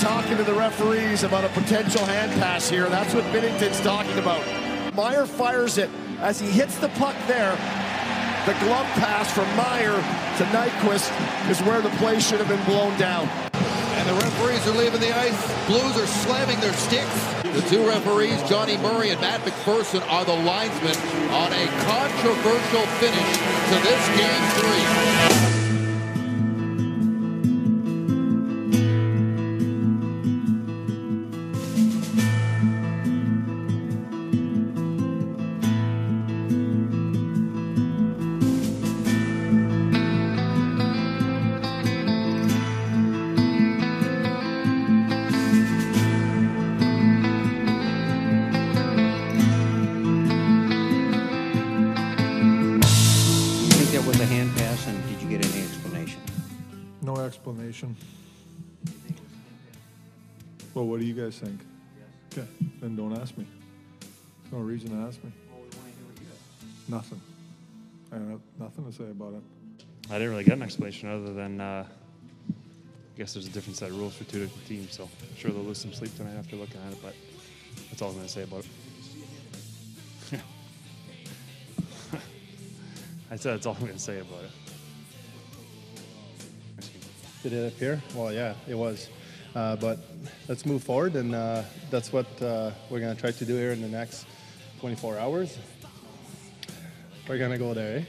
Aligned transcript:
talking 0.00 0.36
to 0.36 0.44
the 0.44 0.54
referees 0.54 1.22
about 1.22 1.44
a 1.44 1.48
potential 1.48 2.04
hand 2.04 2.32
pass 2.40 2.68
here. 2.68 2.88
That's 2.88 3.14
what 3.14 3.24
Binnington's 3.32 3.80
talking 3.80 4.18
about. 4.18 4.42
Meier 4.94 5.26
fires 5.26 5.78
it 5.78 5.90
as 6.20 6.40
he 6.40 6.48
hits 6.48 6.78
the 6.78 6.88
puck 6.90 7.14
there. 7.26 7.52
The 8.46 8.52
glove 8.64 8.86
pass 8.94 9.32
from 9.32 9.48
Meier 9.56 9.96
to 10.38 10.44
Nyquist 10.52 11.10
is 11.50 11.60
where 11.62 11.80
the 11.80 11.90
play 11.98 12.20
should 12.20 12.38
have 12.38 12.48
been 12.48 12.64
blown 12.64 12.96
down. 12.98 13.28
And 13.54 14.08
the 14.08 14.14
referees 14.14 14.66
are 14.66 14.78
leaving 14.78 15.00
the 15.00 15.16
ice. 15.16 15.66
Blues 15.66 15.96
are 15.96 16.06
slamming 16.06 16.60
their 16.60 16.74
sticks. 16.74 17.34
The 17.42 17.62
two 17.68 17.86
referees, 17.88 18.42
Johnny 18.48 18.76
Murray 18.76 19.10
and 19.10 19.20
Matt 19.20 19.40
McPherson, 19.40 20.06
are 20.10 20.24
the 20.24 20.34
linesmen 20.34 20.96
on 21.32 21.52
a 21.52 21.66
controversial 21.84 22.86
finish 23.00 23.32
to 23.68 23.76
this 23.82 24.08
game 24.16 25.52
three. 25.52 25.55
Guys 61.26 61.38
think? 61.40 61.60
Okay, 62.32 62.46
then 62.80 62.94
don't 62.94 63.18
ask 63.18 63.36
me. 63.36 63.44
There's 64.00 64.52
no 64.52 64.60
reason 64.60 64.90
to 64.90 65.08
ask 65.08 65.22
me. 65.24 65.32
Nothing. 66.88 67.20
I 68.12 68.16
don't 68.16 68.30
have 68.30 68.40
nothing 68.60 68.84
to 68.84 68.92
say 68.92 69.10
about 69.10 69.34
it. 69.34 69.42
I 70.08 70.18
didn't 70.18 70.30
really 70.30 70.44
get 70.44 70.54
an 70.54 70.62
explanation 70.62 71.08
other 71.08 71.32
than 71.34 71.60
uh, 71.60 71.84
I 72.48 73.18
guess 73.18 73.34
there's 73.34 73.48
a 73.48 73.50
different 73.50 73.76
set 73.76 73.90
of 73.90 73.98
rules 73.98 74.14
for 74.14 74.22
two 74.22 74.38
different 74.38 74.68
teams. 74.68 74.92
So 74.92 75.02
I'm 75.02 75.36
sure 75.36 75.50
they'll 75.50 75.64
lose 75.64 75.78
some 75.78 75.92
sleep 75.92 76.16
tonight 76.16 76.36
after 76.38 76.54
looking 76.54 76.80
at 76.86 76.92
it. 76.92 77.02
But 77.02 77.16
that's 77.90 78.00
all 78.02 78.10
I'm 78.10 78.14
going 78.14 78.28
to 78.28 78.32
say 78.32 78.44
about 78.44 78.64
it. 80.32 80.40
I 83.32 83.36
said 83.36 83.54
that's 83.54 83.66
all 83.66 83.74
I'm 83.74 83.80
going 83.80 83.94
to 83.94 83.98
say 83.98 84.20
about 84.20 84.44
it. 84.44 84.52
Did 87.42 87.52
it 87.52 87.72
appear? 87.72 88.00
Well, 88.14 88.32
yeah, 88.32 88.54
it 88.68 88.76
was. 88.76 89.08
Uh, 89.56 89.74
but 89.76 89.98
let's 90.48 90.66
move 90.66 90.84
forward, 90.84 91.16
and 91.16 91.34
uh, 91.34 91.62
that's 91.88 92.12
what 92.12 92.26
uh, 92.42 92.70
we're 92.90 93.00
going 93.00 93.14
to 93.14 93.18
try 93.18 93.30
to 93.30 93.44
do 93.46 93.54
here 93.54 93.72
in 93.72 93.80
the 93.80 93.88
next 93.88 94.26
24 94.80 95.16
hours. 95.16 95.56
We're 97.26 97.38
going 97.38 97.52
to 97.52 97.56
go 97.56 97.72
there, 97.72 98.04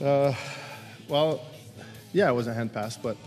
eh? 0.00 0.34
Well, 1.08 1.42
yeah, 2.14 2.30
it 2.30 2.32
was 2.32 2.46
a 2.46 2.54
hand 2.54 2.72
pass, 2.72 2.96
but 2.96 3.18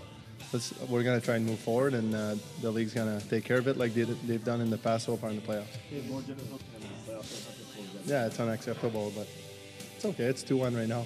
we're 0.89 1.03
going 1.03 1.19
to 1.19 1.23
try 1.23 1.35
and 1.35 1.45
move 1.45 1.59
forward, 1.59 1.93
and 1.93 2.15
uh, 2.15 2.33
the 2.63 2.71
league's 2.71 2.95
going 2.95 3.19
to 3.19 3.29
take 3.29 3.45
care 3.45 3.59
of 3.59 3.67
it 3.67 3.77
like 3.77 3.93
they, 3.93 4.05
they've 4.05 4.43
done 4.43 4.59
in 4.59 4.71
the 4.71 4.79
past 4.79 5.05
so 5.05 5.15
far 5.15 5.29
in 5.29 5.35
the 5.35 5.43
playoffs. 5.43 5.67
Yeah, 8.07 8.25
it's 8.25 8.39
unacceptable, 8.39 9.13
but 9.15 9.27
it's 9.95 10.05
okay. 10.05 10.23
It's 10.23 10.41
2 10.41 10.57
1 10.57 10.75
right 10.75 10.87
now. 10.87 11.05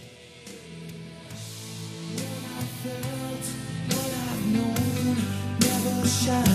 Shine 6.26 6.46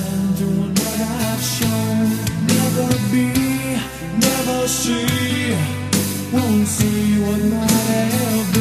what 0.57 0.81
I've 0.81 1.43
shown. 1.43 2.09
Never 2.53 2.89
be, 3.13 3.29
never 4.27 4.67
see. 4.67 5.55
Won't 6.33 6.67
see 6.67 7.21
what 7.21 7.41
might 7.53 7.71
have 7.71 8.53
been. 8.55 8.58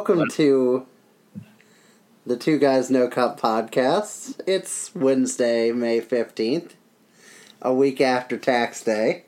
Welcome 0.00 0.30
to 0.30 0.86
the 2.24 2.38
Two 2.38 2.58
Guys 2.58 2.90
No 2.90 3.06
Cup 3.06 3.38
podcast. 3.38 4.40
It's 4.46 4.94
Wednesday, 4.94 5.72
May 5.72 6.00
15th, 6.00 6.70
a 7.60 7.74
week 7.74 8.00
after 8.00 8.38
tax 8.38 8.82
day, 8.82 9.26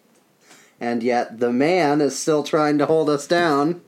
and 0.80 1.02
yet 1.02 1.40
the 1.40 1.52
man 1.52 2.00
is 2.00 2.18
still 2.18 2.42
trying 2.42 2.78
to 2.78 2.86
hold 2.86 3.10
us 3.10 3.26
down. 3.26 3.82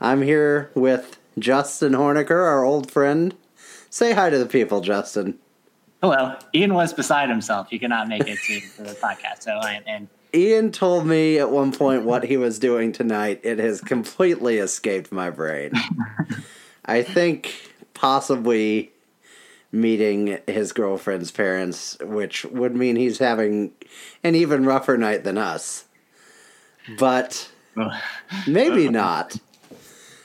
I'm 0.00 0.22
here 0.22 0.70
with 0.74 1.18
Justin 1.38 1.92
Horniker, 1.92 2.42
our 2.42 2.64
old 2.64 2.90
friend. 2.90 3.36
Say 3.90 4.14
hi 4.14 4.30
to 4.30 4.38
the 4.38 4.46
people, 4.46 4.80
Justin. 4.80 5.38
Hello. 6.02 6.36
Ian 6.54 6.72
was 6.72 6.94
beside 6.94 7.28
himself. 7.28 7.68
He 7.68 7.78
could 7.78 7.90
not 7.90 8.08
make 8.08 8.26
it 8.26 8.38
to, 8.46 8.82
the 8.82 8.94
podcast. 8.94 9.42
So 9.42 9.52
I 9.52 9.82
and 9.86 10.08
Ian 10.34 10.72
told 10.72 11.06
me 11.06 11.38
at 11.38 11.50
one 11.50 11.72
point 11.72 12.04
what 12.04 12.24
he 12.24 12.36
was 12.36 12.58
doing 12.58 12.92
tonight. 12.92 13.40
It 13.42 13.58
has 13.58 13.80
completely 13.80 14.58
escaped 14.58 15.12
my 15.12 15.30
brain. 15.30 15.72
I 16.84 17.02
think 17.02 17.70
possibly 17.92 18.92
meeting 19.70 20.38
his 20.46 20.72
girlfriend's 20.72 21.30
parents, 21.30 21.98
which 22.00 22.44
would 22.46 22.74
mean 22.74 22.96
he's 22.96 23.18
having 23.18 23.72
an 24.22 24.34
even 24.34 24.64
rougher 24.64 24.96
night 24.96 25.24
than 25.24 25.38
us. 25.38 25.84
But 26.98 27.50
maybe 28.46 28.88
not. 28.90 29.36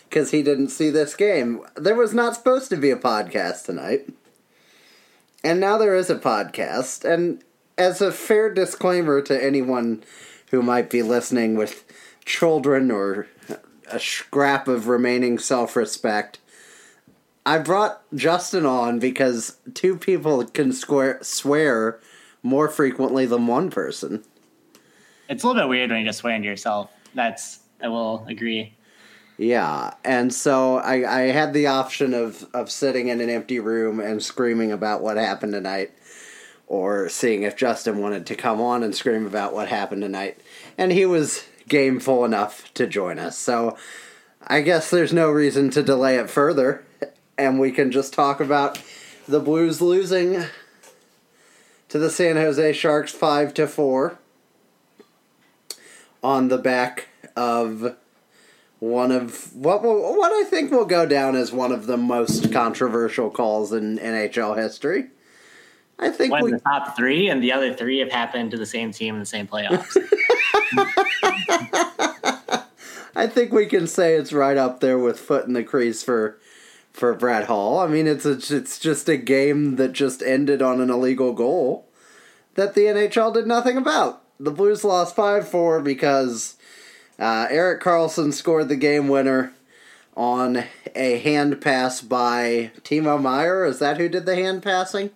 Because 0.09 0.31
he 0.31 0.41
didn't 0.41 0.69
see 0.69 0.89
this 0.89 1.15
game. 1.15 1.61
There 1.75 1.95
was 1.95 2.13
not 2.13 2.35
supposed 2.35 2.69
to 2.69 2.77
be 2.77 2.91
a 2.91 2.97
podcast 2.97 3.65
tonight. 3.65 4.09
And 5.43 5.59
now 5.59 5.77
there 5.77 5.95
is 5.95 6.09
a 6.09 6.15
podcast. 6.15 7.03
And 7.03 7.43
as 7.77 8.01
a 8.01 8.11
fair 8.11 8.53
disclaimer 8.53 9.21
to 9.21 9.43
anyone 9.43 10.03
who 10.51 10.61
might 10.61 10.89
be 10.89 11.01
listening 11.01 11.55
with 11.55 11.83
children 12.25 12.91
or 12.91 13.27
a 13.89 13.99
scrap 13.99 14.67
of 14.67 14.87
remaining 14.87 15.39
self 15.39 15.75
respect, 15.75 16.39
I 17.45 17.59
brought 17.59 18.01
Justin 18.13 18.65
on 18.65 18.99
because 18.99 19.57
two 19.73 19.95
people 19.97 20.43
can 20.45 20.73
swear, 20.73 21.19
swear 21.21 21.99
more 22.43 22.67
frequently 22.67 23.25
than 23.25 23.47
one 23.47 23.69
person. 23.69 24.23
it's 25.29 25.43
a 25.43 25.47
little 25.47 25.61
bit 25.61 25.69
weird 25.69 25.89
when 25.89 26.01
you 26.01 26.05
just 26.05 26.19
swear 26.19 26.35
into 26.35 26.47
yourself. 26.47 26.89
That's 27.13 27.59
I 27.81 27.87
will 27.87 28.25
agree. 28.27 28.73
Yeah, 29.37 29.93
and 30.03 30.33
so 30.33 30.77
I, 30.77 31.19
I 31.19 31.21
had 31.31 31.53
the 31.53 31.67
option 31.67 32.15
of, 32.15 32.47
of 32.55 32.71
sitting 32.71 33.09
in 33.09 33.21
an 33.21 33.29
empty 33.29 33.59
room 33.59 33.99
and 33.99 34.21
screaming 34.21 34.71
about 34.71 35.03
what 35.03 35.17
happened 35.17 35.53
tonight, 35.53 35.91
or 36.67 37.07
seeing 37.09 37.43
if 37.43 37.55
Justin 37.55 37.99
wanted 37.99 38.25
to 38.25 38.35
come 38.35 38.59
on 38.61 38.83
and 38.83 38.93
scream 38.93 39.25
about 39.25 39.53
what 39.53 39.69
happened 39.69 40.01
tonight. 40.01 40.37
And 40.77 40.91
he 40.91 41.05
was 41.05 41.45
gameful 41.69 42.25
enough 42.25 42.73
to 42.73 42.85
join 42.85 43.17
us. 43.19 43.37
So 43.37 43.77
I 44.45 44.61
guess 44.61 44.89
there's 44.89 45.13
no 45.13 45.29
reason 45.29 45.69
to 45.71 45.83
delay 45.83 46.17
it 46.17 46.29
further, 46.29 46.85
and 47.37 47.59
we 47.59 47.71
can 47.71 47.91
just 47.91 48.13
talk 48.13 48.39
about 48.39 48.81
the 49.27 49.39
Blues 49.39 49.81
losing 49.81 50.45
to 51.89 51.99
the 51.99 52.09
San 52.09 52.35
Jose 52.35 52.73
Sharks 52.73 53.11
5 53.11 53.53
to 53.55 53.67
4 53.67 54.19
on 56.23 56.47
the 56.47 56.57
back 56.57 57.07
of 57.35 57.95
one 58.79 59.11
of 59.11 59.55
what 59.55 59.83
will, 59.83 60.17
what 60.17 60.31
I 60.31 60.47
think 60.49 60.71
will 60.71 60.85
go 60.85 61.05
down 61.05 61.35
as 61.35 61.51
one 61.51 61.71
of 61.71 61.87
the 61.87 61.97
most 61.97 62.51
controversial 62.51 63.29
calls 63.29 63.73
in 63.73 63.97
NHL 63.97 64.57
history. 64.57 65.07
I 65.99 66.09
think 66.09 66.31
One 66.31 66.43
we 66.43 66.51
the 66.51 66.59
top 66.59 66.95
three, 66.95 67.29
and 67.29 67.41
the 67.41 67.51
other 67.51 67.73
three 67.73 67.99
have 67.99 68.11
happened 68.11 68.51
to 68.51 68.57
the 68.57 68.65
same 68.65 68.91
team 68.91 69.15
in 69.15 69.19
the 69.19 69.25
same 69.25 69.47
playoffs. 69.47 69.95
I 73.15 73.25
think 73.25 73.51
we 73.51 73.65
can 73.65 73.87
say 73.87 74.13
it's 74.13 74.31
right 74.31 74.57
up 74.57 74.79
there 74.79 74.99
with 74.99 75.19
foot 75.19 75.47
in 75.47 75.53
the 75.53 75.63
crease 75.63 76.03
for 76.03 76.39
for 76.93 77.13
Brett 77.15 77.45
Hull. 77.45 77.79
I 77.79 77.87
mean, 77.87 78.07
it's 78.07 78.25
a, 78.25 78.33
it's 78.33 78.77
just 78.77 79.09
a 79.09 79.17
game 79.17 79.77
that 79.77 79.93
just 79.93 80.21
ended 80.21 80.61
on 80.61 80.81
an 80.81 80.89
illegal 80.89 81.33
goal 81.33 81.87
that 82.53 82.75
the 82.75 82.81
NHL 82.81 83.33
did 83.33 83.47
nothing 83.47 83.77
about. 83.77 84.21
The 84.39 84.51
Blues 84.51 84.83
lost 84.83 85.15
five 85.15 85.47
four 85.47 85.81
because 85.81 86.57
uh, 87.17 87.47
Erik 87.49 87.81
Karlsson 87.81 88.33
scored 88.33 88.69
the 88.69 88.75
game 88.75 89.07
winner 89.07 89.53
on 90.15 90.63
a 90.95 91.17
hand 91.19 91.59
pass 91.59 92.01
by 92.01 92.71
Timo 92.81 93.19
Meier. 93.19 93.65
Is 93.65 93.79
that 93.79 93.97
who 93.97 94.09
did 94.09 94.27
the 94.27 94.35
hand 94.35 94.61
passing? 94.61 95.09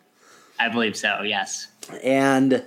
I 0.66 0.70
believe 0.70 0.96
so. 0.96 1.22
Yes. 1.24 1.68
and 2.04 2.64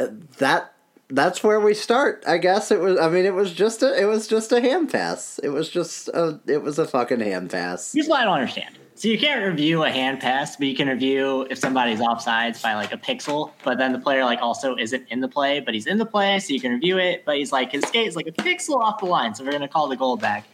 uh, 0.00 0.06
that 0.38 0.74
that's 1.10 1.42
where 1.42 1.60
we 1.60 1.72
start. 1.74 2.22
I 2.26 2.38
guess 2.38 2.70
it 2.70 2.80
was. 2.80 2.98
I 2.98 3.08
mean, 3.08 3.24
it 3.24 3.34
was 3.34 3.52
just 3.52 3.82
a. 3.82 4.00
It 4.00 4.04
was 4.04 4.26
just 4.26 4.52
a 4.52 4.60
hand 4.60 4.90
pass. 4.90 5.38
It 5.42 5.48
was 5.48 5.68
just 5.70 6.08
a. 6.08 6.40
It 6.46 6.62
was 6.62 6.78
a 6.78 6.86
fucking 6.86 7.20
hand 7.20 7.50
pass. 7.50 7.92
Here's 7.92 8.08
what 8.08 8.20
I 8.20 8.24
don't 8.24 8.34
understand. 8.34 8.78
So 8.94 9.06
you 9.06 9.16
can't 9.16 9.44
review 9.44 9.84
a 9.84 9.90
hand 9.90 10.18
pass, 10.18 10.56
but 10.56 10.66
you 10.66 10.74
can 10.74 10.88
review 10.88 11.46
if 11.50 11.58
somebody's 11.58 12.00
offsides 12.00 12.60
by 12.60 12.74
like 12.74 12.92
a 12.92 12.96
pixel. 12.96 13.52
But 13.62 13.78
then 13.78 13.92
the 13.92 14.00
player 14.00 14.24
like 14.24 14.40
also 14.42 14.76
isn't 14.76 15.06
in 15.08 15.20
the 15.20 15.28
play, 15.28 15.60
but 15.60 15.72
he's 15.72 15.86
in 15.86 15.98
the 15.98 16.06
play, 16.06 16.40
so 16.40 16.52
you 16.52 16.60
can 16.60 16.72
review 16.72 16.98
it. 16.98 17.24
But 17.24 17.36
he's 17.36 17.52
like 17.52 17.72
his 17.72 17.84
skate 17.84 18.08
is 18.08 18.16
like 18.16 18.26
a 18.26 18.32
pixel 18.32 18.76
off 18.80 18.98
the 18.98 19.06
line, 19.06 19.34
so 19.34 19.44
we're 19.44 19.52
gonna 19.52 19.68
call 19.68 19.88
the 19.88 19.96
goal 19.96 20.16
back. 20.16 20.44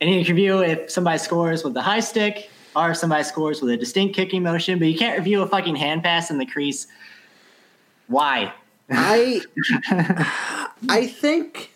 And 0.00 0.10
you 0.10 0.24
can 0.24 0.34
review 0.34 0.58
if 0.62 0.90
somebody 0.90 1.18
scores 1.18 1.62
with 1.62 1.74
the 1.74 1.82
high 1.82 2.00
stick 2.00 2.50
or 2.74 2.90
if 2.90 2.96
somebody 2.96 3.24
scores 3.24 3.60
with 3.60 3.70
a 3.72 3.76
distinct 3.76 4.14
kicking 4.14 4.42
motion, 4.42 4.78
but 4.78 4.88
you 4.88 4.98
can't 4.98 5.18
review 5.18 5.42
a 5.42 5.46
fucking 5.46 5.76
hand 5.76 6.02
pass 6.02 6.30
in 6.30 6.38
the 6.38 6.46
crease. 6.46 6.86
Why? 8.06 8.52
I. 8.90 9.42
I 10.88 11.06
think. 11.06 11.70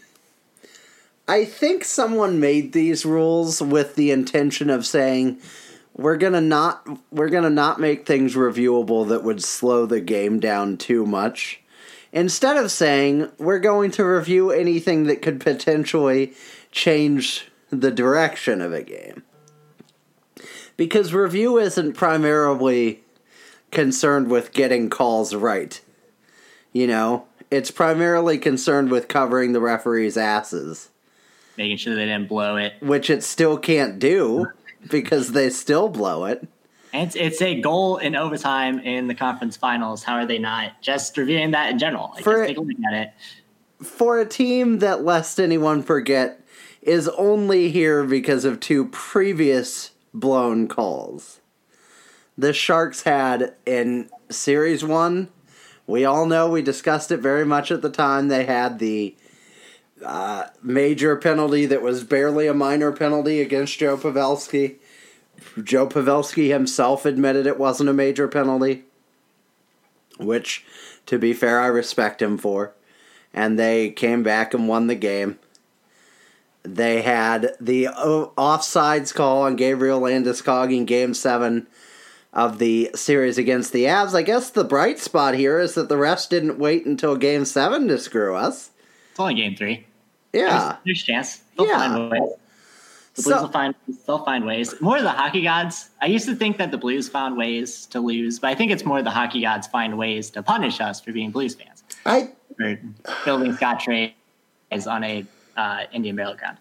I 1.29 1.45
think 1.45 1.85
someone 1.85 2.39
made 2.39 2.73
these 2.73 3.05
rules 3.05 3.61
with 3.61 3.97
the 3.97 4.13
intention 4.13 4.71
of 4.71 4.87
saying 4.87 5.41
we're 5.93 6.17
gonna 6.17 6.41
not 6.41 6.87
we're 7.11 7.31
gonna 7.31 7.51
not 7.51 7.81
make 7.81 8.07
things 8.07 8.35
reviewable 8.35 9.09
that 9.09 9.25
would 9.25 9.43
slow 9.43 9.87
the 9.87 10.01
game 10.01 10.39
down 10.39 10.77
too 10.77 11.05
much. 11.05 11.61
Instead 12.13 12.57
of 12.57 12.71
saying 12.71 13.31
we're 13.39 13.59
going 13.59 13.91
to 13.93 14.05
review 14.05 14.51
anything 14.51 15.05
that 15.05 15.21
could 15.21 15.41
potentially 15.41 16.33
change 16.71 17.49
the 17.71 17.91
direction 17.91 18.61
of 18.61 18.73
a 18.73 18.83
game. 18.83 19.23
Because 20.77 21.15
review 21.15 21.59
isn't 21.59 21.95
primarily 21.95 23.01
concerned 23.71 24.29
with 24.29 24.53
getting 24.53 24.91
calls 24.91 25.35
right. 25.35 25.81
You 26.73 26.87
know, 26.87 27.27
it's 27.51 27.71
primarily 27.71 28.39
concerned 28.39 28.91
with 28.91 29.09
covering 29.09 29.53
the 29.53 29.61
referee's 29.61 30.17
asses 30.17 30.91
Making 31.57 31.79
sure 31.79 31.95
they 31.95 32.05
didn't 32.05 32.29
blow 32.29 32.57
it. 32.57 32.75
which 32.81 33.09
it 33.09 33.23
still 33.23 33.57
can't 33.57 33.99
do 33.99 34.47
because 34.91 35.33
they 35.33 35.49
still 35.49 35.89
blow 35.89 36.27
it. 36.27 36.47
It's, 36.93 37.17
it's 37.17 37.41
a 37.43 37.61
goal 37.61 37.97
in 37.99 38.15
overtime 38.15 38.79
in 38.79 39.07
the 39.07 39.15
conference 39.15 39.57
finals. 39.57 40.03
How 40.03 40.15
are 40.15 40.27
they 40.27 40.39
not 40.39 40.81
just 40.83 41.17
reviewing 41.17 41.51
that 41.53 41.71
in 41.71 41.79
general? 41.79 42.11
Like, 42.15 42.25
For- 42.25 42.47
just 42.47 42.59
take 42.59 42.77
at 42.93 42.95
it. 42.95 43.13
For 43.83 44.19
a 44.19 44.27
team 44.27 44.79
that, 44.79 45.05
lest 45.05 45.39
anyone 45.39 45.83
forget, 45.83 46.41
is 46.81 47.09
only 47.09 47.71
here 47.71 48.05
because 48.05 48.45
of 48.47 48.61
two 48.61 48.87
previous 48.87 49.91
blown 50.21 50.69
calls. 50.69 51.41
The 52.39 52.53
Sharks 52.53 53.03
had 53.03 53.55
in 53.65 54.11
Series 54.29 54.85
1, 54.85 55.29
we 55.87 56.05
all 56.05 56.27
know, 56.27 56.51
we 56.51 56.63
discussed 56.63 57.11
it 57.11 57.19
very 57.19 57.47
much 57.47 57.71
at 57.71 57.83
the 57.83 57.91
time, 57.91 58.29
they 58.29 58.45
had 58.45 58.79
the 58.79 59.15
uh, 60.05 60.47
major 60.63 61.17
penalty 61.17 61.65
that 61.67 61.83
was 61.83 62.05
barely 62.05 62.47
a 62.47 62.55
minor 62.55 62.93
penalty 62.93 63.41
against 63.41 63.79
Joe 63.79 63.97
Pavelski. 63.97 64.77
Joe 65.63 65.87
Pavelski 65.87 66.49
himself 66.51 67.07
admitted 67.07 67.47
it 67.47 67.59
wasn't 67.59 67.89
a 67.89 67.95
major 67.95 68.29
penalty, 68.29 68.85
which, 70.19 70.65
to 71.07 71.19
be 71.19 71.33
fair, 71.33 71.61
I 71.61 71.67
respect 71.67 72.21
him 72.21 72.37
for. 72.37 72.73
And 73.33 73.59
they 73.59 73.91
came 73.91 74.23
back 74.23 74.55
and 74.55 74.69
won 74.69 74.87
the 74.87 74.95
game. 74.95 75.39
They 76.75 77.03
had 77.03 77.53
the 77.61 77.89
o- 77.89 78.33
offsides 78.37 79.15
call 79.15 79.43
on 79.43 79.57
Gabriel 79.57 80.01
Landeskog 80.01 80.75
in 80.77 80.85
Game 80.85 81.15
7 81.15 81.67
of 82.33 82.59
the 82.59 82.91
series 82.95 83.39
against 83.39 83.73
the 83.73 83.85
Avs. 83.85 84.15
I 84.15 84.23
guess 84.23 84.51
the 84.51 84.65
bright 84.65 84.99
spot 84.99 85.35
here 85.35 85.59
is 85.59 85.75
that 85.75 85.89
the 85.89 85.95
refs 85.95 86.29
didn't 86.29 86.59
wait 86.59 86.85
until 86.85 87.17
Game 87.17 87.45
7 87.45 87.89
to 87.89 87.99
screw 87.99 88.35
us. 88.35 88.71
It's 89.13 89.21
only 89.21 89.35
game 89.35 89.57
three. 89.57 89.87
Yeah. 90.33 90.77
There's, 90.85 90.99
there's 90.99 91.03
a 91.03 91.07
chance. 91.07 91.41
They'll 91.57 91.67
Yeah. 91.67 91.79
find 91.79 92.11
ways. 92.11 92.31
The 93.15 93.23
So- 93.23 93.31
Blues 93.31 93.43
will 93.43 93.49
find 93.51 93.75
they'll 94.07 94.25
find 94.27 94.45
ways. 94.45 94.75
More 94.83 94.99
of 94.99 95.03
the 95.05 95.09
hockey 95.11 95.43
gods. 95.43 95.89
I 96.03 96.07
used 96.07 96.27
to 96.27 96.35
think 96.35 96.59
that 96.59 96.71
the 96.71 96.77
Blues 96.77 97.09
found 97.09 97.39
ways 97.39 97.87
to 97.87 98.01
lose, 98.01 98.39
but 98.39 98.49
I 98.51 98.55
think 98.55 98.71
it's 98.71 98.85
more 98.85 99.01
the 99.03 99.09
hockey 99.11 99.41
gods 99.41 99.67
find 99.69 99.97
ways 99.97 100.29
to 100.33 100.43
punish 100.43 100.81
us 100.83 101.01
for 101.01 101.13
being 101.13 101.31
Blues 101.31 101.55
fans. 101.55 101.83
I 102.05 102.33
For 102.59 102.79
building 103.25 103.55
Scottrade 103.57 104.13
is 104.71 104.87
on 104.87 105.03
a 105.05 105.25
uh, 105.57 105.85
Indian 105.93 106.17
burial 106.17 106.35
ground. 106.35 106.59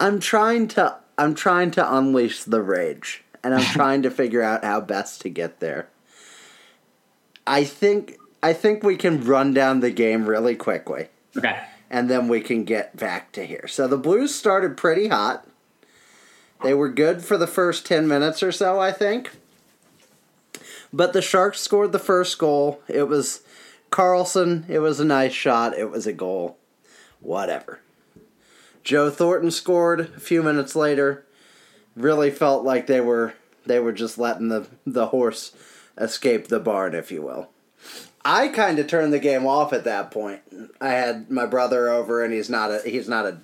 I'm 0.00 0.20
trying 0.20 0.68
to 0.68 0.96
I'm 1.16 1.34
trying 1.34 1.70
to 1.72 1.96
unleash 1.96 2.42
the 2.44 2.62
rage 2.62 3.22
and 3.42 3.54
I'm 3.54 3.64
trying 3.72 4.02
to 4.02 4.10
figure 4.10 4.42
out 4.42 4.64
how 4.64 4.80
best 4.80 5.20
to 5.22 5.28
get 5.28 5.60
there. 5.60 5.88
I 7.46 7.64
think 7.64 8.16
I 8.42 8.52
think 8.52 8.82
we 8.82 8.96
can 8.96 9.22
run 9.24 9.54
down 9.54 9.80
the 9.80 9.90
game 9.90 10.26
really 10.26 10.54
quickly 10.56 11.08
Okay. 11.36 11.60
and 11.90 12.10
then 12.10 12.28
we 12.28 12.40
can 12.40 12.64
get 12.64 12.96
back 12.96 13.32
to 13.32 13.44
here. 13.46 13.66
So 13.68 13.86
the 13.88 13.96
Blues 13.96 14.34
started 14.34 14.76
pretty 14.76 15.08
hot. 15.08 15.46
They 16.62 16.74
were 16.74 16.88
good 16.88 17.22
for 17.22 17.36
the 17.36 17.46
first 17.46 17.84
10 17.86 18.08
minutes 18.08 18.42
or 18.42 18.50
so, 18.52 18.80
I 18.80 18.90
think. 18.92 19.30
But 20.92 21.12
the 21.12 21.20
Sharks 21.20 21.60
scored 21.60 21.92
the 21.92 21.98
first 21.98 22.38
goal. 22.38 22.80
It 22.88 23.08
was 23.08 23.42
Karlsson. 23.90 24.68
It 24.70 24.78
was 24.78 25.00
a 25.00 25.04
nice 25.04 25.32
shot. 25.32 25.76
It 25.76 25.90
was 25.90 26.06
a 26.06 26.12
goal. 26.12 26.56
Whatever. 27.24 27.80
Joe 28.82 29.10
Thornton 29.10 29.50
scored 29.50 30.00
a 30.00 30.20
few 30.20 30.42
minutes 30.42 30.76
later. 30.76 31.24
Really 31.96 32.30
felt 32.30 32.64
like 32.64 32.86
they 32.86 33.00
were 33.00 33.34
they 33.66 33.80
were 33.80 33.92
just 33.92 34.18
letting 34.18 34.48
the 34.48 34.66
the 34.86 35.06
horse 35.06 35.52
escape 35.96 36.48
the 36.48 36.60
barn, 36.60 36.94
if 36.94 37.10
you 37.10 37.22
will. 37.22 37.48
I 38.24 38.48
kind 38.48 38.78
of 38.78 38.86
turned 38.86 39.12
the 39.12 39.18
game 39.18 39.46
off 39.46 39.72
at 39.72 39.84
that 39.84 40.10
point. 40.10 40.40
I 40.80 40.90
had 40.90 41.30
my 41.30 41.46
brother 41.46 41.88
over, 41.88 42.24
and 42.24 42.32
he's 42.32 42.50
not 42.50 42.70
a 42.70 42.80
he's 42.84 43.08
not 43.08 43.26
a 43.26 43.38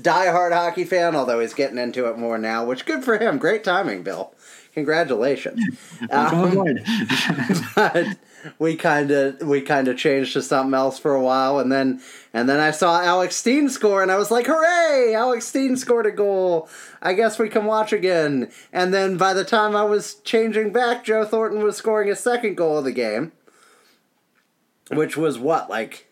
diehard 0.00 0.52
hockey 0.52 0.84
fan, 0.84 1.14
although 1.14 1.40
he's 1.40 1.54
getting 1.54 1.78
into 1.78 2.08
it 2.08 2.18
more 2.18 2.38
now. 2.38 2.64
Which 2.64 2.86
good 2.86 3.04
for 3.04 3.18
him. 3.18 3.38
Great 3.38 3.64
timing, 3.64 4.02
Bill. 4.02 4.32
Congratulations. 4.74 5.60
Um, 6.10 6.64
but 7.76 8.16
we 8.58 8.76
kind 8.76 9.10
of 9.10 9.40
we 9.42 9.60
kind 9.60 9.88
of 9.88 9.96
changed 9.96 10.32
to 10.34 10.42
something 10.42 10.74
else 10.74 10.98
for 10.98 11.14
a 11.14 11.22
while, 11.22 11.58
and 11.58 11.70
then 11.70 12.00
and 12.32 12.48
then 12.48 12.60
I 12.60 12.70
saw 12.70 13.00
Alex 13.00 13.36
Steen 13.36 13.68
score, 13.68 14.02
and 14.02 14.10
I 14.10 14.16
was 14.16 14.30
like, 14.30 14.46
"Hooray! 14.46 15.14
Alex 15.14 15.46
Steen 15.46 15.76
scored 15.76 16.06
a 16.06 16.10
goal! 16.10 16.68
I 17.02 17.14
guess 17.14 17.38
we 17.38 17.48
can 17.48 17.64
watch 17.64 17.92
again." 17.92 18.50
And 18.72 18.92
then 18.92 19.16
by 19.16 19.34
the 19.34 19.44
time 19.44 19.76
I 19.76 19.84
was 19.84 20.14
changing 20.14 20.72
back, 20.72 21.04
Joe 21.04 21.24
Thornton 21.24 21.62
was 21.62 21.76
scoring 21.76 22.08
his 22.08 22.20
second 22.20 22.56
goal 22.56 22.78
of 22.78 22.84
the 22.84 22.92
game, 22.92 23.32
which 24.90 25.16
was 25.16 25.38
what 25.38 25.70
like 25.70 26.06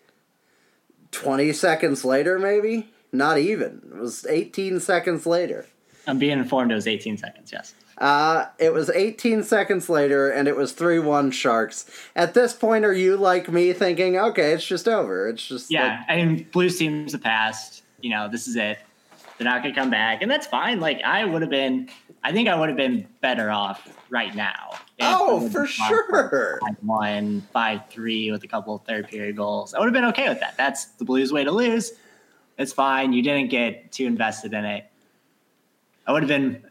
twenty 1.10 1.52
seconds 1.52 2.04
later, 2.04 2.38
maybe 2.38 2.90
not 3.12 3.38
even. 3.38 3.82
It 3.94 3.98
was 3.98 4.26
eighteen 4.26 4.80
seconds 4.80 5.26
later. 5.26 5.66
I'm 6.08 6.18
being 6.18 6.38
informed 6.38 6.72
it 6.72 6.74
was 6.74 6.86
18 6.86 7.18
seconds. 7.18 7.52
Yes. 7.52 7.74
Uh, 7.98 8.46
it 8.58 8.72
was 8.72 8.90
18 8.90 9.42
seconds 9.42 9.88
later, 9.88 10.30
and 10.30 10.46
it 10.46 10.56
was 10.56 10.72
3 10.72 11.00
1 11.00 11.30
Sharks. 11.32 11.90
At 12.14 12.32
this 12.32 12.54
point, 12.54 12.84
are 12.84 12.92
you 12.92 13.16
like 13.16 13.50
me 13.50 13.72
thinking, 13.72 14.16
okay, 14.16 14.52
it's 14.52 14.64
just 14.64 14.86
over? 14.86 15.28
It's 15.28 15.46
just. 15.46 15.70
Yeah. 15.70 16.04
I 16.08 16.16
mean, 16.16 16.46
Blues 16.52 16.78
teams 16.78 17.12
have 17.12 17.22
passed. 17.22 17.82
You 18.00 18.10
know, 18.10 18.28
this 18.28 18.46
is 18.46 18.54
it. 18.54 18.78
They're 19.36 19.44
not 19.44 19.62
going 19.62 19.74
to 19.74 19.80
come 19.80 19.90
back, 19.90 20.22
and 20.22 20.30
that's 20.30 20.46
fine. 20.46 20.80
Like 20.80 21.02
I 21.02 21.24
would 21.24 21.42
have 21.42 21.50
been. 21.50 21.88
I 22.24 22.32
think 22.32 22.48
I 22.48 22.58
would 22.58 22.68
have 22.68 22.76
been 22.76 23.06
better 23.20 23.50
off 23.50 23.88
right 24.10 24.34
now. 24.34 24.70
Oh, 25.00 25.48
for 25.50 25.66
sure. 25.66 26.58
One, 26.82 27.42
five 27.52 27.82
three 27.88 28.32
with 28.32 28.42
a 28.42 28.48
couple 28.48 28.74
of 28.74 28.82
third 28.82 29.08
period 29.08 29.36
goals. 29.36 29.74
I 29.74 29.78
would 29.78 29.86
have 29.86 29.92
been 29.92 30.06
okay 30.06 30.28
with 30.28 30.40
that. 30.40 30.56
That's 30.56 30.86
the 30.86 31.04
Blues' 31.04 31.32
way 31.32 31.44
to 31.44 31.52
lose. 31.52 31.92
It's 32.58 32.72
fine. 32.72 33.12
You 33.12 33.22
didn't 33.22 33.50
get 33.50 33.92
too 33.92 34.06
invested 34.06 34.52
in 34.52 34.64
it. 34.64 34.90
I 36.06 36.12
would 36.12 36.22
have 36.22 36.28
been 36.28 36.64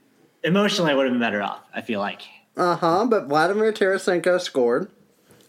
emotionally. 0.47 0.91
I 0.91 0.95
would 0.95 1.05
have 1.05 1.13
been 1.13 1.19
better 1.19 1.43
off. 1.43 1.59
I 1.73 1.81
feel 1.81 1.99
like. 1.99 2.23
Uh 2.55 2.75
huh, 2.77 3.05
but 3.07 3.27
Vladimir 3.27 3.71
Tarasenko 3.71 4.41
scored 4.41 4.89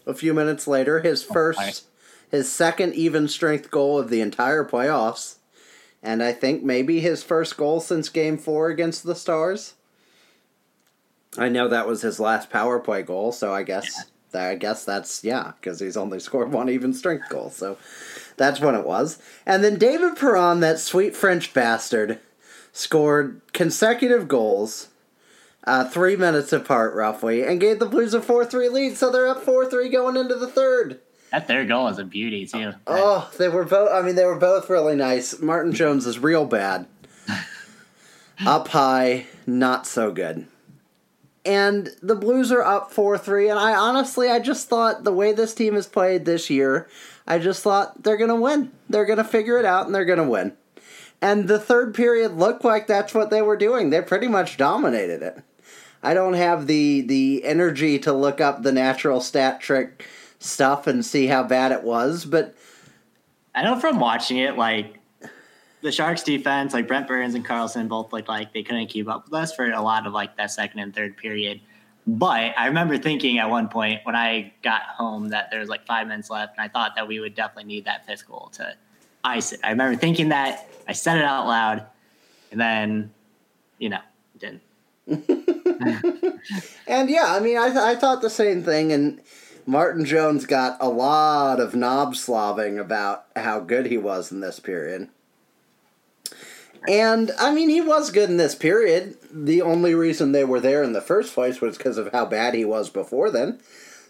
a 0.05 0.13
few 0.13 0.33
minutes 0.33 0.67
later, 0.67 0.99
his 0.99 1.23
first, 1.23 1.59
right. 1.59 1.81
his 2.29 2.51
second 2.51 2.93
even 2.93 3.27
strength 3.27 3.71
goal 3.71 3.97
of 3.97 4.09
the 4.09 4.21
entire 4.21 4.63
playoffs. 4.63 5.37
And 6.01 6.23
I 6.23 6.31
think 6.31 6.63
maybe 6.63 6.99
his 6.99 7.23
first 7.23 7.57
goal 7.57 7.79
since 7.79 8.09
game 8.09 8.37
four 8.37 8.69
against 8.69 9.03
the 9.03 9.15
Stars. 9.15 9.73
I 11.37 11.49
know 11.49 11.67
that 11.67 11.87
was 11.87 12.01
his 12.01 12.19
last 12.19 12.49
power 12.49 12.79
play 12.79 13.01
goal, 13.03 13.31
so 13.31 13.53
I 13.53 13.63
guess 13.63 14.05
I 14.33 14.55
guess 14.55 14.85
that's 14.85 15.23
yeah, 15.23 15.53
because 15.59 15.79
he's 15.79 15.97
only 15.97 16.19
scored 16.19 16.51
one 16.51 16.69
even 16.69 16.93
strength 16.93 17.29
goal, 17.29 17.49
so 17.49 17.77
that's 18.37 18.59
when 18.59 18.75
it 18.75 18.85
was. 18.85 19.19
And 19.45 19.63
then 19.63 19.77
David 19.77 20.15
Perron, 20.15 20.59
that 20.59 20.79
sweet 20.79 21.15
French 21.15 21.53
bastard, 21.53 22.19
scored 22.71 23.41
consecutive 23.53 24.27
goals, 24.27 24.88
uh, 25.69 25.87
three 25.87 26.15
minutes 26.15 26.51
apart 26.51 26.95
roughly, 26.95 27.43
and 27.43 27.59
gave 27.61 27.79
the 27.79 27.85
Blues 27.85 28.13
a 28.13 28.21
four 28.21 28.45
three 28.45 28.69
lead, 28.69 28.97
so 28.97 29.11
they're 29.11 29.27
up 29.27 29.43
four 29.43 29.69
three 29.69 29.89
going 29.89 30.17
into 30.17 30.35
the 30.35 30.47
third. 30.47 30.99
That 31.31 31.47
third 31.47 31.67
goal 31.67 31.87
is 31.89 31.99
a 31.99 32.03
beauty 32.03 32.47
too. 32.47 32.73
Oh, 32.87 33.29
they 33.37 33.49
were 33.49 33.65
both. 33.65 33.91
I 33.91 34.01
mean, 34.01 34.15
they 34.15 34.25
were 34.25 34.39
both 34.39 34.69
really 34.69 34.95
nice. 34.95 35.39
Martin 35.39 35.73
Jones 35.73 36.07
is 36.07 36.17
real 36.17 36.45
bad. 36.45 36.87
up 38.45 38.69
high, 38.69 39.27
not 39.45 39.85
so 39.85 40.11
good. 40.11 40.47
And 41.45 41.89
the 42.01 42.15
Blues 42.15 42.51
are 42.51 42.63
up 42.63 42.91
4 42.91 43.17
3. 43.17 43.49
And 43.49 43.59
I 43.59 43.73
honestly, 43.73 44.29
I 44.29 44.39
just 44.39 44.67
thought 44.67 45.03
the 45.03 45.13
way 45.13 45.31
this 45.31 45.53
team 45.53 45.75
has 45.75 45.87
played 45.87 46.25
this 46.25 46.49
year, 46.49 46.89
I 47.27 47.39
just 47.39 47.63
thought 47.63 48.03
they're 48.03 48.17
going 48.17 48.29
to 48.29 48.35
win. 48.35 48.71
They're 48.89 49.05
going 49.05 49.17
to 49.17 49.23
figure 49.23 49.57
it 49.57 49.65
out 49.65 49.85
and 49.85 49.95
they're 49.95 50.05
going 50.05 50.19
to 50.19 50.29
win. 50.29 50.53
And 51.21 51.47
the 51.47 51.59
third 51.59 51.93
period 51.93 52.33
looked 52.33 52.65
like 52.65 52.87
that's 52.87 53.13
what 53.13 53.29
they 53.29 53.41
were 53.41 53.57
doing. 53.57 53.89
They 53.89 54.01
pretty 54.01 54.27
much 54.27 54.57
dominated 54.57 55.21
it. 55.21 55.43
I 56.01 56.13
don't 56.13 56.33
have 56.33 56.67
the 56.67 57.01
the 57.01 57.43
energy 57.43 57.99
to 57.99 58.13
look 58.13 58.39
up 58.39 58.63
the 58.63 58.71
natural 58.71 59.21
stat 59.21 59.59
trick 59.61 60.05
stuff 60.39 60.87
and 60.87 61.05
see 61.05 61.27
how 61.27 61.43
bad 61.43 61.71
it 61.71 61.83
was, 61.83 62.25
but 62.25 62.55
I 63.53 63.63
know 63.63 63.79
from 63.79 63.99
watching 63.99 64.37
it, 64.37 64.57
like 64.57 64.99
the 65.81 65.91
Sharks 65.91 66.23
defense, 66.23 66.73
like 66.73 66.87
Brent 66.87 67.07
Burns 67.07 67.35
and 67.35 67.45
Karlsson 67.45 67.87
both 67.87 68.13
looked 68.13 68.29
like 68.29 68.53
they 68.53 68.63
couldn't 68.63 68.87
keep 68.87 69.09
up 69.09 69.25
with 69.25 69.33
us 69.33 69.53
for 69.53 69.69
a 69.69 69.81
lot 69.81 70.05
of 70.07 70.13
like 70.13 70.37
that 70.37 70.51
second 70.51 70.79
and 70.79 70.95
third 70.95 71.17
period. 71.17 71.61
But 72.07 72.53
I 72.57 72.67
remember 72.67 72.97
thinking 72.97 73.37
at 73.37 73.49
one 73.49 73.67
point 73.67 74.01
when 74.03 74.15
I 74.15 74.53
got 74.63 74.81
home 74.83 75.29
that 75.29 75.51
there 75.51 75.59
was 75.59 75.69
like 75.69 75.85
five 75.85 76.07
minutes 76.07 76.29
left, 76.29 76.57
and 76.57 76.63
I 76.63 76.67
thought 76.67 76.95
that 76.95 77.07
we 77.07 77.19
would 77.19 77.35
definitely 77.35 77.65
need 77.65 77.85
that 77.85 78.05
fifth 78.05 78.27
goal 78.27 78.49
to 78.53 78.73
ice 79.23 79.51
it. 79.51 79.59
I 79.63 79.69
remember 79.69 79.97
thinking 79.97 80.29
that. 80.29 80.67
I 80.87 80.93
said 80.93 81.17
it 81.17 81.23
out 81.23 81.45
loud, 81.45 81.85
and 82.51 82.59
then, 82.59 83.11
you 83.77 83.89
know, 83.89 83.99
didn't. 84.39 84.61
and 86.87 87.09
yeah, 87.09 87.25
I 87.27 87.39
mean, 87.39 87.57
I, 87.57 87.67
th- 87.67 87.77
I 87.77 87.95
thought 87.95 88.21
the 88.21 88.29
same 88.29 88.63
thing, 88.63 88.91
and 88.91 89.21
Martin 89.65 90.05
Jones 90.05 90.45
got 90.45 90.77
a 90.79 90.89
lot 90.89 91.59
of 91.59 91.75
knob 91.75 92.15
slaving 92.15 92.79
about 92.79 93.25
how 93.35 93.59
good 93.59 93.85
he 93.85 93.97
was 93.97 94.31
in 94.31 94.39
this 94.39 94.59
period. 94.59 95.09
And 96.87 97.31
I 97.39 97.53
mean, 97.53 97.69
he 97.69 97.81
was 97.81 98.11
good 98.11 98.29
in 98.29 98.37
this 98.37 98.55
period. 98.55 99.17
The 99.31 99.61
only 99.61 99.93
reason 99.93 100.31
they 100.31 100.45
were 100.45 100.59
there 100.59 100.81
in 100.83 100.93
the 100.93 101.01
first 101.01 101.33
place 101.33 101.61
was 101.61 101.77
because 101.77 101.97
of 101.97 102.11
how 102.11 102.25
bad 102.25 102.53
he 102.53 102.65
was 102.65 102.89
before 102.89 103.29
then. 103.29 103.59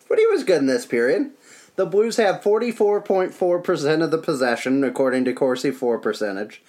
But 0.08 0.20
he 0.20 0.26
was 0.28 0.44
good 0.44 0.60
in 0.60 0.68
this 0.68 0.86
period. 0.86 1.32
The 1.76 1.86
Blues 1.86 2.18
have 2.18 2.42
44.4% 2.42 4.04
of 4.04 4.12
the 4.12 4.18
possession, 4.18 4.84
according 4.84 5.26
to 5.26 5.34
Corsi 5.34 5.72
For 5.72 5.98
percentage, 5.98 6.62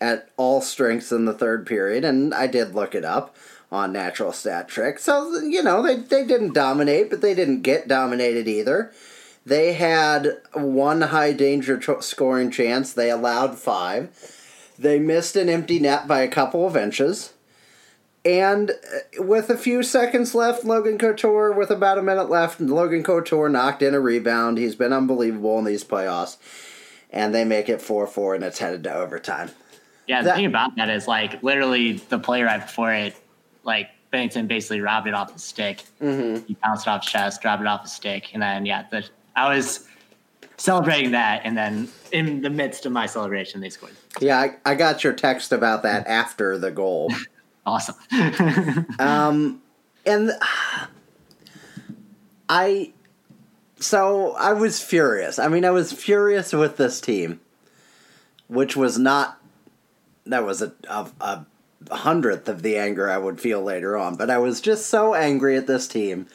at 0.00 0.30
all 0.36 0.60
strengths 0.60 1.12
in 1.12 1.24
the 1.24 1.32
third 1.32 1.66
period, 1.66 2.04
and 2.04 2.34
I 2.34 2.46
did 2.46 2.74
look 2.74 2.94
it 2.94 3.04
up 3.04 3.36
on 3.70 3.92
Natural 3.92 4.32
Stat 4.32 4.68
Trick. 4.68 4.98
So, 4.98 5.38
you 5.40 5.62
know, 5.62 5.82
they, 5.82 5.96
they 5.96 6.24
didn't 6.24 6.54
dominate, 6.54 7.10
but 7.10 7.20
they 7.20 7.34
didn't 7.34 7.62
get 7.62 7.88
dominated 7.88 8.48
either. 8.48 8.92
They 9.44 9.74
had 9.74 10.38
one 10.52 11.00
high 11.02 11.32
danger 11.32 11.80
scoring 12.00 12.50
chance, 12.50 12.92
they 12.92 13.10
allowed 13.10 13.58
five. 13.58 14.10
They 14.78 14.98
missed 14.98 15.34
an 15.36 15.48
empty 15.48 15.78
net 15.80 16.06
by 16.06 16.20
a 16.20 16.28
couple 16.28 16.66
of 16.66 16.76
inches. 16.76 17.32
And 18.24 18.70
uh, 18.70 19.22
with 19.22 19.48
a 19.48 19.56
few 19.56 19.82
seconds 19.82 20.34
left, 20.34 20.64
Logan 20.64 20.98
Couture, 20.98 21.52
with 21.52 21.70
about 21.70 21.98
a 21.98 22.02
minute 22.02 22.28
left, 22.28 22.60
Logan 22.60 23.02
Couture 23.02 23.48
knocked 23.48 23.82
in 23.82 23.94
a 23.94 24.00
rebound. 24.00 24.58
He's 24.58 24.74
been 24.74 24.92
unbelievable 24.92 25.58
in 25.58 25.64
these 25.64 25.84
playoffs. 25.84 26.36
And 27.10 27.34
they 27.34 27.44
make 27.44 27.68
it 27.70 27.80
4 27.80 28.06
4, 28.06 28.34
and 28.34 28.44
it's 28.44 28.58
headed 28.58 28.84
to 28.84 28.94
overtime. 28.94 29.50
Yeah, 30.06 30.20
the 30.20 30.26
That- 30.26 30.36
thing 30.36 30.46
about 30.46 30.76
that 30.76 30.90
is 30.90 31.08
like 31.08 31.42
literally 31.42 31.94
the 31.94 32.18
play 32.18 32.42
right 32.42 32.60
before 32.60 32.92
it, 32.92 33.16
like 33.64 33.90
Binnington 34.12 34.48
basically 34.48 34.80
robbed 34.80 35.06
it 35.06 35.14
off 35.14 35.32
the 35.32 35.38
stick. 35.38 35.84
Mm-hmm. 36.00 36.46
He 36.46 36.56
bounced 36.62 36.86
it 36.86 36.90
off 36.90 37.04
his 37.04 37.12
chest, 37.12 37.42
dropped 37.42 37.60
it 37.60 37.66
off 37.66 37.82
the 37.82 37.88
stick, 37.88 38.30
and 38.32 38.42
then 38.42 38.66
yeah, 38.66 38.84
the, 38.90 39.04
I 39.36 39.54
was 39.54 39.86
celebrating 40.56 41.12
that, 41.12 41.42
and 41.44 41.56
then 41.56 41.88
in 42.12 42.40
the 42.42 42.50
midst 42.50 42.86
of 42.86 42.92
my 42.92 43.06
celebration, 43.06 43.60
they 43.60 43.70
scored. 43.70 43.94
Yeah, 44.20 44.38
I, 44.38 44.56
I 44.64 44.74
got 44.74 45.04
your 45.04 45.12
text 45.12 45.52
about 45.52 45.82
that 45.84 46.06
after 46.06 46.58
the 46.58 46.70
goal. 46.70 47.12
Awesome. 47.66 47.96
Um, 48.98 49.60
and 50.06 50.32
I, 52.48 52.94
so 53.78 54.32
I 54.36 54.54
was 54.54 54.82
furious. 54.82 55.38
I 55.38 55.48
mean, 55.48 55.66
I 55.66 55.70
was 55.70 55.92
furious 55.92 56.54
with 56.54 56.78
this 56.78 56.98
team, 56.98 57.40
which 58.46 58.74
was 58.74 58.98
not. 58.98 59.38
That 60.24 60.46
was 60.46 60.62
a, 60.62 60.72
a, 60.88 61.10
a 61.20 61.46
hundredth 61.90 62.48
of 62.48 62.62
the 62.62 62.76
anger 62.76 63.08
I 63.08 63.18
would 63.18 63.40
feel 63.40 63.62
later 63.62 63.96
on, 63.96 64.16
but 64.16 64.30
I 64.30 64.38
was 64.38 64.60
just 64.60 64.86
so 64.86 65.14
angry 65.14 65.56
at 65.56 65.66
this 65.66 65.88
team. 65.88 66.26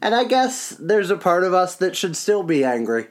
And 0.00 0.14
I 0.14 0.24
guess 0.24 0.70
there's 0.70 1.10
a 1.10 1.16
part 1.16 1.44
of 1.44 1.54
us 1.54 1.76
that 1.76 1.96
should 1.96 2.16
still 2.16 2.42
be 2.42 2.64
angry. 2.64 3.08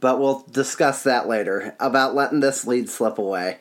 But 0.00 0.20
we'll 0.20 0.44
discuss 0.50 1.02
that 1.04 1.28
later 1.28 1.74
about 1.80 2.14
letting 2.14 2.40
this 2.40 2.66
lead 2.66 2.90
slip 2.90 3.18
away. 3.18 3.58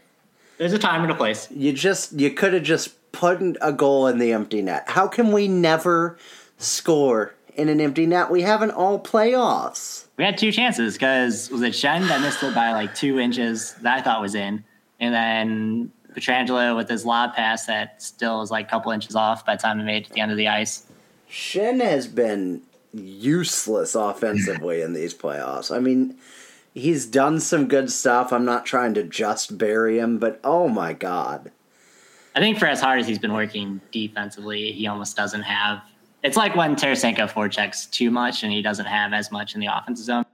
There's 0.58 0.74
a 0.74 0.80
time 0.80 1.04
and 1.04 1.12
a 1.12 1.16
place. 1.16 1.50
You 1.52 1.72
just 1.74 2.14
you 2.14 2.32
could 2.32 2.54
have 2.54 2.64
just 2.64 3.12
put 3.12 3.42
a 3.62 3.72
goal 3.72 4.08
in 4.08 4.18
the 4.18 4.34
empty 4.34 4.62
net. 4.62 4.84
How 4.88 5.08
can 5.08 5.32
we 5.32 5.48
never 5.48 6.18
score 6.58 7.34
in 7.56 7.70
an 7.70 7.80
empty 7.80 8.06
net? 8.06 8.30
We 8.30 8.42
haven't 8.42 8.72
all 8.72 9.00
playoffs. 9.00 10.06
We 10.18 10.26
had 10.26 10.38
two 10.38 10.52
chances 10.52 10.96
because 10.96 11.50
was 11.50 11.62
it 11.62 11.74
Schenn 11.74 12.08
that 12.10 12.22
missed 12.22 12.44
it 12.44 12.54
by 12.54 12.74
like 12.74 12.94
two 12.94 13.20
inches 13.20 13.74
that 13.82 14.00
I 14.00 14.02
thought 14.02 14.22
was 14.22 14.36
in, 14.36 14.64
and 15.00 15.14
then 15.14 15.92
Pietrangelo 16.14 16.76
with 16.76 16.90
his 16.90 17.06
lob 17.06 17.34
pass 17.34 17.66
that 17.66 18.02
still 18.02 18.40
was 18.40 18.52
like 18.52 18.68
a 18.68 18.70
couple 18.70 18.92
inches 18.92 19.16
off 19.16 19.46
by 19.46 19.56
the 19.56 19.62
time 19.62 19.80
he 19.80 19.86
made 19.86 20.04
it 20.04 20.06
to 20.08 20.14
the 20.14 20.22
end 20.22 20.32
of 20.32 20.38
the 20.38 20.48
ice. 20.48 20.86
Schenn 21.30 21.82
has 21.82 22.08
been 22.08 22.62
useless 22.94 23.96
offensively 23.96 24.82
in 24.82 24.94
these 24.94 25.14
playoffs. 25.14 25.76
I 25.76 25.80
mean, 25.80 26.16
he's 26.74 27.06
done 27.06 27.40
some 27.40 27.68
good 27.68 27.92
stuff. 27.92 28.32
I'm 28.32 28.46
not 28.46 28.66
trying 28.66 28.94
to 28.96 29.04
just 29.04 29.58
bury 29.58 30.00
him, 30.00 30.20
but 30.20 30.40
oh 30.44 30.68
my 30.68 30.94
god. 30.94 31.52
I 32.36 32.40
think 32.40 32.58
for 32.58 32.66
as 32.66 32.82
hard 32.82 33.00
as 33.00 33.08
he's 33.08 33.20
been 33.20 33.34
working 33.34 33.82
defensively, 33.92 34.72
he 34.72 34.88
almost 34.88 35.16
doesn't 35.16 35.44
have. 35.44 35.82
It's 36.24 36.38
like 36.38 36.56
when 36.56 36.76
Tarasenko 36.76 37.30
forechecks 37.30 37.90
too 37.92 38.10
much 38.10 38.44
and 38.44 38.52
he 38.52 38.62
doesn't 38.62 38.86
have 38.86 39.14
as 39.14 39.32
much 39.32 39.56
in 39.56 39.62
the 39.62 39.68
offensive 39.68 40.06
zone. 40.06 40.26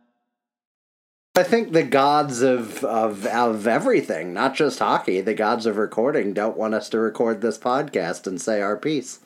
I 1.36 1.44
think 1.44 1.72
the 1.72 1.84
gods 1.84 2.42
of, 2.42 2.84
of 2.84 3.26
of 3.26 3.66
everything, 3.68 4.34
not 4.34 4.56
just 4.56 4.80
hockey, 4.80 5.22
the 5.22 5.34
gods 5.34 5.66
of 5.66 5.78
recording, 5.78 6.34
don't 6.34 6.58
want 6.58 6.74
us 6.74 6.90
to 6.90 7.00
record 7.00 7.42
this 7.42 7.58
podcast 7.58 8.28
and 8.28 8.42
say 8.42 8.62
our 8.62 8.76
piece 8.76 9.20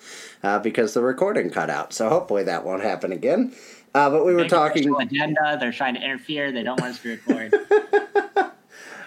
uh, 0.44 0.60
because 0.60 0.94
the 0.94 1.02
recording 1.02 1.50
cut 1.50 1.70
out. 1.70 1.92
So 1.94 2.10
hopefully 2.10 2.44
that 2.44 2.66
won't 2.66 2.84
happen 2.84 3.12
again. 3.12 3.54
Uh, 3.96 4.10
but 4.10 4.26
we 4.26 4.34
were 4.36 4.48
talking. 4.48 4.94
agenda. 5.00 5.58
They're 5.60 5.72
trying 5.72 5.96
to 5.96 6.02
interfere. 6.04 6.52
They 6.52 6.64
don't 6.64 6.80
want 6.80 6.94
us 6.94 7.02
to 7.02 7.10
record. 7.10 7.54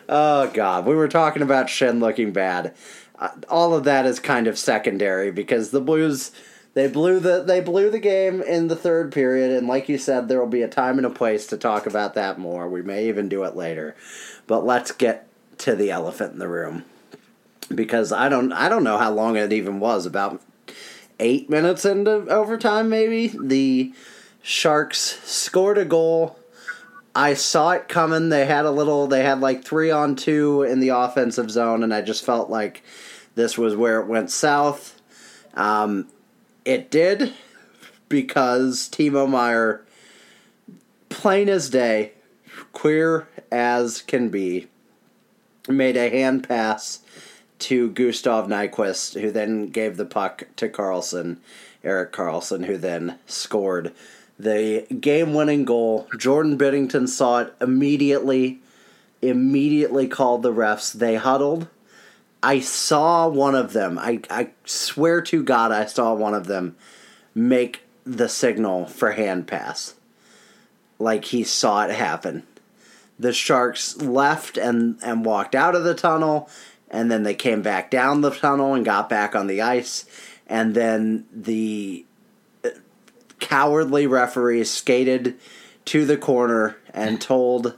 Oh 0.08 0.48
God, 0.52 0.86
we 0.86 0.94
were 0.94 1.08
talking 1.08 1.42
about 1.42 1.66
Schenn 1.66 1.98
looking 2.00 2.32
bad. 2.32 2.74
Uh, 3.18 3.30
all 3.48 3.74
of 3.74 3.82
that 3.84 4.06
is 4.06 4.20
kind 4.20 4.46
of 4.46 4.56
secondary 4.56 5.32
because 5.32 5.70
the 5.70 5.80
Blues 5.80 6.30
they 6.76 6.88
blew 6.88 7.20
the 7.20 7.42
they 7.42 7.60
blew 7.60 7.88
the 7.88 7.98
game 7.98 8.42
in 8.42 8.68
the 8.68 8.76
third 8.76 9.10
period, 9.10 9.50
and 9.50 9.66
like 9.66 9.88
you 9.88 9.96
said, 9.96 10.28
there 10.28 10.38
will 10.38 10.46
be 10.46 10.60
a 10.60 10.68
time 10.68 10.98
and 10.98 11.06
a 11.06 11.10
place 11.10 11.46
to 11.46 11.56
talk 11.56 11.86
about 11.86 12.12
that 12.12 12.38
more. 12.38 12.68
We 12.68 12.82
may 12.82 13.08
even 13.08 13.30
do 13.30 13.44
it 13.44 13.56
later, 13.56 13.96
but 14.46 14.66
let's 14.66 14.92
get 14.92 15.26
to 15.56 15.74
the 15.74 15.90
elephant 15.90 16.34
in 16.34 16.38
the 16.38 16.48
room 16.48 16.84
because 17.74 18.12
I 18.12 18.28
don't 18.28 18.52
I 18.52 18.68
don't 18.68 18.84
know 18.84 18.98
how 18.98 19.10
long 19.10 19.36
it 19.36 19.54
even 19.54 19.80
was 19.80 20.04
about 20.04 20.42
eight 21.18 21.48
minutes 21.48 21.86
into 21.86 22.10
overtime 22.28 22.90
maybe 22.90 23.28
the 23.28 23.94
Sharks 24.42 25.18
scored 25.24 25.78
a 25.78 25.86
goal. 25.86 26.38
I 27.14 27.32
saw 27.32 27.70
it 27.70 27.88
coming. 27.88 28.28
They 28.28 28.44
had 28.44 28.66
a 28.66 28.70
little. 28.70 29.06
They 29.06 29.22
had 29.22 29.40
like 29.40 29.64
three 29.64 29.90
on 29.90 30.14
two 30.14 30.62
in 30.62 30.80
the 30.80 30.90
offensive 30.90 31.50
zone, 31.50 31.82
and 31.82 31.94
I 31.94 32.02
just 32.02 32.22
felt 32.22 32.50
like 32.50 32.82
this 33.34 33.56
was 33.56 33.74
where 33.74 33.98
it 33.98 34.08
went 34.08 34.30
south. 34.30 35.00
Um, 35.54 36.08
it 36.66 36.90
did 36.90 37.32
because 38.08 38.88
Timo 38.90 39.28
Meier, 39.28 39.82
plain 41.08 41.48
as 41.48 41.70
day, 41.70 42.12
queer 42.72 43.28
as 43.50 44.02
can 44.02 44.28
be, 44.28 44.66
made 45.68 45.96
a 45.96 46.10
hand 46.10 46.46
pass 46.46 47.00
to 47.60 47.90
Gustav 47.90 48.48
Nyquist, 48.48 49.18
who 49.20 49.30
then 49.30 49.68
gave 49.68 49.96
the 49.96 50.04
puck 50.04 50.48
to 50.56 50.68
Karlsson, 50.68 51.38
Erik 51.82 52.12
Karlsson, 52.12 52.66
who 52.66 52.76
then 52.76 53.18
scored 53.26 53.92
the 54.38 54.86
game 55.00 55.32
winning 55.32 55.64
goal. 55.64 56.08
Jordan 56.18 56.58
Binnington 56.58 57.08
saw 57.08 57.40
it 57.40 57.54
immediately, 57.60 58.60
immediately 59.22 60.06
called 60.08 60.42
the 60.42 60.52
refs. 60.52 60.92
They 60.92 61.14
huddled. 61.14 61.68
I 62.42 62.60
saw 62.60 63.28
one 63.28 63.54
of 63.54 63.72
them, 63.72 63.98
I, 63.98 64.20
I 64.30 64.50
swear 64.64 65.20
to 65.22 65.42
God, 65.42 65.72
I 65.72 65.86
saw 65.86 66.14
one 66.14 66.34
of 66.34 66.46
them 66.46 66.76
make 67.34 67.82
the 68.04 68.28
signal 68.28 68.86
for 68.86 69.12
hand 69.12 69.46
pass. 69.46 69.94
Like 70.98 71.26
he 71.26 71.44
saw 71.44 71.84
it 71.84 71.90
happen. 71.90 72.44
The 73.18 73.32
Sharks 73.32 73.96
left 73.96 74.56
and, 74.56 74.98
and 75.02 75.24
walked 75.24 75.54
out 75.54 75.74
of 75.74 75.84
the 75.84 75.94
tunnel, 75.94 76.48
and 76.90 77.10
then 77.10 77.22
they 77.22 77.34
came 77.34 77.62
back 77.62 77.90
down 77.90 78.20
the 78.20 78.30
tunnel 78.30 78.74
and 78.74 78.84
got 78.84 79.08
back 79.08 79.34
on 79.34 79.46
the 79.46 79.62
ice. 79.62 80.04
And 80.46 80.74
then 80.74 81.26
the 81.32 82.04
uh, 82.64 82.70
cowardly 83.40 84.06
referee 84.06 84.64
skated 84.64 85.38
to 85.86 86.04
the 86.04 86.16
corner 86.16 86.76
and 86.92 87.20
told 87.20 87.76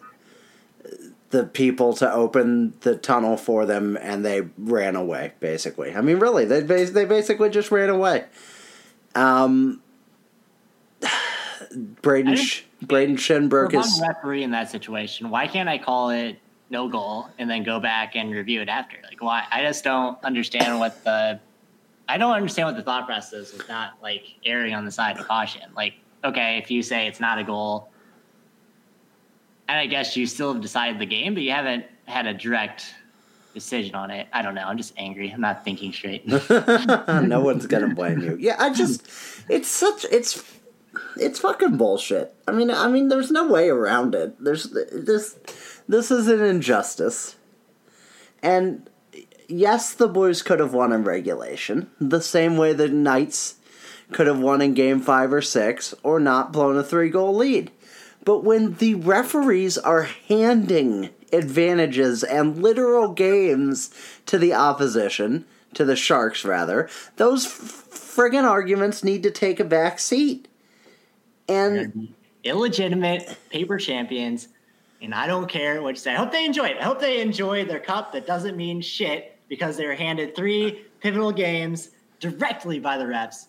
the 1.30 1.44
people 1.44 1.92
to 1.92 2.10
open 2.10 2.72
the 2.80 2.96
tunnel 2.96 3.36
for 3.36 3.66
them 3.66 3.98
and 4.00 4.24
they 4.24 4.42
ran 4.56 4.96
away 4.96 5.32
basically 5.40 5.94
i 5.94 6.00
mean 6.00 6.18
really 6.18 6.44
they 6.44 6.62
bas- 6.62 6.92
they 6.92 7.04
basically 7.04 7.50
just 7.50 7.70
ran 7.70 7.90
away 7.90 8.24
um 9.14 9.82
braden 12.02 12.36
Sh- 12.36 12.62
Braden 12.82 13.16
I'm 13.76 13.80
is 13.80 14.00
referee 14.00 14.42
in 14.44 14.52
that 14.52 14.70
situation, 14.70 15.30
why 15.30 15.46
can't 15.46 15.68
I 15.68 15.78
call 15.78 16.10
it 16.10 16.38
no 16.70 16.88
goal 16.88 17.28
and 17.38 17.50
then 17.50 17.64
go 17.64 17.80
back 17.80 18.14
and 18.14 18.30
review 18.30 18.60
it 18.60 18.68
after? 18.68 18.98
Like, 19.02 19.20
why? 19.20 19.44
I 19.50 19.62
just 19.62 19.82
don't 19.84 20.22
understand 20.22 20.78
what 20.78 21.02
the. 21.04 21.40
I 22.08 22.16
don't 22.16 22.32
understand 22.32 22.68
what 22.68 22.76
the 22.76 22.82
thought 22.82 23.06
process 23.06 23.32
is 23.32 23.52
with 23.52 23.68
not 23.68 23.94
like 24.00 24.22
erring 24.44 24.74
on 24.74 24.84
the 24.84 24.90
side 24.90 25.18
of 25.18 25.26
caution. 25.26 25.62
Like, 25.76 25.94
okay, 26.24 26.58
if 26.58 26.70
you 26.70 26.82
say 26.82 27.06
it's 27.06 27.20
not 27.20 27.38
a 27.38 27.44
goal, 27.44 27.90
and 29.68 29.78
I 29.78 29.86
guess 29.86 30.16
you 30.16 30.26
still 30.26 30.52
have 30.52 30.62
decided 30.62 30.98
the 30.98 31.06
game, 31.06 31.34
but 31.34 31.42
you 31.42 31.52
haven't 31.52 31.84
had 32.06 32.26
a 32.26 32.34
direct 32.34 32.94
decision 33.54 33.94
on 33.94 34.10
it. 34.10 34.26
I 34.32 34.42
don't 34.42 34.54
know. 34.54 34.62
I'm 34.62 34.76
just 34.76 34.94
angry. 34.96 35.30
I'm 35.30 35.40
not 35.40 35.64
thinking 35.64 35.92
straight. 35.92 36.26
no 36.50 37.40
one's 37.40 37.66
gonna 37.66 37.94
blame 37.94 38.20
you. 38.20 38.36
Yeah, 38.40 38.56
I 38.58 38.72
just 38.72 39.06
it's 39.48 39.68
such 39.68 40.04
it's 40.10 40.42
it's 41.16 41.40
fucking 41.40 41.76
bullshit. 41.76 42.34
I 42.46 42.52
mean, 42.52 42.70
I 42.70 42.88
mean, 42.88 43.08
there's 43.08 43.30
no 43.30 43.46
way 43.48 43.68
around 43.68 44.14
it. 44.14 44.42
There's 44.42 44.70
this 44.70 45.38
this 45.88 46.10
is 46.10 46.28
an 46.28 46.40
injustice, 46.40 47.36
and 48.42 48.88
yes, 49.48 49.92
the 49.92 50.08
Blues 50.08 50.42
could 50.42 50.60
have 50.60 50.74
won 50.74 50.92
in 50.92 51.04
regulation, 51.04 51.90
the 52.00 52.20
same 52.20 52.56
way 52.56 52.72
the 52.72 52.88
Knights 52.88 53.56
could 54.12 54.26
have 54.26 54.38
won 54.38 54.62
in 54.62 54.74
Game 54.74 55.00
Five 55.00 55.32
or 55.32 55.42
Six, 55.42 55.94
or 56.02 56.20
not 56.20 56.52
blown 56.52 56.76
a 56.76 56.84
three 56.84 57.10
goal 57.10 57.34
lead. 57.34 57.70
But 58.28 58.44
when 58.44 58.74
the 58.74 58.94
referees 58.94 59.78
are 59.78 60.02
handing 60.02 61.08
advantages 61.32 62.22
and 62.22 62.62
literal 62.62 63.14
games 63.14 63.90
to 64.26 64.36
the 64.36 64.52
opposition, 64.52 65.46
to 65.72 65.86
the 65.86 65.96
Sharks 65.96 66.44
rather, 66.44 66.90
those 67.16 67.46
friggin' 67.46 68.44
arguments 68.44 69.02
need 69.02 69.22
to 69.22 69.30
take 69.30 69.60
a 69.60 69.64
back 69.64 69.98
seat. 69.98 70.46
And 71.48 72.12
Illegitimate 72.44 73.34
paper 73.48 73.78
champions, 73.78 74.48
and 75.00 75.14
I 75.14 75.26
don't 75.26 75.48
care 75.48 75.80
what 75.80 75.94
you 75.94 76.00
say. 76.00 76.12
I 76.12 76.16
hope 76.16 76.30
they 76.30 76.44
enjoy 76.44 76.66
it. 76.66 76.76
I 76.78 76.84
hope 76.84 77.00
they 77.00 77.22
enjoy 77.22 77.64
their 77.64 77.80
cup 77.80 78.12
that 78.12 78.26
doesn't 78.26 78.58
mean 78.58 78.82
shit 78.82 79.38
because 79.48 79.78
they 79.78 79.86
were 79.86 79.94
handed 79.94 80.36
three 80.36 80.84
pivotal 81.00 81.32
games 81.32 81.92
directly 82.20 82.78
by 82.78 82.98
the 82.98 83.04
refs. 83.04 83.46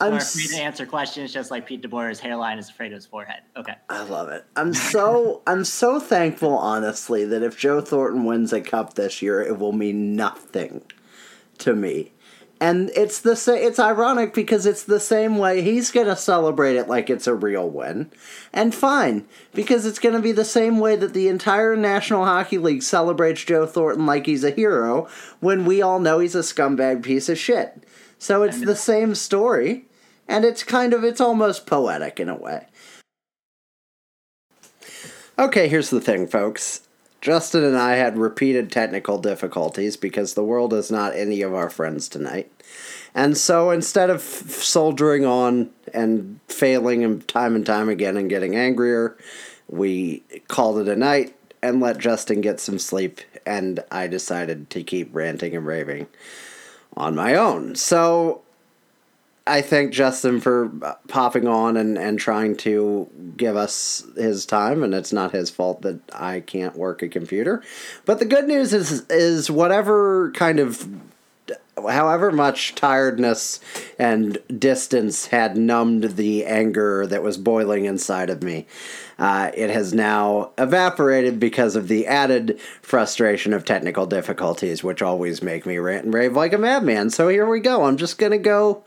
I'm 0.00 0.14
are 0.14 0.20
free 0.20 0.48
to 0.48 0.56
answer 0.56 0.86
questions 0.86 1.32
just 1.32 1.50
like 1.50 1.66
Pete 1.66 1.82
DeBoer's 1.82 2.20
hairline 2.20 2.58
is 2.58 2.70
afraid 2.70 2.92
of 2.92 2.96
his 2.96 3.06
forehead. 3.06 3.42
Okay. 3.56 3.74
I 3.88 4.02
love 4.04 4.28
it. 4.30 4.44
I'm 4.56 4.72
so 4.72 5.42
I'm 5.46 5.64
so 5.64 6.00
thankful, 6.00 6.56
honestly, 6.56 7.24
that 7.26 7.42
if 7.42 7.58
Joe 7.58 7.80
Thornton 7.80 8.24
wins 8.24 8.52
a 8.52 8.60
cup 8.60 8.94
this 8.94 9.20
year, 9.20 9.42
it 9.42 9.58
will 9.58 9.72
mean 9.72 10.16
nothing 10.16 10.82
to 11.58 11.74
me. 11.74 12.12
And 12.62 12.90
it's 12.94 13.20
the 13.20 13.36
sa- 13.36 13.52
it's 13.52 13.78
ironic 13.78 14.34
because 14.34 14.66
it's 14.66 14.84
the 14.84 15.00
same 15.00 15.38
way 15.38 15.62
he's 15.62 15.90
gonna 15.90 16.16
celebrate 16.16 16.76
it 16.76 16.88
like 16.88 17.08
it's 17.08 17.26
a 17.26 17.34
real 17.34 17.68
win, 17.68 18.10
and 18.52 18.74
fine 18.74 19.26
because 19.54 19.86
it's 19.86 19.98
gonna 19.98 20.20
be 20.20 20.32
the 20.32 20.44
same 20.44 20.78
way 20.78 20.94
that 20.96 21.14
the 21.14 21.28
entire 21.28 21.74
National 21.74 22.26
Hockey 22.26 22.58
League 22.58 22.82
celebrates 22.82 23.44
Joe 23.44 23.64
Thornton 23.64 24.04
like 24.04 24.26
he's 24.26 24.44
a 24.44 24.50
hero 24.50 25.08
when 25.40 25.64
we 25.64 25.80
all 25.80 26.00
know 26.00 26.18
he's 26.18 26.34
a 26.34 26.40
scumbag 26.40 27.02
piece 27.02 27.30
of 27.30 27.38
shit. 27.38 27.82
So 28.18 28.42
it's 28.42 28.60
the 28.60 28.76
same 28.76 29.14
story, 29.14 29.86
and 30.28 30.44
it's 30.44 30.62
kind 30.62 30.94
of 30.94 31.04
it's 31.04 31.20
almost 31.20 31.66
poetic 31.66 32.20
in 32.20 32.28
a 32.28 32.36
way. 32.36 32.66
Okay, 35.38 35.68
here's 35.68 35.90
the 35.90 36.00
thing, 36.00 36.26
folks. 36.26 36.82
Justin 37.20 37.64
and 37.64 37.76
I 37.76 37.96
had 37.96 38.16
repeated 38.16 38.70
technical 38.70 39.18
difficulties 39.18 39.96
because 39.96 40.34
the 40.34 40.44
world 40.44 40.72
is 40.72 40.90
not 40.90 41.14
any 41.14 41.42
of 41.42 41.52
our 41.54 41.68
friends 41.68 42.08
tonight. 42.08 42.50
And 43.14 43.36
so 43.36 43.70
instead 43.70 44.10
of 44.10 44.22
soldiering 44.22 45.26
on 45.26 45.70
and 45.92 46.40
failing 46.48 47.20
time 47.22 47.54
and 47.56 47.66
time 47.66 47.88
again 47.88 48.16
and 48.16 48.30
getting 48.30 48.56
angrier, 48.56 49.16
we 49.68 50.22
called 50.48 50.78
it 50.78 50.88
a 50.88 50.96
night 50.96 51.34
and 51.62 51.80
let 51.80 51.98
Justin 51.98 52.40
get 52.40 52.60
some 52.60 52.78
sleep. 52.78 53.20
And 53.44 53.80
I 53.90 54.06
decided 54.06 54.70
to 54.70 54.82
keep 54.82 55.14
ranting 55.14 55.54
and 55.54 55.66
raving 55.66 56.06
on 56.96 57.14
my 57.14 57.34
own. 57.34 57.74
So 57.74 58.42
I 59.50 59.62
thank 59.62 59.92
Justin 59.92 60.40
for 60.40 60.68
popping 61.08 61.48
on 61.48 61.76
and, 61.76 61.98
and 61.98 62.20
trying 62.20 62.56
to 62.58 63.10
give 63.36 63.56
us 63.56 64.06
his 64.16 64.46
time, 64.46 64.84
and 64.84 64.94
it's 64.94 65.12
not 65.12 65.32
his 65.32 65.50
fault 65.50 65.82
that 65.82 65.98
I 66.14 66.38
can't 66.38 66.76
work 66.76 67.02
a 67.02 67.08
computer. 67.08 67.60
But 68.04 68.20
the 68.20 68.26
good 68.26 68.46
news 68.46 68.72
is 68.72 69.04
is 69.10 69.50
whatever 69.50 70.30
kind 70.36 70.60
of 70.60 70.88
however 71.76 72.30
much 72.30 72.74
tiredness 72.74 73.60
and 73.98 74.38
distance 74.56 75.26
had 75.26 75.56
numbed 75.56 76.16
the 76.16 76.44
anger 76.44 77.06
that 77.06 77.22
was 77.22 77.36
boiling 77.36 77.86
inside 77.86 78.30
of 78.30 78.42
me, 78.42 78.66
uh, 79.20 79.50
it 79.54 79.68
has 79.68 79.92
now 79.92 80.50
evaporated 80.56 81.38
because 81.38 81.76
of 81.76 81.88
the 81.88 82.06
added 82.06 82.58
frustration 82.80 83.52
of 83.52 83.66
technical 83.66 84.06
difficulties, 84.06 84.82
which 84.82 85.02
always 85.02 85.42
make 85.42 85.66
me 85.66 85.76
rant 85.76 86.06
and 86.06 86.14
rave 86.14 86.34
like 86.34 86.54
a 86.54 86.58
madman. 86.58 87.10
So 87.10 87.28
here 87.28 87.46
we 87.46 87.60
go. 87.60 87.84
I'm 87.84 87.98
just 87.98 88.16
going 88.16 88.32
to 88.32 88.38
go 88.38 88.82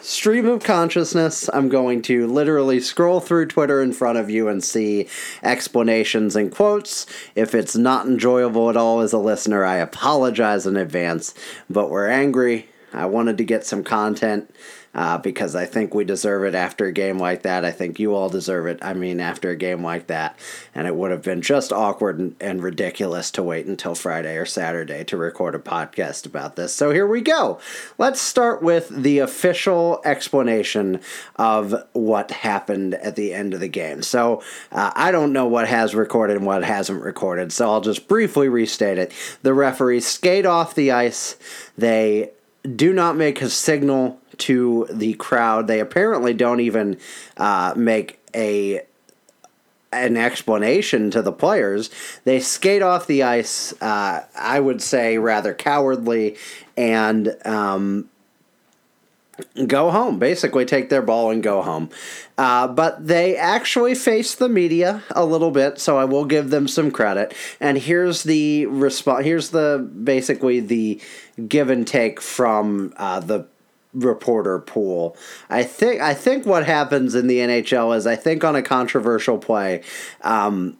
stream 0.00 0.46
of 0.46 0.64
consciousness. 0.64 1.48
I'm 1.52 1.68
going 1.68 2.02
to 2.02 2.26
literally 2.26 2.80
scroll 2.80 3.20
through 3.20 3.46
Twitter 3.46 3.80
in 3.80 3.92
front 3.92 4.18
of 4.18 4.28
you 4.28 4.48
and 4.48 4.62
see 4.62 5.08
explanations 5.44 6.34
and 6.34 6.52
quotes. 6.52 7.06
If 7.36 7.54
it's 7.54 7.76
not 7.76 8.06
enjoyable 8.06 8.68
at 8.68 8.76
all 8.76 9.00
as 9.00 9.12
a 9.12 9.18
listener, 9.18 9.64
I 9.64 9.76
apologize 9.76 10.66
in 10.66 10.76
advance, 10.76 11.32
but 11.70 11.90
we're 11.90 12.08
angry. 12.08 12.68
I 12.92 13.06
wanted 13.06 13.38
to 13.38 13.44
get 13.44 13.64
some 13.64 13.84
content 13.84 14.52
uh, 14.96 15.18
because 15.18 15.54
I 15.54 15.66
think 15.66 15.94
we 15.94 16.04
deserve 16.04 16.44
it 16.44 16.54
after 16.54 16.86
a 16.86 16.92
game 16.92 17.18
like 17.18 17.42
that. 17.42 17.66
I 17.66 17.70
think 17.70 18.00
you 18.00 18.14
all 18.14 18.30
deserve 18.30 18.66
it. 18.66 18.78
I 18.80 18.94
mean, 18.94 19.20
after 19.20 19.50
a 19.50 19.56
game 19.56 19.84
like 19.84 20.06
that. 20.06 20.38
And 20.74 20.88
it 20.88 20.96
would 20.96 21.10
have 21.10 21.22
been 21.22 21.42
just 21.42 21.70
awkward 21.70 22.18
and, 22.18 22.34
and 22.40 22.62
ridiculous 22.62 23.30
to 23.32 23.42
wait 23.42 23.66
until 23.66 23.94
Friday 23.94 24.36
or 24.38 24.46
Saturday 24.46 25.04
to 25.04 25.18
record 25.18 25.54
a 25.54 25.58
podcast 25.58 26.24
about 26.24 26.56
this. 26.56 26.72
So 26.72 26.92
here 26.92 27.06
we 27.06 27.20
go. 27.20 27.60
Let's 27.98 28.22
start 28.22 28.62
with 28.62 28.88
the 28.88 29.18
official 29.18 30.00
explanation 30.02 31.00
of 31.36 31.74
what 31.92 32.30
happened 32.30 32.94
at 32.94 33.16
the 33.16 33.34
end 33.34 33.52
of 33.52 33.60
the 33.60 33.68
game. 33.68 34.02
So 34.02 34.42
uh, 34.72 34.92
I 34.96 35.12
don't 35.12 35.34
know 35.34 35.46
what 35.46 35.68
has 35.68 35.94
recorded 35.94 36.38
and 36.38 36.46
what 36.46 36.64
hasn't 36.64 37.02
recorded, 37.02 37.52
so 37.52 37.70
I'll 37.70 37.82
just 37.82 38.08
briefly 38.08 38.48
restate 38.48 38.96
it. 38.96 39.12
The 39.42 39.52
referees 39.52 40.06
skate 40.06 40.46
off 40.46 40.74
the 40.74 40.90
ice. 40.90 41.36
They 41.76 42.30
do 42.74 42.92
not 42.92 43.16
make 43.16 43.42
a 43.42 43.50
signal 43.50 44.20
to 44.38 44.86
the 44.90 45.14
crowd. 45.14 45.66
They 45.66 45.80
apparently 45.80 46.34
don't 46.34 46.60
even 46.60 46.98
uh, 47.36 47.74
make 47.76 48.20
a 48.34 48.82
an 49.92 50.16
explanation 50.16 51.10
to 51.10 51.22
the 51.22 51.32
players. 51.32 51.90
They 52.24 52.40
skate 52.40 52.82
off 52.82 53.06
the 53.06 53.22
ice. 53.22 53.72
Uh, 53.80 54.24
I 54.38 54.60
would 54.60 54.82
say 54.82 55.18
rather 55.18 55.54
cowardly 55.54 56.36
and. 56.76 57.34
Um, 57.44 58.10
go 59.66 59.90
home 59.90 60.18
basically 60.18 60.64
take 60.64 60.88
their 60.88 61.02
ball 61.02 61.30
and 61.30 61.42
go 61.42 61.60
home 61.60 61.90
uh, 62.38 62.66
but 62.66 63.06
they 63.06 63.36
actually 63.36 63.94
face 63.94 64.34
the 64.34 64.48
media 64.48 65.02
a 65.10 65.26
little 65.26 65.50
bit 65.50 65.78
so 65.78 65.98
i 65.98 66.06
will 66.06 66.24
give 66.24 66.48
them 66.48 66.66
some 66.66 66.90
credit 66.90 67.34
and 67.60 67.76
here's 67.76 68.22
the 68.22 68.64
response 68.66 69.24
here's 69.24 69.50
the 69.50 69.90
basically 70.02 70.60
the 70.60 70.98
give 71.48 71.68
and 71.68 71.86
take 71.86 72.18
from 72.18 72.94
uh, 72.96 73.20
the 73.20 73.46
reporter 73.96 74.58
pool. 74.58 75.16
I 75.48 75.62
think 75.62 76.00
i 76.00 76.14
think 76.14 76.46
what 76.46 76.66
happens 76.66 77.14
in 77.14 77.26
the 77.26 77.38
nhl 77.38 77.96
is 77.96 78.06
i 78.06 78.16
think 78.16 78.44
on 78.44 78.54
a 78.54 78.62
controversial 78.62 79.38
play 79.38 79.82
um, 80.22 80.76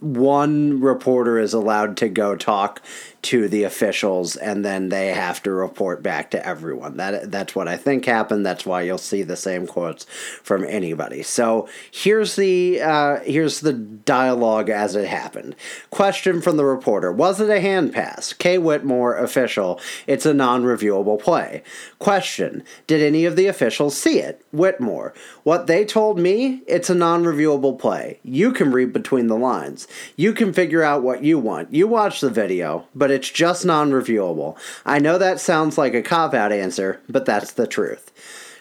one 0.00 0.80
reporter 0.80 1.38
is 1.38 1.52
allowed 1.52 1.96
to 1.98 2.08
go 2.08 2.36
talk 2.36 2.82
to 3.22 3.48
the 3.48 3.62
officials 3.62 4.34
and 4.34 4.64
then 4.64 4.88
they 4.88 5.08
have 5.08 5.40
to 5.44 5.52
report 5.52 6.02
back 6.02 6.32
to 6.32 6.44
everyone. 6.44 6.96
That 6.96 7.30
that's 7.30 7.54
what 7.54 7.68
I 7.68 7.76
think 7.76 8.04
happened. 8.04 8.44
That's 8.44 8.66
why 8.66 8.82
you'll 8.82 8.98
see 8.98 9.22
the 9.22 9.36
same 9.36 9.68
quotes 9.68 10.06
from 10.42 10.64
anybody. 10.64 11.22
So 11.22 11.68
here's 11.90 12.34
the 12.34 12.82
uh, 12.82 13.20
here's 13.20 13.60
the 13.60 13.72
dialogue 13.72 14.70
as 14.70 14.96
it 14.96 15.06
happened. 15.06 15.54
Question 15.90 16.42
from 16.42 16.56
the 16.56 16.64
reporter: 16.64 17.12
Was 17.12 17.40
it 17.40 17.48
a 17.48 17.60
hand 17.60 17.92
pass? 17.92 18.32
Kay 18.32 18.58
Whitmore, 18.58 19.16
official. 19.16 19.80
It's 20.08 20.26
a 20.26 20.34
non-reviewable 20.34 21.20
play. 21.20 21.62
Question: 22.00 22.64
Did 22.88 23.02
any 23.02 23.24
of 23.24 23.36
the 23.36 23.46
officials 23.46 23.96
see 23.96 24.18
it? 24.18 24.44
Whitmore: 24.52 25.14
What 25.44 25.68
they 25.68 25.84
told 25.84 26.18
me, 26.18 26.62
it's 26.66 26.90
a 26.90 26.94
non-reviewable 26.94 27.78
play. 27.78 28.18
You 28.24 28.50
can 28.52 28.72
read 28.72 28.92
between 28.92 29.28
the 29.28 29.36
lines. 29.36 29.86
You 30.16 30.32
can 30.32 30.52
figure 30.52 30.82
out 30.82 31.04
what 31.04 31.22
you 31.22 31.38
want. 31.38 31.72
You 31.72 31.86
watch 31.86 32.20
the 32.20 32.28
video, 32.28 32.88
but 32.96 33.11
it's 33.12 33.30
just 33.30 33.64
non 33.64 33.90
reviewable. 33.90 34.56
I 34.84 34.98
know 34.98 35.18
that 35.18 35.40
sounds 35.40 35.78
like 35.78 35.94
a 35.94 36.02
cop 36.02 36.34
out 36.34 36.52
answer, 36.52 37.00
but 37.08 37.24
that's 37.24 37.52
the 37.52 37.66
truth. 37.66 38.10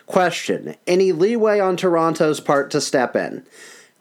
Question 0.05 0.75
Any 0.85 1.11
leeway 1.11 1.59
on 1.59 1.77
Toronto's 1.77 2.39
part 2.39 2.71
to 2.71 2.81
step 2.81 3.15
in? 3.15 3.45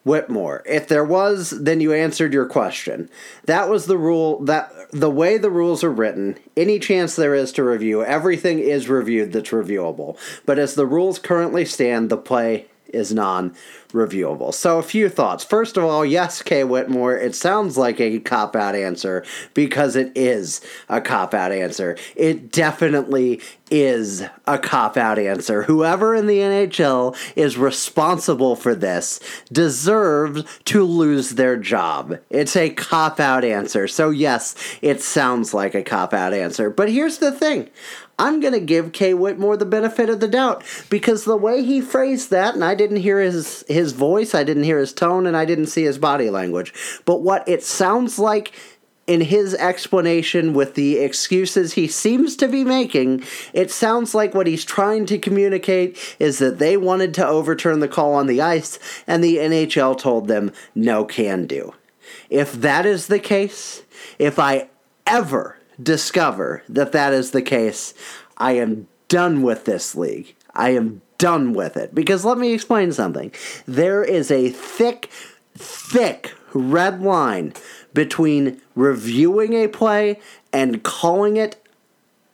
Whitmore, 0.02 0.62
if 0.64 0.88
there 0.88 1.04
was, 1.04 1.50
then 1.50 1.80
you 1.80 1.92
answered 1.92 2.32
your 2.32 2.46
question. 2.46 3.10
That 3.44 3.68
was 3.68 3.84
the 3.84 3.98
rule 3.98 4.40
that 4.44 4.72
the 4.92 5.10
way 5.10 5.36
the 5.36 5.50
rules 5.50 5.84
are 5.84 5.92
written, 5.92 6.38
any 6.56 6.78
chance 6.78 7.14
there 7.14 7.34
is 7.34 7.52
to 7.52 7.64
review, 7.64 8.02
everything 8.02 8.60
is 8.60 8.88
reviewed 8.88 9.32
that's 9.32 9.50
reviewable. 9.50 10.16
But 10.46 10.58
as 10.58 10.74
the 10.74 10.86
rules 10.86 11.18
currently 11.18 11.66
stand, 11.66 12.08
the 12.08 12.16
play 12.16 12.69
is 12.92 13.12
non 13.12 13.54
reviewable. 13.92 14.54
So, 14.54 14.78
a 14.78 14.82
few 14.82 15.08
thoughts. 15.08 15.44
First 15.44 15.76
of 15.76 15.84
all, 15.84 16.04
yes, 16.04 16.42
Kay 16.42 16.64
Whitmore, 16.64 17.16
it 17.16 17.34
sounds 17.34 17.76
like 17.76 18.00
a 18.00 18.20
cop 18.20 18.54
out 18.56 18.74
answer 18.74 19.24
because 19.54 19.96
it 19.96 20.12
is 20.14 20.60
a 20.88 21.00
cop 21.00 21.34
out 21.34 21.52
answer. 21.52 21.96
It 22.16 22.52
definitely 22.52 23.40
is 23.70 24.24
a 24.46 24.58
cop 24.58 24.96
out 24.96 25.18
answer. 25.18 25.62
Whoever 25.62 26.14
in 26.14 26.26
the 26.26 26.38
NHL 26.38 27.16
is 27.36 27.56
responsible 27.56 28.56
for 28.56 28.74
this 28.74 29.20
deserves 29.52 30.44
to 30.66 30.84
lose 30.84 31.30
their 31.30 31.56
job. 31.56 32.18
It's 32.30 32.56
a 32.56 32.70
cop 32.70 33.20
out 33.20 33.44
answer. 33.44 33.86
So, 33.88 34.10
yes, 34.10 34.54
it 34.82 35.00
sounds 35.00 35.54
like 35.54 35.74
a 35.74 35.82
cop 35.82 36.12
out 36.12 36.34
answer. 36.34 36.70
But 36.70 36.90
here's 36.90 37.18
the 37.18 37.32
thing 37.32 37.70
I'm 38.20 38.38
going 38.40 38.52
to 38.52 38.60
give 38.60 38.92
Kay 38.92 39.14
Whitmore 39.14 39.56
the 39.56 39.64
benefit 39.64 40.10
of 40.10 40.20
the 40.20 40.28
doubt 40.28 40.62
because 40.90 41.24
the 41.24 41.38
way 41.38 41.64
he 41.64 41.80
phrased 41.80 42.30
that, 42.30 42.54
and 42.54 42.62
I 42.62 42.74
didn't 42.74 42.98
hear 42.98 43.18
his, 43.18 43.64
his 43.66 43.92
voice, 43.92 44.34
I 44.34 44.44
didn't 44.44 44.64
hear 44.64 44.78
his 44.78 44.92
tone, 44.92 45.26
and 45.26 45.34
I 45.34 45.46
didn't 45.46 45.68
see 45.68 45.84
his 45.84 45.96
body 45.96 46.28
language. 46.28 46.74
But 47.06 47.22
what 47.22 47.48
it 47.48 47.62
sounds 47.62 48.18
like 48.18 48.52
in 49.06 49.22
his 49.22 49.54
explanation 49.54 50.52
with 50.52 50.74
the 50.74 50.98
excuses 50.98 51.72
he 51.72 51.88
seems 51.88 52.36
to 52.36 52.46
be 52.46 52.62
making, 52.62 53.24
it 53.54 53.70
sounds 53.70 54.14
like 54.14 54.34
what 54.34 54.46
he's 54.46 54.66
trying 54.66 55.06
to 55.06 55.18
communicate 55.18 55.98
is 56.18 56.38
that 56.40 56.58
they 56.58 56.76
wanted 56.76 57.14
to 57.14 57.26
overturn 57.26 57.80
the 57.80 57.88
call 57.88 58.12
on 58.12 58.26
the 58.26 58.42
ice, 58.42 58.78
and 59.06 59.24
the 59.24 59.38
NHL 59.38 59.98
told 59.98 60.28
them 60.28 60.52
no 60.74 61.06
can 61.06 61.46
do. 61.46 61.72
If 62.28 62.52
that 62.52 62.84
is 62.84 63.06
the 63.06 63.18
case, 63.18 63.82
if 64.18 64.38
I 64.38 64.68
ever 65.06 65.56
discover 65.82 66.62
that 66.68 66.92
that 66.92 67.12
is 67.12 67.30
the 67.30 67.42
case, 67.42 67.94
I 68.36 68.52
am 68.52 68.88
done 69.08 69.42
with 69.42 69.64
this 69.64 69.94
league. 69.94 70.34
I 70.54 70.70
am 70.70 71.02
done 71.18 71.52
with 71.52 71.76
it. 71.76 71.94
Because 71.94 72.24
let 72.24 72.38
me 72.38 72.52
explain 72.52 72.92
something. 72.92 73.32
There 73.66 74.02
is 74.02 74.30
a 74.30 74.50
thick, 74.50 75.10
thick 75.54 76.34
red 76.52 77.02
line 77.02 77.52
between 77.92 78.60
reviewing 78.74 79.54
a 79.54 79.68
play 79.68 80.18
and 80.52 80.82
calling 80.82 81.36
it 81.36 81.56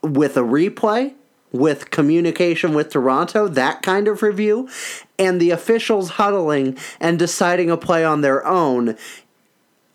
with 0.03 0.37
a 0.37 0.43
replay, 0.43 1.15
with 1.53 1.91
communication 1.91 2.75
with 2.75 2.91
Toronto, 2.91 3.49
that 3.49 3.83
kind 3.83 4.09
of 4.09 4.23
review, 4.23 4.69
and 5.19 5.41
the 5.41 5.51
officials 5.51 6.11
huddling 6.11 6.77
and 7.01 7.19
deciding 7.19 7.71
a 7.71 7.77
play 7.77 8.05
on 8.05 8.21
their 8.21 8.47
own 8.47 8.97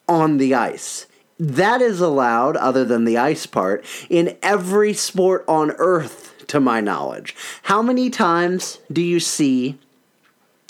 on 0.07 0.37
the 0.37 0.53
ice. 0.53 1.05
That 1.41 1.81
is 1.81 1.99
allowed, 1.99 2.55
other 2.55 2.85
than 2.85 3.03
the 3.03 3.17
ice 3.17 3.47
part, 3.47 3.83
in 4.11 4.37
every 4.43 4.93
sport 4.93 5.43
on 5.47 5.71
earth, 5.71 6.45
to 6.47 6.59
my 6.59 6.81
knowledge. 6.81 7.35
How 7.63 7.81
many 7.81 8.11
times 8.11 8.77
do 8.91 9.01
you 9.01 9.19
see 9.19 9.79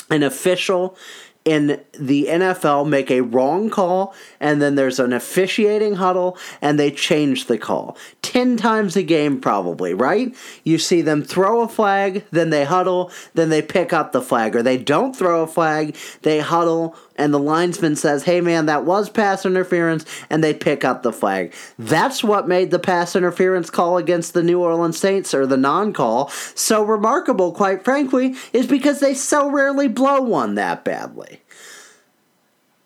an 0.09 0.23
official 0.23 0.95
in 1.43 1.81
the 1.97 2.25
NFL 2.25 2.87
make 2.87 3.09
a 3.09 3.21
wrong 3.21 3.69
call 3.69 4.13
and 4.39 4.61
then 4.61 4.75
there's 4.75 4.99
an 4.99 5.11
officiating 5.11 5.95
huddle 5.95 6.37
and 6.61 6.79
they 6.79 6.91
change 6.91 7.47
the 7.47 7.57
call. 7.57 7.97
10 8.21 8.57
times 8.57 8.95
a 8.95 9.01
game, 9.01 9.41
probably, 9.41 9.93
right? 9.93 10.35
You 10.63 10.77
see 10.77 11.01
them 11.01 11.23
throw 11.23 11.61
a 11.61 11.67
flag, 11.67 12.23
then 12.29 12.51
they 12.51 12.63
huddle, 12.63 13.11
then 13.33 13.49
they 13.49 13.61
pick 13.61 13.91
up 13.91 14.11
the 14.11 14.21
flag, 14.21 14.55
or 14.55 14.61
they 14.61 14.77
don't 14.77 15.15
throw 15.15 15.41
a 15.41 15.47
flag, 15.47 15.95
they 16.21 16.39
huddle, 16.39 16.95
and 17.21 17.31
the 17.31 17.39
linesman 17.39 17.95
says, 17.95 18.23
hey 18.23 18.41
man, 18.41 18.65
that 18.65 18.83
was 18.83 19.07
pass 19.07 19.45
interference, 19.45 20.05
and 20.31 20.43
they 20.43 20.55
pick 20.55 20.83
up 20.83 21.03
the 21.03 21.13
flag. 21.13 21.53
That's 21.77 22.23
what 22.23 22.47
made 22.47 22.71
the 22.71 22.79
pass 22.79 23.15
interference 23.15 23.69
call 23.69 23.97
against 23.97 24.33
the 24.33 24.41
New 24.41 24.59
Orleans 24.59 24.97
Saints, 24.97 25.31
or 25.31 25.45
the 25.45 25.55
non 25.55 25.93
call, 25.93 26.29
so 26.55 26.83
remarkable, 26.83 27.51
quite 27.51 27.83
frankly, 27.83 28.35
is 28.53 28.65
because 28.65 28.99
they 28.99 29.13
so 29.13 29.51
rarely 29.51 29.87
blow 29.87 30.19
one 30.19 30.55
that 30.55 30.83
badly. 30.83 31.41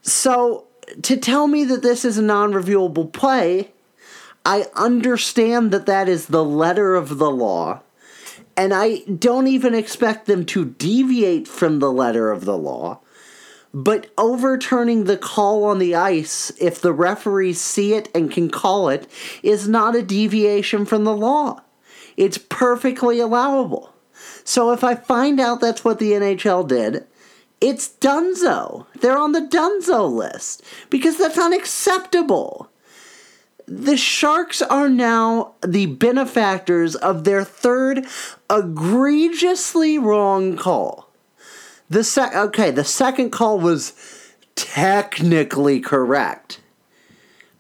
So, 0.02 0.68
to 1.02 1.16
tell 1.16 1.48
me 1.48 1.64
that 1.64 1.82
this 1.82 2.04
is 2.04 2.18
a 2.18 2.22
non 2.22 2.52
reviewable 2.52 3.12
play, 3.14 3.72
I 4.46 4.66
understand 4.76 5.72
that 5.72 5.86
that 5.86 6.10
is 6.10 6.28
the 6.28 6.44
letter 6.44 6.96
of 6.96 7.20
the 7.20 7.32
law, 7.32 7.84
and 8.58 8.74
I 8.74 8.98
don't 9.04 9.48
even 9.48 9.74
expect 9.74 10.26
them 10.26 10.46
to 10.48 10.66
deviate 10.66 11.48
from 11.48 11.80
the 11.80 11.92
letter 11.92 12.32
of 12.32 12.44
the 12.44 12.58
law. 12.58 13.00
But 13.76 14.08
overturning 14.18 15.04
the 15.04 15.18
call 15.18 15.66
on 15.66 15.80
the 15.80 15.96
ice, 15.96 16.50
if 16.62 16.80
the 16.80 16.94
referees 16.94 17.60
see 17.60 17.94
it 17.94 18.08
and 18.16 18.32
can 18.32 18.50
call 18.50 18.88
it, 18.88 19.06
is 19.44 19.68
not 19.68 19.98
a 19.98 20.02
deviation 20.02 20.86
from 20.86 21.04
the 21.04 21.14
law. 21.14 21.60
It's 22.16 22.38
perfectly 22.38 23.20
allowable. 23.20 23.94
So 24.46 24.72
if 24.72 24.82
I 24.86 24.96
find 24.96 25.42
out 25.42 25.60
that's 25.60 25.84
what 25.84 26.00
the 26.00 26.14
NHL 26.14 26.66
did, 26.66 27.06
it's 27.60 27.90
dunzo. 27.90 28.86
They're 29.02 29.18
on 29.18 29.34
the 29.34 29.42
dunzo 29.42 30.10
list 30.10 30.64
because 30.90 31.18
that's 31.18 31.38
unacceptable. 31.38 32.70
The 33.68 33.98
Sharks 33.98 34.62
are 34.62 34.88
now 34.88 35.56
the 35.62 35.88
benefactors 35.88 36.96
of 36.96 37.26
their 37.26 37.44
third 37.44 38.06
egregiously 38.50 39.98
wrong 39.98 40.56
call. 40.56 41.05
The 41.90 42.04
sec- 42.04 42.36
okay, 42.36 42.72
the 42.72 42.84
second 42.84 43.32
call 43.32 43.60
was 43.60 43.94
technically 44.56 45.80
correct. 45.80 46.62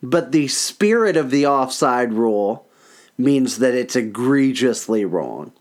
But 0.02 0.32
the 0.32 0.48
spirit 0.48 1.18
of 1.18 1.32
the 1.32 1.48
offside 1.48 2.14
rule 2.14 2.68
means 3.18 3.60
that 3.60 3.74
it's 3.74 3.96
egregiously 3.96 5.06
wrong. 5.06 5.52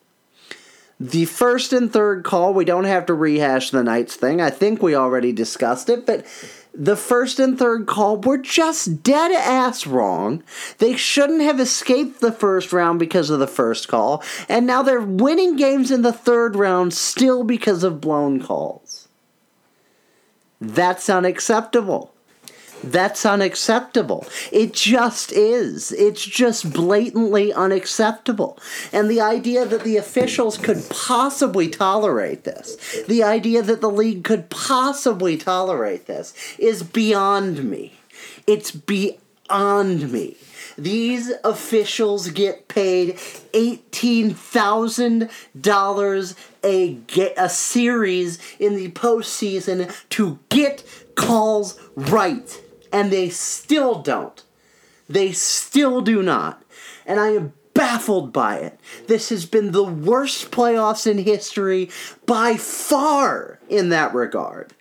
The 1.00 1.24
first 1.24 1.72
and 1.72 1.92
third 1.92 2.24
call, 2.24 2.54
we 2.54 2.64
don't 2.64 2.84
have 2.84 3.06
to 3.06 3.14
rehash 3.14 3.70
the 3.70 3.82
Knights 3.82 4.14
thing. 4.14 4.40
I 4.40 4.50
think 4.50 4.80
we 4.80 4.94
already 4.94 5.32
discussed 5.32 5.88
it, 5.88 6.06
but 6.06 6.24
the 6.74 6.96
first 6.96 7.38
and 7.38 7.58
third 7.58 7.86
call 7.86 8.16
were 8.16 8.38
just 8.38 9.02
dead 9.02 9.32
ass 9.32 9.86
wrong. 9.86 10.42
They 10.78 10.96
shouldn't 10.96 11.42
have 11.42 11.60
escaped 11.60 12.20
the 12.20 12.32
first 12.32 12.72
round 12.72 12.98
because 12.98 13.30
of 13.30 13.38
the 13.38 13.46
first 13.46 13.88
call, 13.88 14.22
and 14.48 14.66
now 14.66 14.82
they're 14.82 15.00
winning 15.00 15.56
games 15.56 15.90
in 15.90 16.02
the 16.02 16.12
third 16.12 16.56
round 16.56 16.92
still 16.92 17.44
because 17.44 17.84
of 17.84 18.00
blown 18.00 18.42
calls. 18.42 19.08
That's 20.60 21.08
unacceptable. 21.10 22.13
That's 22.90 23.24
unacceptable. 23.24 24.26
It 24.52 24.72
just 24.72 25.32
is. 25.32 25.92
It's 25.92 26.24
just 26.24 26.72
blatantly 26.72 27.52
unacceptable. 27.52 28.58
And 28.92 29.10
the 29.10 29.20
idea 29.20 29.66
that 29.66 29.84
the 29.84 29.96
officials 29.96 30.58
could 30.58 30.88
possibly 30.90 31.68
tolerate 31.68 32.42
this, 32.44 33.04
the 33.06 33.22
idea 33.22 33.62
that 33.62 33.80
the 33.80 33.90
league 33.90 34.24
could 34.24 34.50
possibly 34.50 35.36
tolerate 35.36 36.06
this, 36.06 36.34
is 36.58 36.82
beyond 36.82 37.64
me. 37.64 37.92
It's 38.46 38.70
beyond 38.70 40.12
me. 40.12 40.36
These 40.76 41.32
officials 41.44 42.30
get 42.30 42.66
paid 42.68 43.14
$18,000 43.52 46.34
a, 46.64 46.98
a 47.36 47.48
series 47.48 48.40
in 48.58 48.74
the 48.74 48.90
postseason 48.90 49.94
to 50.10 50.40
get 50.48 50.82
calls 51.14 51.78
right 51.94 52.60
and 52.94 53.10
they 53.10 53.28
still 53.28 54.00
don't. 54.00 54.44
They 55.08 55.32
still 55.32 56.00
do 56.00 56.22
not. 56.22 56.62
And 57.04 57.18
I 57.18 57.30
am 57.30 57.52
baffled 57.74 58.32
by 58.32 58.58
it. 58.58 58.78
This 59.08 59.30
has 59.30 59.46
been 59.46 59.72
the 59.72 59.82
worst 59.82 60.52
playoffs 60.52 61.04
in 61.04 61.18
history 61.18 61.90
by 62.24 62.56
far 62.56 63.58
in 63.68 63.88
that 63.88 64.14
regard. 64.14 64.74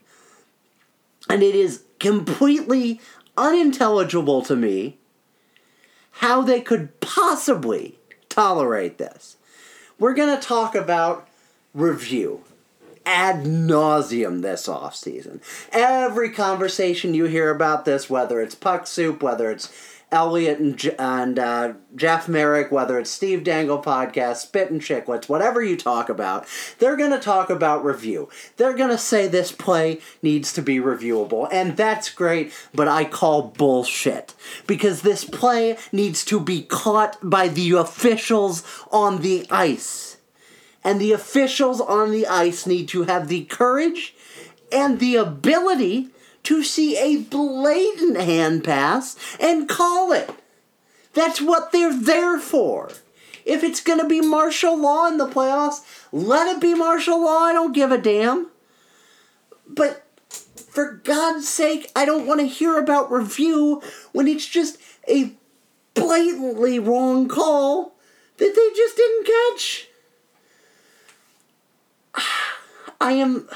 And 1.28 1.42
it 1.42 1.56
is 1.56 1.86
completely 2.00 3.02
unintelligible 3.36 4.44
to 4.44 4.56
me 4.56 5.00
how 6.18 6.44
they 6.44 6.62
could 6.62 7.00
possibly 7.02 7.98
tolerate 8.30 9.00
this. 9.00 9.38
We're 9.98 10.14
going 10.14 10.40
to 10.40 10.48
talk 10.48 10.76
about 10.76 11.28
review 11.74 12.44
ad 13.06 13.44
nauseum 13.44 14.42
this 14.42 14.68
offseason. 14.68 15.42
Every 15.72 16.30
conversation 16.32 17.14
you 17.14 17.26
hear 17.26 17.50
about 17.50 17.86
this, 17.86 18.10
whether 18.10 18.42
it's 18.42 18.56
Puck 18.56 18.88
Soup, 18.88 19.22
whether 19.22 19.52
it's 19.52 19.72
Elliot 20.14 20.60
and, 20.60 20.96
and 21.00 21.40
uh, 21.40 21.74
Jeff 21.96 22.30
Marek, 22.30 22.72
whether 22.72 23.00
it's 23.00 23.10
Steve 23.10 23.44
Dangle 23.44 23.82
podcast, 23.82 24.38
Spit 24.38 24.70
and 24.70 24.80
Chicklets, 24.80 25.28
whatever 25.28 25.62
you 25.62 25.76
talk 25.76 26.08
about, 26.08 26.46
they're 26.78 26.96
going 26.96 27.12
to 27.12 27.20
talk 27.20 27.50
about 27.50 27.84
review. 27.84 28.30
They're 28.58 28.76
going 28.76 28.92
to 28.92 28.98
say 28.98 29.28
this 29.28 29.52
play 29.52 30.00
needs 30.22 30.54
to 30.54 30.62
be 30.62 30.78
reviewable, 30.78 31.50
and 31.52 31.76
that's 31.76 32.10
great, 32.10 32.54
but 32.74 32.88
I 32.88 33.06
call 33.06 33.42
bullshit. 33.58 34.36
Because 34.68 35.02
this 35.02 35.26
play 35.26 35.78
needs 35.92 36.24
to 36.26 36.40
be 36.40 36.62
caught 36.62 37.18
by 37.28 37.48
the 37.48 37.72
officials 37.72 38.64
on 38.92 39.22
the 39.22 39.48
ice 39.50 40.13
and 40.84 41.00
the 41.00 41.12
officials 41.12 41.80
on 41.82 42.12
the 42.12 42.28
ice 42.28 42.66
need 42.66 42.88
to 42.90 43.04
have 43.04 43.28
the 43.28 43.46
courage 43.46 44.16
and 44.72 45.00
the 45.00 45.16
ability 45.16 46.10
to 46.44 46.64
see 46.64 46.98
a 46.98 47.22
blatant 47.22 48.18
hand 48.18 48.64
pass 48.64 49.16
and 49.40 49.70
call 49.70 50.12
it. 50.12 50.30
That's 51.14 51.42
what 51.42 51.72
they're 51.72 51.98
there 51.98 52.40
for. 52.40 52.92
If 53.46 53.64
it's 53.64 53.82
going 53.82 54.00
to 54.00 54.08
be 54.08 54.22
martial 54.22 54.78
law 54.78 55.08
in 55.08 55.18
the 55.18 55.28
playoffs, 55.28 55.82
let 56.12 56.54
it 56.54 56.62
be 56.62 56.74
martial 56.74 57.24
law. 57.24 57.40
I 57.40 57.54
don't 57.54 57.74
give 57.74 57.92
a 57.92 57.98
damn. 57.98 58.48
But 59.68 60.06
for 60.70 60.94
God's 61.04 61.48
sake, 61.48 61.92
I 61.96 62.06
don't 62.06 62.26
want 62.26 62.40
to 62.40 62.48
hear 62.48 62.80
about 62.80 63.12
review 63.12 63.82
when 64.12 64.28
it's 64.28 64.48
just 64.48 64.78
a 65.08 65.34
blatantly 65.94 66.80
wrong 66.80 67.28
call 67.28 67.96
that 68.38 68.54
they 68.56 68.76
just 68.76 68.96
didn't 68.96 69.28
catch. 69.28 69.88
I 73.02 73.14
am. 73.14 73.50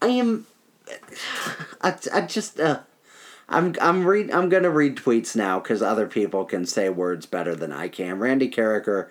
I 0.00 0.08
am. 0.08 0.46
I, 1.82 1.96
I 2.12 2.20
just. 2.22 2.58
Uh, 2.58 2.80
I'm 3.48 3.74
I'm 3.80 4.06
read 4.06 4.30
I'm 4.30 4.48
gonna 4.48 4.70
read 4.70 4.96
tweets 4.96 5.34
now 5.34 5.58
because 5.58 5.82
other 5.82 6.06
people 6.06 6.44
can 6.44 6.64
say 6.64 6.88
words 6.88 7.26
better 7.26 7.54
than 7.54 7.72
I 7.72 7.88
can. 7.88 8.18
Randy 8.20 8.48
Karraker 8.48 9.08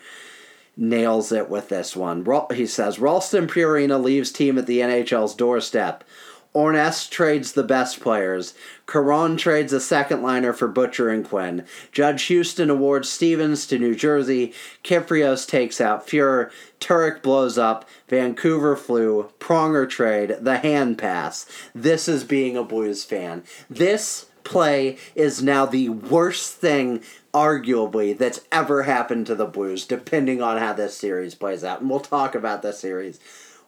nails 0.78 1.32
it 1.34 1.50
with 1.50 1.68
this 1.68 1.96
one. 1.96 2.26
He 2.54 2.66
says 2.66 3.00
Ralston 3.00 3.48
Purina 3.48 4.02
leaves 4.02 4.32
team 4.32 4.58
at 4.58 4.66
the 4.66 4.80
NHL's 4.80 5.36
doorstep. 5.36 6.06
Ornest 6.54 7.12
trades 7.12 7.52
the 7.54 7.64
best 7.64 8.00
players. 8.00 8.56
Caron 8.88 9.38
trades 9.38 9.72
a 9.72 9.80
second 9.80 10.24
liner 10.24 10.52
for 10.52 10.68
Butcher 10.68 11.10
and 11.10 11.24
Quinn. 11.24 11.66
Judge 11.92 12.24
Houston 12.24 12.70
awards 12.72 13.08
Stevens 13.08 13.68
to 13.68 13.78
New 13.78 13.94
Jersey. 13.94 14.54
Kypreos 14.84 15.48
takes 15.48 15.80
out 15.80 16.08
Fuhrer. 16.08 16.50
Turek 16.80 17.22
blows 17.22 17.58
up. 17.58 17.88
Vancouver 18.08 18.76
flew. 18.76 19.30
Pronger 19.40 19.88
trade. 19.88 20.38
The 20.42 20.58
hand 20.58 20.98
pass. 20.98 21.46
This 21.76 22.08
is 22.08 22.24
being 22.24 22.58
a 22.58 22.64
Blues 22.64 23.04
fan. 23.04 23.44
This 23.70 24.26
play 24.44 24.98
is 25.14 25.44
now 25.44 25.66
the 25.66 25.90
worst 25.90 26.56
thing, 26.56 27.04
arguably, 27.34 28.18
that's 28.18 28.42
ever 28.52 28.84
happened 28.84 29.28
to 29.28 29.36
the 29.36 29.46
Blues, 29.46 29.86
depending 29.86 30.42
on 30.42 30.58
how 30.58 30.74
this 30.74 30.98
series 30.98 31.36
plays 31.36 31.64
out. 31.64 31.82
And 31.82 31.90
we'll 31.90 32.00
talk 32.00 32.34
about 32.34 32.64
this 32.64 32.80
series. 32.80 33.20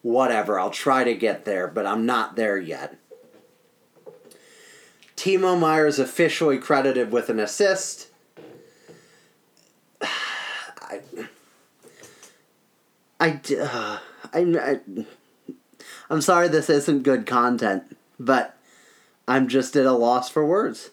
Whatever. 0.02 0.60
I'll 0.60 0.72
try 0.72 1.04
to 1.04 1.14
get 1.14 1.46
there, 1.46 1.68
but 1.68 1.86
I'm 1.86 2.06
not 2.06 2.36
there 2.36 2.58
yet. 2.58 2.98
Timo 5.16 5.60
Meier 5.60 5.86
is 5.86 6.00
officially 6.00 6.58
credited 6.58 7.12
with 7.12 7.30
an 7.30 7.40
assist. 7.40 8.10
I, 10.02 11.02
I, 13.20 13.40
uh, 13.60 14.00
I, 14.34 14.80
I'm 16.10 16.22
sorry 16.22 16.48
this 16.48 16.72
isn't 16.72 17.04
good 17.04 17.28
content, 17.28 17.96
but 18.20 18.58
I'm 19.28 19.48
just 19.48 19.76
at 19.76 19.86
a 19.86 19.92
loss 19.92 20.28
for 20.28 20.44
words. 20.44 20.90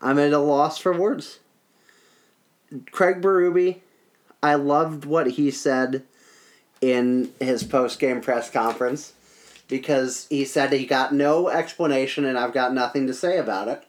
I'm 0.00 0.18
at 0.20 0.32
a 0.32 0.38
loss 0.38 0.78
for 0.78 0.96
words. 0.96 1.40
Craig 2.92 3.20
Berube, 3.20 3.80
I 4.42 4.54
loved 4.54 5.04
what 5.04 5.32
he 5.32 5.50
said 5.50 6.04
in 6.82 7.32
his 7.38 7.62
post 7.62 7.98
game 7.98 8.20
press 8.20 8.50
conference 8.50 9.14
because 9.68 10.26
he 10.28 10.44
said 10.44 10.72
he 10.72 10.84
got 10.84 11.14
no 11.14 11.48
explanation 11.48 12.26
and 12.26 12.36
I've 12.36 12.52
got 12.52 12.74
nothing 12.74 13.06
to 13.06 13.14
say 13.14 13.38
about 13.38 13.68
it. 13.68 13.84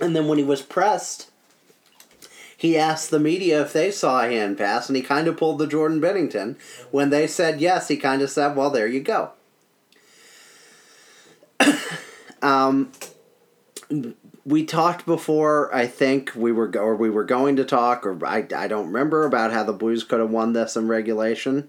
And 0.00 0.16
then 0.16 0.26
when 0.26 0.38
he 0.38 0.44
was 0.44 0.62
pressed, 0.62 1.30
he 2.56 2.76
asked 2.76 3.10
the 3.10 3.20
media 3.20 3.60
if 3.62 3.72
they 3.72 3.90
saw 3.90 4.24
a 4.24 4.28
hand 4.28 4.58
pass 4.58 4.88
and 4.88 4.96
he 4.96 5.02
kind 5.02 5.28
of 5.28 5.36
pulled 5.36 5.58
the 5.58 5.66
Jordan 5.66 6.00
Binnington. 6.00 6.56
When 6.90 7.10
they 7.10 7.26
said 7.26 7.60
yes, 7.60 7.88
he 7.88 7.96
kind 7.96 8.22
of 8.22 8.30
said, 8.30 8.56
well, 8.56 8.70
there 8.70 8.88
you 8.88 9.00
go. 9.00 9.32
um, 12.42 12.90
we 14.48 14.64
talked 14.64 15.04
before. 15.04 15.72
I 15.74 15.86
think 15.86 16.32
we 16.34 16.52
were 16.52 16.68
go- 16.68 16.80
or 16.80 16.96
we 16.96 17.10
were 17.10 17.24
going 17.24 17.56
to 17.56 17.64
talk, 17.64 18.06
or 18.06 18.24
I, 18.24 18.46
I 18.56 18.66
don't 18.66 18.86
remember 18.86 19.26
about 19.26 19.52
how 19.52 19.62
the 19.62 19.74
Blues 19.74 20.04
could 20.04 20.20
have 20.20 20.30
won 20.30 20.54
this 20.54 20.74
in 20.74 20.88
regulation. 20.88 21.68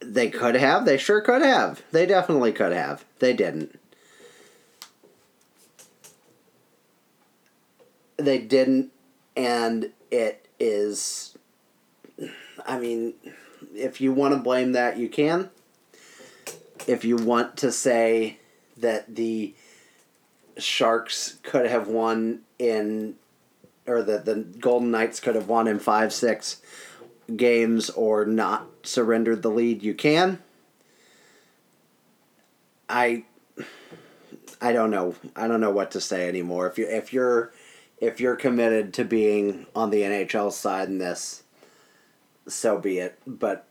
They 0.00 0.28
could 0.28 0.56
have. 0.56 0.84
They 0.84 0.98
sure 0.98 1.20
could 1.20 1.42
have. 1.42 1.82
They 1.92 2.04
definitely 2.04 2.52
could 2.52 2.72
have. 2.72 3.04
They 3.20 3.32
didn't. 3.32 3.78
They 8.16 8.38
didn't, 8.38 8.90
and 9.36 9.92
it 10.10 10.48
is. 10.58 11.38
I 12.66 12.78
mean, 12.78 13.14
if 13.74 14.00
you 14.00 14.12
want 14.12 14.34
to 14.34 14.40
blame 14.40 14.72
that, 14.72 14.98
you 14.98 15.08
can. 15.08 15.50
If 16.86 17.04
you 17.04 17.16
want 17.16 17.56
to 17.58 17.70
say 17.70 18.38
that 18.76 19.14
the 19.14 19.54
Sharks 20.58 21.38
could 21.42 21.66
have 21.66 21.88
won 21.88 22.40
in, 22.58 23.16
or 23.86 24.02
that 24.02 24.24
the 24.24 24.36
Golden 24.36 24.90
Knights 24.90 25.20
could 25.20 25.34
have 25.34 25.48
won 25.48 25.68
in 25.68 25.78
five, 25.78 26.12
six 26.12 26.60
games 27.36 27.90
or 27.90 28.24
not 28.24 28.66
surrendered 28.82 29.42
the 29.42 29.50
lead, 29.50 29.82
you 29.82 29.94
can. 29.94 30.40
I 32.88 33.24
I 34.60 34.72
don't 34.72 34.90
know. 34.90 35.14
I 35.34 35.48
don't 35.48 35.60
know 35.60 35.70
what 35.70 35.92
to 35.92 36.00
say 36.00 36.28
anymore. 36.28 36.66
If 36.66 36.78
you 36.78 36.86
if 36.86 37.12
you're 37.12 37.52
if 37.98 38.20
you're 38.20 38.36
committed 38.36 38.92
to 38.94 39.04
being 39.04 39.66
on 39.74 39.90
the 39.90 40.02
NHL 40.02 40.52
side 40.52 40.88
in 40.88 40.98
this, 40.98 41.42
so 42.48 42.78
be 42.78 42.98
it. 42.98 43.18
But 43.26 43.66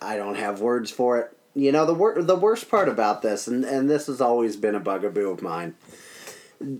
I 0.00 0.16
don't 0.16 0.36
have 0.36 0.60
words 0.60 0.90
for 0.90 1.18
it. 1.18 1.36
You 1.54 1.72
know 1.72 1.84
the 1.84 1.94
wor- 1.94 2.22
the 2.22 2.36
worst 2.36 2.70
part 2.70 2.88
about 2.88 3.22
this, 3.22 3.46
and 3.46 3.64
and 3.64 3.90
this 3.90 4.06
has 4.06 4.20
always 4.20 4.56
been 4.56 4.74
a 4.74 4.80
bugaboo 4.80 5.30
of 5.30 5.42
mine. 5.42 5.74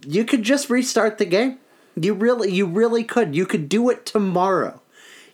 You 0.06 0.24
could 0.24 0.42
just 0.42 0.70
restart 0.70 1.18
the 1.18 1.24
game. 1.24 1.58
You 1.96 2.14
really 2.14 2.52
you 2.52 2.66
really 2.66 3.04
could. 3.04 3.34
You 3.34 3.46
could 3.46 3.68
do 3.68 3.90
it 3.90 4.06
tomorrow. 4.06 4.80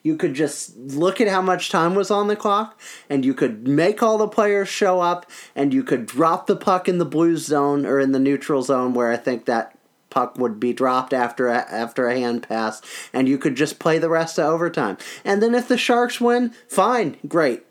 You 0.03 0.17
could 0.17 0.35
just 0.35 0.77
look 0.77 1.21
at 1.21 1.27
how 1.27 1.43
much 1.43 1.69
time 1.69 1.97
was 1.97 2.13
on 2.13 2.29
the 2.29 2.37
clock, 2.37 2.81
and 3.11 3.25
you 3.25 3.35
could 3.35 3.67
make 3.67 4.03
all 4.03 4.19
the 4.19 4.29
players 4.29 4.69
show 4.69 5.01
up, 5.01 5.27
and 5.55 5.75
you 5.75 5.83
could 5.83 6.07
drop 6.07 6.47
the 6.47 6.55
puck 6.55 6.89
in 6.89 6.99
the 6.99 7.05
blue 7.05 7.37
zone 7.37 7.85
or 7.85 7.99
in 7.99 8.13
the 8.13 8.21
neutral 8.21 8.63
zone 8.63 8.95
where 8.95 9.11
I 9.11 9.17
think 9.17 9.47
that 9.47 9.77
puck 10.09 10.39
would 10.39 10.59
be 10.61 10.73
dropped 10.73 11.13
after 11.13 11.49
a, 11.49 11.59
after 11.59 12.09
a 12.09 12.19
hand 12.19 12.45
pass, 12.45 12.81
and 13.13 13.29
you 13.29 13.37
could 13.37 13.57
just 13.57 13.81
play 13.81 13.99
the 13.99 14.09
rest 14.09 14.39
of 14.39 14.45
overtime. 14.45 14.97
And 15.25 15.43
then 15.43 15.57
if 15.57 15.67
the 15.67 15.77
Sharks 15.77 16.21
win, 16.21 16.55
fine, 16.69 17.17
great, 17.27 17.65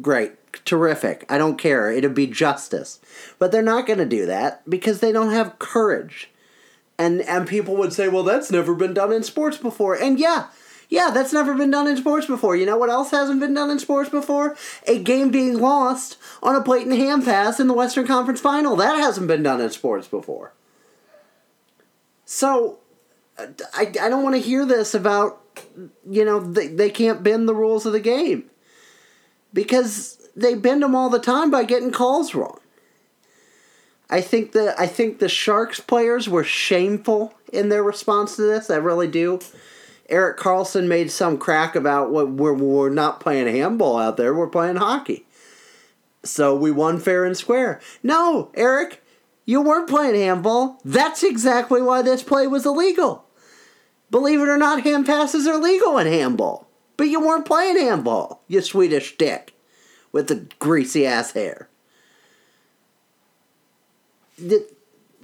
great, 0.00 0.32
terrific. 0.64 1.24
I 1.28 1.38
don't 1.38 1.58
care. 1.58 1.90
It'd 1.90 2.14
be 2.14 2.26
justice. 2.26 3.00
But 3.38 3.52
they're 3.52 3.62
not 3.62 3.86
going 3.86 3.98
to 3.98 4.06
do 4.06 4.26
that 4.26 4.68
because 4.68 5.00
they 5.00 5.12
don't 5.12 5.32
have 5.32 5.58
courage. 5.58 6.30
And 6.98 7.22
and 7.22 7.48
people 7.48 7.76
would 7.76 7.92
say, 7.92 8.08
"Well, 8.08 8.22
that's 8.22 8.50
never 8.50 8.74
been 8.74 8.94
done 8.94 9.12
in 9.12 9.22
sports 9.22 9.56
before." 9.56 9.94
And 9.94 10.18
yeah, 10.18 10.48
yeah, 10.92 11.10
that's 11.10 11.32
never 11.32 11.54
been 11.54 11.70
done 11.70 11.88
in 11.88 11.96
sports 11.96 12.26
before. 12.26 12.54
You 12.54 12.66
know 12.66 12.76
what 12.76 12.90
else 12.90 13.12
hasn't 13.12 13.40
been 13.40 13.54
done 13.54 13.70
in 13.70 13.78
sports 13.78 14.10
before? 14.10 14.54
A 14.86 15.02
game 15.02 15.30
being 15.30 15.58
lost 15.58 16.18
on 16.42 16.54
a 16.54 16.60
blatant 16.60 16.98
hand 16.98 17.24
pass 17.24 17.58
in 17.58 17.66
the 17.66 17.72
Western 17.72 18.06
Conference 18.06 18.40
Final. 18.40 18.76
That 18.76 18.96
hasn't 18.98 19.26
been 19.26 19.42
done 19.42 19.58
in 19.62 19.70
sports 19.70 20.06
before. 20.06 20.52
So, 22.26 22.78
I, 23.38 23.90
I 24.02 24.10
don't 24.10 24.22
want 24.22 24.34
to 24.34 24.40
hear 24.40 24.66
this 24.66 24.94
about, 24.94 25.40
you 26.08 26.26
know, 26.26 26.40
they, 26.40 26.68
they 26.68 26.90
can't 26.90 27.22
bend 27.22 27.48
the 27.48 27.54
rules 27.54 27.86
of 27.86 27.94
the 27.94 28.00
game. 28.00 28.50
Because 29.54 30.21
they 30.34 30.54
bend 30.54 30.82
them 30.82 30.94
all 30.94 31.10
the 31.10 31.18
time 31.18 31.50
by 31.50 31.64
getting 31.64 31.90
calls 31.90 32.34
wrong. 32.34 32.58
I 34.10 34.20
think 34.20 34.52
the 34.52 34.74
I 34.78 34.86
think 34.86 35.18
the 35.18 35.28
Sharks 35.28 35.80
players 35.80 36.28
were 36.28 36.44
shameful 36.44 37.34
in 37.52 37.68
their 37.68 37.82
response 37.82 38.36
to 38.36 38.42
this. 38.42 38.70
I 38.70 38.76
really 38.76 39.08
do. 39.08 39.40
Erik 40.08 40.36
Karlsson 40.36 40.86
made 40.86 41.10
some 41.10 41.38
crack 41.38 41.74
about 41.74 42.10
what 42.10 42.28
we're, 42.28 42.52
we're 42.52 42.90
not 42.90 43.20
playing 43.20 43.46
handball 43.46 43.98
out 43.98 44.18
there, 44.18 44.34
we're 44.34 44.48
playing 44.48 44.76
hockey. 44.76 45.24
So 46.22 46.54
we 46.54 46.70
won 46.70 47.00
fair 47.00 47.24
and 47.24 47.36
square. 47.36 47.80
No, 48.02 48.50
Erik, 48.54 49.02
you 49.46 49.62
weren't 49.62 49.88
playing 49.88 50.14
handball. 50.14 50.80
That's 50.84 51.22
exactly 51.22 51.80
why 51.80 52.02
this 52.02 52.22
play 52.22 52.46
was 52.46 52.66
illegal. 52.66 53.24
Believe 54.10 54.40
it 54.40 54.48
or 54.48 54.58
not, 54.58 54.82
hand 54.82 55.06
passes 55.06 55.46
are 55.46 55.56
legal 55.56 55.96
in 55.96 56.06
handball. 56.06 56.68
But 56.98 57.04
you 57.04 57.20
weren't 57.20 57.46
playing 57.46 57.78
handball, 57.78 58.42
you 58.46 58.60
Swedish 58.60 59.16
dick 59.16 59.51
with 60.12 60.28
the 60.28 60.46
greasy 60.58 61.06
ass 61.06 61.32
hair. 61.32 61.68
The, 64.38 64.66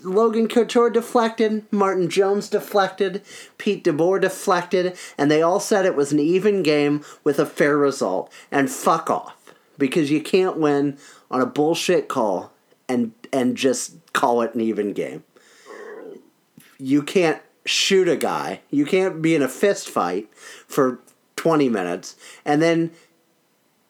Logan 0.03 0.48
Couture 0.48 0.90
deflected, 0.90 1.64
Martin 1.72 2.09
Jones 2.09 2.48
deflected, 2.48 3.22
Pete 3.57 3.85
DeBoer 3.85 4.20
deflected, 4.20 4.96
and 5.16 5.31
they 5.31 5.42
all 5.42 5.61
said 5.61 5.85
it 5.85 5.96
was 5.96 6.12
an 6.12 6.20
even 6.20 6.62
game 6.62 7.05
with 7.24 7.38
a 7.38 7.46
fair 7.46 7.77
result. 7.77 8.33
And 8.51 8.70
fuck 8.70 9.11
off. 9.11 9.35
Because 9.77 10.11
you 10.11 10.20
can't 10.20 10.57
win 10.57 10.98
on 11.31 11.40
a 11.40 11.46
bullshit 11.46 12.09
call 12.09 12.53
and 12.88 13.12
and 13.33 13.57
just 13.57 13.94
call 14.12 14.42
it 14.42 14.55
an 14.55 14.61
even 14.61 14.92
game. 14.92 15.22
You 16.79 17.03
can't 17.03 17.40
shoot 17.64 18.09
a 18.09 18.16
guy. 18.16 18.61
You 18.70 18.85
can't 18.85 19.22
be 19.22 19.35
in 19.35 19.42
a 19.42 19.48
fist 19.48 19.88
fight 19.88 20.29
for 20.35 21.01
20 21.37 21.68
minutes 21.68 22.16
and 22.44 22.61
then 22.61 22.90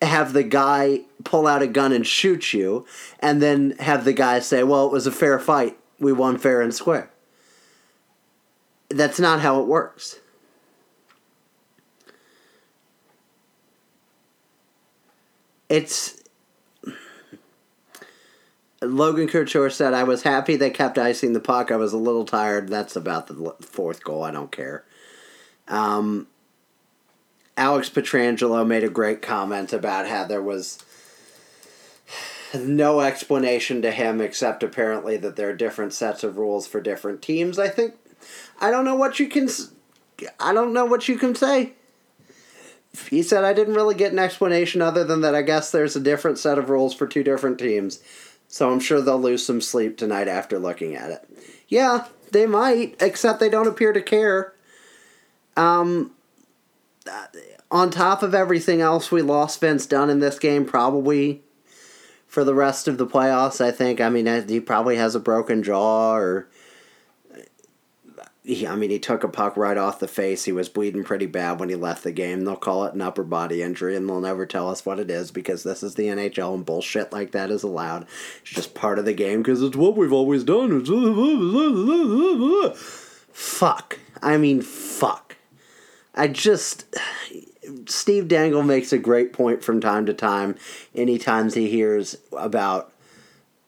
have 0.02 0.32
the 0.32 0.42
guy 0.42 1.02
pull 1.24 1.46
out 1.46 1.62
a 1.62 1.66
gun 1.66 1.92
and 1.92 2.06
shoot 2.06 2.52
you 2.52 2.86
and 3.20 3.42
then 3.42 3.72
have 3.80 4.04
the 4.04 4.12
guy 4.12 4.38
say, 4.40 4.62
"Well, 4.62 4.86
it 4.86 4.92
was 4.92 5.06
a 5.06 5.12
fair 5.12 5.38
fight 5.38 5.78
we 5.98 6.12
won 6.12 6.38
fair 6.38 6.60
and 6.60 6.72
square. 6.72 7.10
That's 8.88 9.18
not 9.18 9.40
how 9.40 9.60
it 9.60 9.66
works. 9.66 10.20
it's 15.68 16.22
Logan 18.80 19.28
Couture 19.28 19.70
said, 19.70 19.92
I 19.92 20.04
was 20.04 20.22
happy 20.22 20.56
they 20.56 20.70
kept 20.70 20.98
icing 20.98 21.32
the 21.32 21.40
puck. 21.40 21.70
I 21.70 21.76
was 21.76 21.92
a 21.92 21.98
little 21.98 22.24
tired. 22.24 22.68
That's 22.68 22.96
about 22.96 23.26
the 23.26 23.54
fourth 23.60 24.04
goal. 24.04 24.22
I 24.22 24.30
don't 24.30 24.52
care. 24.52 24.84
Um, 25.66 26.28
Alex 27.58 27.90
Pietrangelo 27.90 28.64
made 28.64 28.84
a 28.84 28.88
great 28.88 29.20
comment 29.20 29.72
about 29.72 30.06
how 30.06 30.24
there 30.24 30.40
was 30.40 30.78
no 32.54 33.00
explanation 33.00 33.82
to 33.82 33.90
him 33.90 34.20
except 34.20 34.62
apparently 34.62 35.16
that 35.16 35.34
there 35.34 35.50
are 35.50 35.56
different 35.56 35.92
sets 35.92 36.22
of 36.22 36.38
rules 36.38 36.68
for 36.68 36.80
different 36.80 37.20
teams. 37.20 37.58
I 37.58 37.68
think 37.68 37.94
I 38.60 38.70
don't 38.70 38.84
know 38.84 38.94
what 38.94 39.18
you 39.18 39.28
can 39.28 39.48
I 40.38 40.54
don't 40.54 40.72
know 40.72 40.84
what 40.84 41.08
you 41.08 41.18
can 41.18 41.34
say. 41.34 41.72
He 43.10 43.24
said 43.24 43.42
I 43.42 43.52
didn't 43.52 43.74
really 43.74 43.96
get 43.96 44.12
an 44.12 44.20
explanation 44.20 44.80
other 44.80 45.02
than 45.02 45.20
that 45.22 45.34
I 45.34 45.42
guess 45.42 45.72
there's 45.72 45.96
a 45.96 46.00
different 46.00 46.38
set 46.38 46.58
of 46.58 46.70
rules 46.70 46.94
for 46.94 47.08
two 47.08 47.24
different 47.24 47.58
teams. 47.58 48.00
So 48.46 48.70
I'm 48.70 48.80
sure 48.80 49.02
they'll 49.02 49.20
lose 49.20 49.44
some 49.44 49.60
sleep 49.60 49.98
tonight 49.98 50.28
after 50.28 50.60
looking 50.60 50.94
at 50.94 51.10
it. 51.10 51.28
Yeah, 51.66 52.06
they 52.30 52.46
might, 52.46 52.96
except 53.00 53.40
they 53.40 53.50
don't 53.50 53.66
appear 53.66 53.92
to 53.92 54.00
care. 54.00 54.54
Um 55.56 56.12
on 57.70 57.90
top 57.90 58.22
of 58.22 58.34
everything 58.34 58.80
else 58.80 59.10
we 59.10 59.22
lost 59.22 59.60
Vince 59.60 59.86
Dunn 59.86 60.10
in 60.10 60.20
this 60.20 60.38
game 60.38 60.64
probably 60.64 61.42
for 62.26 62.44
the 62.44 62.54
rest 62.54 62.88
of 62.88 62.98
the 62.98 63.06
playoffs, 63.06 63.60
I 63.60 63.70
think. 63.70 64.00
I 64.00 64.08
mean, 64.08 64.48
he 64.48 64.60
probably 64.60 64.96
has 64.96 65.14
a 65.14 65.20
broken 65.20 65.62
jaw 65.62 66.14
or 66.14 66.48
he, 68.48 68.66
I 68.66 68.76
mean, 68.76 68.88
he 68.88 68.98
took 68.98 69.24
a 69.24 69.28
puck 69.28 69.58
right 69.58 69.76
off 69.76 70.00
the 70.00 70.08
face. 70.08 70.44
He 70.44 70.52
was 70.52 70.70
bleeding 70.70 71.04
pretty 71.04 71.26
bad 71.26 71.60
when 71.60 71.68
he 71.68 71.74
left 71.74 72.02
the 72.02 72.12
game. 72.12 72.44
They'll 72.44 72.56
call 72.56 72.86
it 72.86 72.94
an 72.94 73.02
upper 73.02 73.22
body 73.22 73.62
injury, 73.62 73.94
and 73.94 74.08
they'll 74.08 74.22
never 74.22 74.46
tell 74.46 74.70
us 74.70 74.86
what 74.86 74.98
it 74.98 75.10
is 75.10 75.30
because 75.30 75.64
this 75.64 75.82
is 75.82 75.96
the 75.96 76.06
NHL 76.06 76.54
and 76.54 76.64
bullshit 76.64 77.12
like 77.12 77.32
that 77.32 77.50
is 77.50 77.62
allowed. 77.62 78.06
It's 78.40 78.52
just 78.52 78.74
part 78.74 78.98
of 78.98 79.04
the 79.04 79.12
game 79.12 79.42
because 79.42 79.62
it's 79.62 79.76
what 79.76 79.98
we've 79.98 80.14
always 80.14 80.44
done. 80.44 80.82
Fuck. 83.32 83.98
I 84.22 84.36
mean, 84.38 84.62
fuck. 84.62 85.36
I 86.18 86.28
just. 86.28 86.84
Steve 87.86 88.28
Dangle 88.28 88.62
makes 88.62 88.92
a 88.92 88.98
great 88.98 89.32
point 89.32 89.62
from 89.62 89.80
time 89.80 90.06
to 90.06 90.14
time. 90.14 90.56
Anytime 90.94 91.50
he 91.52 91.68
hears 91.68 92.16
about 92.32 92.92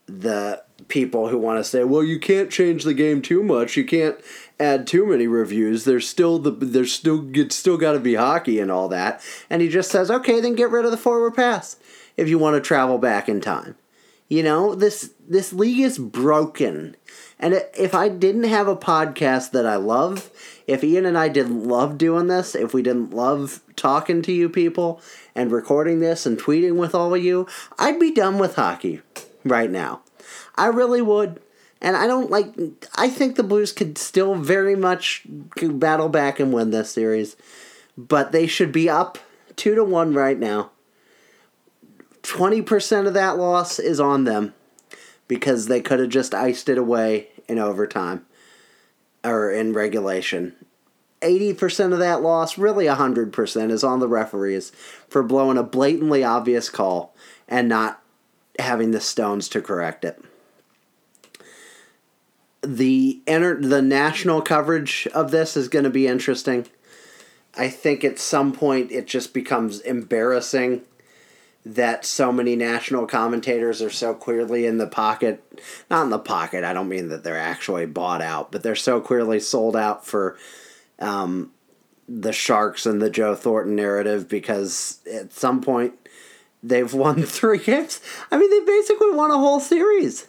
the 0.06 0.62
people 0.88 1.28
who 1.28 1.38
want 1.38 1.58
to 1.58 1.64
say, 1.64 1.84
"Well, 1.84 2.02
you 2.02 2.18
can't 2.18 2.50
change 2.50 2.84
the 2.84 2.94
game 2.94 3.22
too 3.22 3.42
much. 3.42 3.76
You 3.76 3.84
can't 3.84 4.16
add 4.58 4.86
too 4.86 5.06
many 5.06 5.26
reviews. 5.26 5.84
There's 5.84 6.08
still 6.08 6.38
the 6.38 6.50
there's 6.50 6.92
still 6.92 7.30
it's 7.34 7.56
still 7.56 7.76
got 7.76 7.92
to 7.92 8.00
be 8.00 8.14
hockey 8.14 8.58
and 8.58 8.70
all 8.70 8.88
that." 8.88 9.22
And 9.48 9.62
he 9.62 9.68
just 9.68 9.90
says, 9.90 10.10
"Okay, 10.10 10.40
then 10.40 10.54
get 10.54 10.70
rid 10.70 10.84
of 10.84 10.90
the 10.90 10.96
forward 10.96 11.34
pass 11.34 11.76
if 12.16 12.28
you 12.28 12.38
want 12.38 12.56
to 12.56 12.60
travel 12.60 12.98
back 12.98 13.28
in 13.28 13.40
time." 13.40 13.76
You 14.28 14.42
know, 14.42 14.74
this 14.74 15.10
this 15.28 15.52
league 15.52 15.80
is 15.80 15.98
broken. 15.98 16.96
And 17.38 17.64
if 17.76 17.94
I 17.94 18.08
didn't 18.08 18.44
have 18.44 18.68
a 18.68 18.76
podcast 18.76 19.52
that 19.52 19.66
I 19.66 19.76
love, 19.76 20.30
if 20.70 20.85
Ian 20.85 21.04
and 21.04 21.18
I 21.18 21.28
didn't 21.28 21.64
love 21.64 21.98
doing 21.98 22.28
this, 22.28 22.54
if 22.54 22.72
we 22.72 22.80
didn't 22.80 23.12
love 23.12 23.61
talking 23.74 24.22
to 24.22 24.30
you 24.30 24.48
people 24.48 25.02
and 25.35 25.50
recording 25.50 25.98
this 25.98 26.26
and 26.26 26.38
tweeting 26.38 26.76
with 26.76 26.94
all 26.94 27.12
of 27.12 27.24
you, 27.24 27.48
I'd 27.76 27.98
be 27.98 28.12
done 28.12 28.38
with 28.38 28.54
hockey 28.54 29.02
right 29.42 29.68
now. 29.68 30.02
I 30.54 30.66
really 30.66 31.02
would. 31.02 31.40
And 31.80 31.96
I 31.96 32.06
don't 32.06 32.30
like 32.30 32.54
I 32.94 33.09
think 33.09 33.35
the 33.35 33.42
Blues 33.42 33.72
could 33.72 33.98
still 33.98 34.37
very 34.37 34.76
much 34.76 35.26
battle 35.61 36.09
back 36.09 36.38
and 36.38 36.52
win 36.52 36.70
this 36.70 36.92
series, 36.92 37.35
but 37.98 38.30
they 38.30 38.46
should 38.46 38.70
be 38.70 38.88
up 38.88 39.18
2 39.56 39.74
to 39.74 39.83
1 39.83 40.14
right 40.14 40.38
now. 40.38 40.70
20% 42.22 43.09
of 43.09 43.14
that 43.14 43.38
loss 43.38 43.80
is 43.80 43.98
on 43.98 44.22
them 44.22 44.54
because 45.26 45.66
they 45.66 45.80
could 45.80 45.98
have 45.98 46.11
just 46.11 46.33
iced 46.33 46.68
it 46.68 46.78
away 46.78 47.28
in 47.48 47.59
overtime 47.59 48.24
or 49.24 49.50
in 49.50 49.72
regulation. 49.72 50.54
80% 51.22 51.92
of 51.92 51.98
that 51.98 52.22
loss, 52.22 52.56
really 52.56 52.87
100%, 52.87 53.70
is 53.70 53.85
on 53.85 54.00
the 54.00 54.09
referees 54.09 54.70
for 55.09 55.22
blowing 55.22 55.59
a 55.59 55.62
blatantly 55.62 56.24
obvious 56.24 56.70
call 56.70 57.14
and 57.46 57.68
not 57.68 58.02
having 58.59 58.90
the 58.90 59.00
stones 59.00 59.48
to 59.50 59.61
correct 59.61 60.04
it. 60.04 60.22
The 62.62 63.20
enter- 63.26 63.61
the 63.61 63.83
national 63.83 64.42
coverage 64.42 65.09
of 65.14 65.30
this 65.30 65.56
is 65.56 65.68
going 65.68 65.85
to 65.85 65.90
be 65.90 66.06
interesting. 66.06 66.66
I 67.54 67.68
think 67.68 68.04
at 68.04 68.18
some 68.18 68.52
point 68.52 68.92
it 68.92 69.06
just 69.06 69.35
becomes 69.35 69.80
embarrassing 69.80 70.83
that 71.64 72.07
so 72.07 72.33
many 72.33 72.57
national 72.57 73.07
commentators 73.07 73.83
are 73.83 73.90
so 73.90 74.14
clearly 74.14 74.66
in 74.66 74.79
the 74.79 74.87
pocket. 74.87 75.62
Not 75.90 76.05
in 76.05 76.11
the 76.11 76.18
pocket, 76.18 76.64
I 76.64 76.73
don't 76.73 76.88
mean 76.88 77.09
that 77.09 77.23
they're 77.23 77.38
actually 77.38 77.87
bought 77.87 78.23
out, 78.23 78.51
but 78.51 78.62
they're 78.62 78.75
so 78.75 79.01
clearly 79.01 79.40
sold 79.40 79.77
out 79.77 80.07
for 80.07 80.38
um, 80.99 81.53
the 82.09 82.33
Sharks 82.33 82.87
and 82.87 83.01
the 83.01 83.11
Joe 83.11 83.35
Thornton 83.35 83.77
narrative 83.77 84.29
because 84.29 85.01
at 85.12 85.33
some 85.33 85.61
point 85.61 85.94
they've 86.62 86.92
won 86.92 87.23
three 87.25 87.59
games. 87.59 88.01
I 88.31 88.38
mean, 88.38 88.51
they 88.51 88.64
basically 88.64 89.11
won 89.11 89.31
a 89.31 89.38
whole 89.38 89.61
series. 89.61 90.29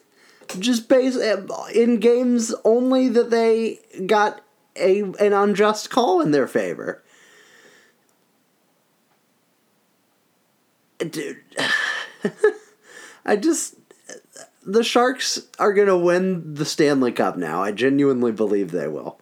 Just 0.59 0.89
based 0.89 1.17
in 1.73 1.97
games 1.97 2.53
only 2.65 3.07
that 3.07 3.29
they 3.29 3.79
got 4.05 4.41
a 4.75 5.01
an 5.01 5.33
unjust 5.33 5.89
call 5.89 6.19
in 6.19 6.31
their 6.31 6.47
favor. 6.47 7.03
Dude, 11.09 11.41
I 13.25 13.35
just 13.35 13.75
the 14.63 14.83
Sharks 14.83 15.41
are 15.57 15.73
to 15.87 15.97
win 15.97 16.53
the 16.53 16.65
Stanley 16.65 17.11
Cup 17.11 17.37
now. 17.37 17.63
I 17.63 17.71
genuinely 17.71 18.31
believe 18.31 18.71
they 18.71 18.87
will. 18.87 19.20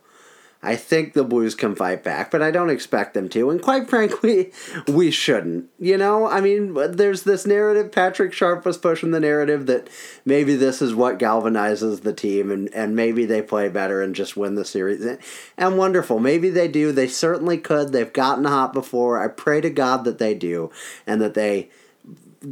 I 0.61 0.75
think 0.75 1.13
the 1.13 1.23
Blues 1.23 1.55
can 1.55 1.73
fight 1.73 2.03
back, 2.03 2.31
but 2.31 2.41
I 2.41 2.51
don't 2.51 2.69
expect 2.69 3.13
them 3.13 3.29
to. 3.29 3.49
And 3.49 3.61
quite 3.61 3.89
frankly, 3.89 4.51
we 4.89 5.09
shouldn't. 5.09 5.69
You 5.79 5.97
know, 5.97 6.27
I 6.27 6.41
mean, 6.41 6.73
there's 6.73 7.23
this 7.23 7.45
narrative. 7.45 7.93
Patrick 7.93 8.33
Sharp 8.33 8.65
was 8.65 8.77
pushing 8.77 9.11
the 9.11 9.21
narrative 9.21 9.67
that 9.67 9.89
maybe 10.25 10.55
this 10.57 10.81
is 10.81 10.93
what 10.93 11.17
galvanizes 11.17 12.01
the 12.01 12.11
team 12.11 12.51
and, 12.51 12.67
and 12.73 12.93
maybe 12.93 13.25
they 13.25 13.41
play 13.41 13.69
better 13.69 14.01
and 14.01 14.13
just 14.13 14.35
win 14.35 14.55
the 14.55 14.65
series. 14.65 15.17
And 15.57 15.77
wonderful. 15.77 16.19
Maybe 16.19 16.49
they 16.49 16.67
do. 16.67 16.91
They 16.91 17.07
certainly 17.07 17.57
could. 17.57 17.93
They've 17.93 18.11
gotten 18.11 18.43
hot 18.43 18.73
before. 18.73 19.23
I 19.23 19.29
pray 19.29 19.61
to 19.61 19.69
God 19.69 20.03
that 20.03 20.17
they 20.17 20.33
do 20.33 20.71
and 21.07 21.21
that 21.21 21.35
they 21.35 21.69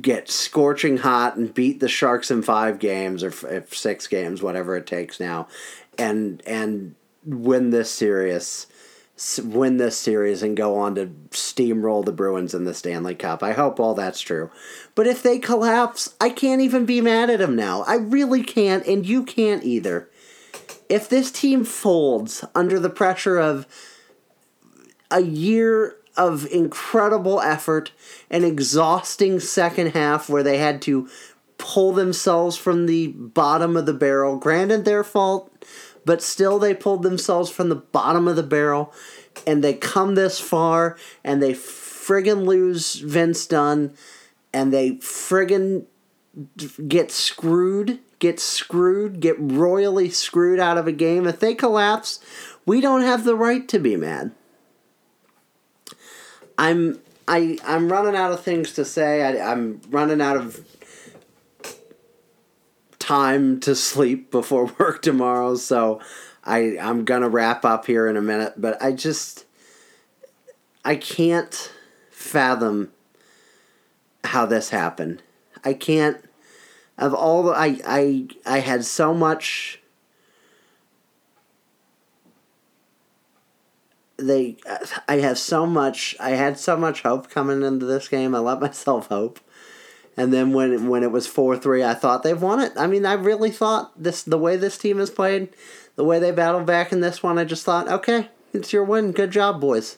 get 0.01 0.29
scorching 0.29 0.97
hot 0.97 1.35
and 1.35 1.53
beat 1.53 1.81
the 1.81 1.89
Sharks 1.89 2.31
in 2.31 2.41
five 2.41 2.79
games 2.79 3.21
or 3.21 3.29
f- 3.29 3.73
six 3.73 4.07
games, 4.07 4.41
whatever 4.41 4.75
it 4.75 4.85
takes 4.85 5.19
now, 5.19 5.47
and 5.97 6.43
and 6.45 6.95
win 7.27 7.69
this 7.71 7.91
series, 7.91 8.67
win 9.43 9.77
this 9.77 9.97
series, 9.97 10.41
and 10.41 10.55
go 10.55 10.77
on 10.77 10.95
to 10.95 11.07
steamroll 11.31 12.05
the 12.05 12.11
Bruins 12.11 12.53
in 12.53 12.63
the 12.63 12.73
Stanley 12.73 13.15
Cup. 13.15 13.43
I 13.43 13.53
hope 13.53 13.79
all 13.79 13.93
that's 13.93 14.21
true. 14.21 14.49
But 14.95 15.07
if 15.07 15.21
they 15.21 15.39
collapse, 15.39 16.15
I 16.21 16.29
can't 16.29 16.61
even 16.61 16.85
be 16.85 17.01
mad 17.01 17.29
at 17.29 17.39
them 17.39 17.55
now. 17.55 17.83
I 17.83 17.95
really 17.95 18.43
can't, 18.43 18.85
and 18.87 19.05
you 19.05 19.23
can't 19.23 19.63
either. 19.63 20.09
If 20.89 21.09
this 21.09 21.31
team 21.31 21.65
folds 21.65 22.45
under 22.55 22.79
the 22.79 22.89
pressure 22.89 23.37
of 23.37 23.67
a 25.11 25.21
year 25.21 25.97
of 26.15 26.47
incredible 26.47 27.39
effort, 27.41 27.91
an 28.29 28.43
exhausting 28.43 29.39
second 29.39 29.91
half 29.91 30.29
where 30.29 30.43
they 30.43 30.57
had 30.57 30.81
to 30.83 31.07
pull 31.57 31.91
themselves 31.91 32.57
from 32.57 32.85
the 32.85 33.07
bottom 33.07 33.75
of 33.77 33.85
the 33.85 33.93
barrel. 33.93 34.37
Granted, 34.37 34.85
their 34.85 35.03
fault, 35.03 35.51
but 36.07 36.23
still 36.23 36.57
they 36.57 36.73
pulled 36.73 37.03
themselves 37.03 37.51
from 37.51 37.67
the 37.67 37.75
bottom 37.75 38.29
of 38.29 38.37
the 38.37 38.41
barrel 38.41 38.93
and 39.45 39.61
they 39.61 39.73
come 39.73 40.15
this 40.15 40.39
far 40.39 40.97
and 41.21 41.43
they 41.43 41.51
friggin' 41.51 42.45
lose 42.45 42.95
Vince 42.95 43.45
Dunn 43.45 43.93
and 44.53 44.73
they 44.73 44.91
friggin' 44.91 45.85
get 46.87 47.11
screwed, 47.11 47.99
get 48.19 48.39
screwed, 48.39 49.19
get 49.19 49.35
royally 49.37 50.09
screwed 50.09 50.61
out 50.61 50.77
of 50.77 50.87
a 50.87 50.93
game. 50.93 51.27
If 51.27 51.41
they 51.41 51.53
collapse, 51.53 52.21
we 52.65 52.79
don't 52.79 53.01
have 53.01 53.25
the 53.25 53.35
right 53.35 53.67
to 53.67 53.77
be 53.77 53.97
mad. 53.97 54.31
I'm 56.57 57.01
I 57.27 57.57
I'm 57.65 57.91
running 57.91 58.15
out 58.15 58.31
of 58.31 58.41
things 58.41 58.71
to 58.73 58.85
say. 58.85 59.23
I, 59.23 59.51
I'm 59.51 59.81
running 59.89 60.21
out 60.21 60.37
of 60.37 60.65
time 63.07 63.57
to 63.61 63.73
sleep 63.73 64.29
before 64.31 64.65
work 64.79 65.01
tomorrow, 65.01 65.55
so 65.55 66.01
I 66.43 66.77
I'm 66.79 67.05
gonna 67.05 67.29
wrap 67.29 67.63
up 67.63 67.85
here 67.85 68.07
in 68.07 68.17
a 68.17 68.21
minute. 68.21 68.53
But 68.57 68.81
I 68.83 68.91
just 68.91 69.45
I 70.83 70.95
can't 70.95 71.71
fathom 72.11 72.91
how 74.25 74.45
this 74.45 74.69
happened. 74.69 75.23
I 75.63 75.73
can't. 75.73 76.23
Of 76.97 77.13
all 77.13 77.43
the 77.43 77.51
I 77.51 77.79
I 77.85 78.27
I 78.45 78.59
had 78.59 78.83
so 78.83 79.13
much. 79.13 79.81
They, 84.19 84.57
I 85.07 85.17
have 85.17 85.37
so 85.37 85.67
much. 85.67 86.15
I 86.19 86.31
had 86.31 86.57
so 86.57 86.75
much 86.75 87.03
hope 87.03 87.29
coming 87.29 87.61
into 87.61 87.85
this 87.85 88.07
game. 88.07 88.33
I 88.33 88.39
let 88.39 88.59
myself 88.67 89.07
hope, 89.07 89.39
And 90.17 90.33
then 90.33 90.51
when 90.51 90.89
when 90.89 91.03
it 91.03 91.11
was 91.11 91.27
four 91.27 91.55
three, 91.55 91.83
I 91.83 91.93
thought 91.93 92.23
they've 92.23 92.41
won 92.41 92.59
it. 92.59 92.73
I 92.75 92.87
mean, 92.87 93.05
I 93.05 93.13
really 93.13 93.51
thought 93.51 93.91
this 94.01 94.23
the 94.23 94.37
way 94.37 94.57
this 94.57 94.77
team 94.77 94.97
has 94.97 95.11
played, 95.11 95.49
the 95.95 96.03
way 96.03 96.17
they 96.17 96.31
battled 96.31 96.65
back 96.65 96.91
in 96.91 97.01
this 97.01 97.21
one. 97.21 97.37
I 97.37 97.45
just 97.45 97.63
thought, 97.63 97.87
okay, 97.87 98.29
it's 98.51 98.73
your 98.73 98.83
win. 98.83 99.11
Good 99.11 99.29
job, 99.29 99.61
boys. 99.61 99.97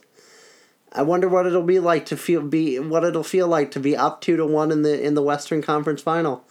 I 0.92 1.04
wonder 1.04 1.30
what 1.30 1.46
it'll 1.46 1.64
be 1.64 1.80
like 1.80 2.06
to 2.08 2.18
feel 2.18 2.42
be 2.42 2.80
what 2.80 3.06
it'll 3.06 3.24
feel 3.24 3.48
like 3.48 3.72
to 3.72 3.80
be 3.80 3.96
up 3.96 4.20
two 4.20 4.36
to 4.36 4.46
one 4.46 4.72
in 4.72 4.82
the 4.82 5.02
in 5.02 5.14
the 5.14 5.24
Western 5.24 5.62
Conference 5.62 6.02
Final, 6.02 6.44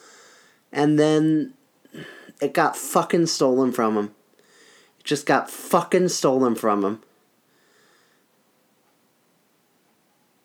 and 0.73 0.99
then 0.99 1.53
it 2.41 2.55
got 2.55 2.77
fucking 2.77 3.27
stolen 3.27 3.73
from 3.73 3.97
them. 3.97 4.15
It 4.99 5.05
just 5.05 5.27
got 5.27 5.51
fucking 5.51 6.09
stolen 6.09 6.55
from 6.55 6.85
him. 6.85 7.03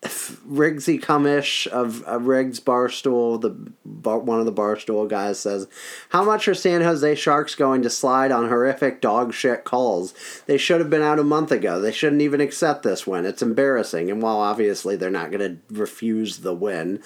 Riggsy 0.04 1.00
Cumish 1.00 1.66
of 1.66 2.06
uh, 2.06 2.20
Riggs 2.20 2.60
Barstool, 2.60 3.40
the 3.40 3.50
bar, 3.84 4.18
one 4.18 4.38
of 4.38 4.46
the 4.46 4.52
Barstool 4.52 5.08
guys 5.08 5.40
says, 5.40 5.66
"How 6.10 6.22
much 6.22 6.46
are 6.46 6.54
San 6.54 6.82
Jose 6.82 7.14
Sharks 7.14 7.54
going 7.54 7.82
to 7.82 7.90
slide 7.90 8.30
on 8.30 8.48
horrific 8.48 9.00
dog 9.00 9.32
shit 9.32 9.64
calls? 9.64 10.12
They 10.46 10.58
should 10.58 10.80
have 10.80 10.90
been 10.90 11.02
out 11.02 11.18
a 11.18 11.24
month 11.24 11.50
ago. 11.50 11.80
They 11.80 11.92
shouldn't 11.92 12.22
even 12.22 12.40
accept 12.40 12.82
this 12.82 13.06
win. 13.06 13.24
It's 13.24 13.42
embarrassing." 13.42 14.10
And 14.10 14.20
while 14.20 14.38
obviously 14.38 14.96
they're 14.96 15.10
not 15.10 15.30
going 15.30 15.40
to 15.68 15.74
refuse 15.74 16.38
the 16.38 16.54
win, 16.54 17.02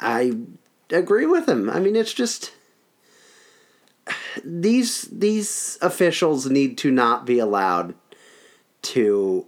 I 0.00 0.32
agree 0.90 1.26
with 1.26 1.48
him. 1.48 1.70
I 1.70 1.80
mean, 1.80 1.96
it's 1.96 2.14
just 2.14 2.52
these 4.44 5.02
these 5.02 5.78
officials 5.80 6.50
need 6.50 6.76
to 6.78 6.90
not 6.90 7.24
be 7.24 7.38
allowed 7.38 7.94
to 8.82 9.46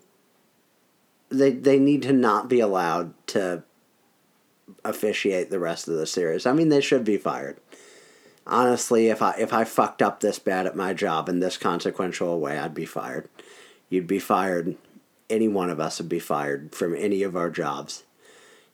they 1.29 1.51
they 1.51 1.79
need 1.79 2.03
to 2.03 2.13
not 2.13 2.49
be 2.49 2.61
allowed 2.61 3.15
to 3.29 3.63
officiate 4.85 5.51
the 5.51 5.59
rest 5.59 5.89
of 5.89 5.95
the 5.95 6.07
series. 6.07 6.47
I 6.47 6.53
mean, 6.53 6.69
they 6.69 6.81
should 6.81 7.05
be 7.05 7.17
fired. 7.17 7.59
Honestly, 8.47 9.09
if 9.09 9.23
I 9.23 9.35
if 9.39 9.53
I 9.53 9.65
fucked 9.65 10.03
up 10.03 10.21
this 10.21 10.39
bad 10.39 10.67
at 10.67 10.77
my 10.77 10.95
job 10.95 11.29
in 11.29 11.41
this 11.41 11.57
consequential 11.57 12.41
way, 12.41 12.59
I'd 12.59 12.75
be 12.75 12.87
fired. 12.87 13.29
You'd 13.89 14.07
be 14.07 14.19
fired. 14.19 14.77
Any 15.29 15.49
one 15.49 15.71
of 15.71 15.81
us 15.81 15.99
would 15.99 16.09
be 16.09 16.21
fired 16.21 16.75
from 16.75 16.95
any 16.95 17.25
of 17.25 17.37
our 17.37 17.51
jobs 17.51 18.05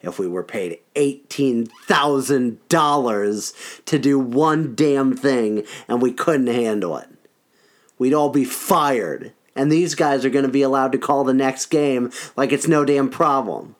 if 0.02 0.18
we 0.18 0.28
were 0.28 0.42
paid 0.42 0.80
eighteen 0.96 1.66
thousand 1.66 2.66
dollars 2.68 3.54
to 3.86 3.98
do 3.98 4.18
one 4.18 4.74
damn 4.74 5.16
thing 5.16 5.64
and 5.88 6.02
we 6.02 6.12
couldn't 6.12 6.48
handle 6.48 6.98
it. 6.98 7.08
We'd 7.98 8.14
all 8.14 8.28
be 8.28 8.44
fired. 8.44 9.32
And 9.54 9.70
these 9.70 9.94
guys 9.94 10.24
are 10.24 10.30
going 10.30 10.46
to 10.46 10.50
be 10.50 10.62
allowed 10.62 10.92
to 10.92 10.98
call 10.98 11.24
the 11.24 11.34
next 11.34 11.66
game 11.66 12.10
like 12.36 12.52
it's 12.52 12.68
no 12.68 12.84
damn 12.84 13.10
problem. 13.10 13.76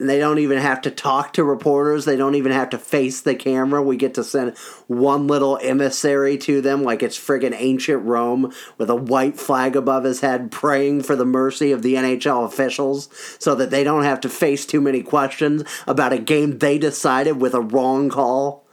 And 0.00 0.08
they 0.08 0.18
don't 0.18 0.38
even 0.38 0.56
have 0.56 0.80
to 0.82 0.90
talk 0.90 1.34
to 1.34 1.44
reporters. 1.44 2.06
They 2.06 2.16
don't 2.16 2.34
even 2.34 2.52
have 2.52 2.70
to 2.70 2.78
face 2.78 3.20
the 3.20 3.34
camera. 3.34 3.82
We 3.82 3.98
get 3.98 4.14
to 4.14 4.24
send 4.24 4.56
one 4.86 5.26
little 5.26 5.58
emissary 5.60 6.38
to 6.38 6.62
them 6.62 6.82
like 6.82 7.02
it's 7.02 7.18
friggin' 7.18 7.54
ancient 7.54 8.02
Rome 8.06 8.50
with 8.78 8.88
a 8.88 8.96
white 8.96 9.38
flag 9.38 9.76
above 9.76 10.04
his 10.04 10.22
head 10.22 10.50
praying 10.50 11.02
for 11.02 11.16
the 11.16 11.26
mercy 11.26 11.70
of 11.70 11.82
the 11.82 11.96
NHL 11.96 12.46
officials 12.46 13.10
so 13.38 13.54
that 13.54 13.70
they 13.70 13.84
don't 13.84 14.04
have 14.04 14.22
to 14.22 14.30
face 14.30 14.64
too 14.64 14.80
many 14.80 15.02
questions 15.02 15.64
about 15.86 16.14
a 16.14 16.18
game 16.18 16.58
they 16.58 16.78
decided 16.78 17.38
with 17.38 17.52
a 17.52 17.60
wrong 17.60 18.08
call. 18.08 18.64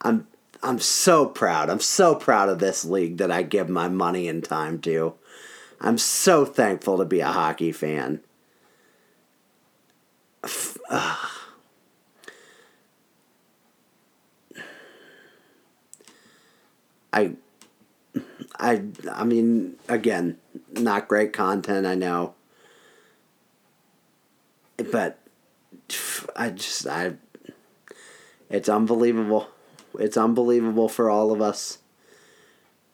I'm 0.00 0.26
I'm 0.62 0.78
so 0.78 1.26
proud. 1.26 1.70
I'm 1.70 1.80
so 1.80 2.14
proud 2.14 2.48
of 2.48 2.58
this 2.58 2.84
league 2.84 3.18
that 3.18 3.30
I 3.30 3.42
give 3.42 3.68
my 3.68 3.88
money 3.88 4.28
and 4.28 4.42
time 4.42 4.80
to. 4.80 5.14
I'm 5.80 5.98
so 5.98 6.44
thankful 6.44 6.98
to 6.98 7.04
be 7.04 7.20
a 7.20 7.26
hockey 7.26 7.72
fan. 7.72 8.20
I 17.12 17.32
I 18.58 18.82
I 19.12 19.24
mean 19.24 19.76
again, 19.88 20.38
not 20.72 21.08
great 21.08 21.32
content, 21.32 21.86
I 21.86 21.94
know. 21.94 22.34
But 24.90 25.18
I 26.34 26.50
just 26.50 26.86
I 26.86 27.14
it's 28.50 28.68
unbelievable. 28.68 29.48
It's 29.98 30.16
unbelievable 30.16 30.88
for 30.88 31.10
all 31.10 31.32
of 31.32 31.40
us. 31.40 31.78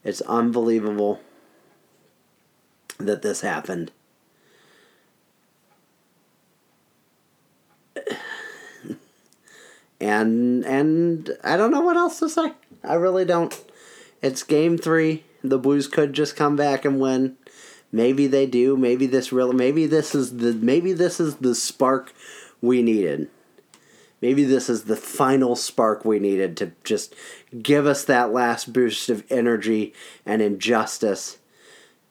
It's 0.04 0.20
unbelievable 0.22 1.20
that 2.98 3.22
this 3.22 3.40
happened. 3.40 3.92
And 10.00 10.64
and 10.64 11.30
I 11.44 11.56
don't 11.56 11.70
know 11.70 11.82
what 11.82 11.96
else 11.96 12.18
to 12.18 12.28
say. 12.28 12.54
I 12.82 12.94
really 12.94 13.24
don't. 13.24 13.56
It's 14.20 14.42
game 14.42 14.76
3. 14.76 15.22
The 15.44 15.58
Blues 15.60 15.86
could 15.86 16.12
just 16.12 16.34
come 16.34 16.56
back 16.56 16.84
and 16.84 16.98
win. 16.98 17.36
Maybe 17.92 18.26
they 18.26 18.46
do. 18.46 18.76
Maybe 18.76 19.06
this 19.06 19.32
real 19.32 19.52
maybe 19.52 19.86
this 19.86 20.12
is 20.12 20.38
the 20.38 20.54
maybe 20.54 20.92
this 20.92 21.20
is 21.20 21.36
the 21.36 21.54
spark 21.54 22.12
we 22.60 22.82
needed 22.82 23.30
maybe 24.22 24.44
this 24.44 24.70
is 24.70 24.84
the 24.84 24.96
final 24.96 25.56
spark 25.56 26.04
we 26.04 26.18
needed 26.18 26.56
to 26.56 26.72
just 26.84 27.14
give 27.60 27.86
us 27.86 28.04
that 28.04 28.32
last 28.32 28.72
boost 28.72 29.10
of 29.10 29.24
energy 29.30 29.92
and 30.24 30.40
injustice. 30.40 31.38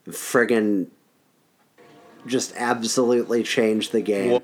Friggin' 0.07 0.87
just 2.27 2.53
absolutely 2.55 3.41
change 3.41 3.89
the 3.89 4.01
game. 4.01 4.41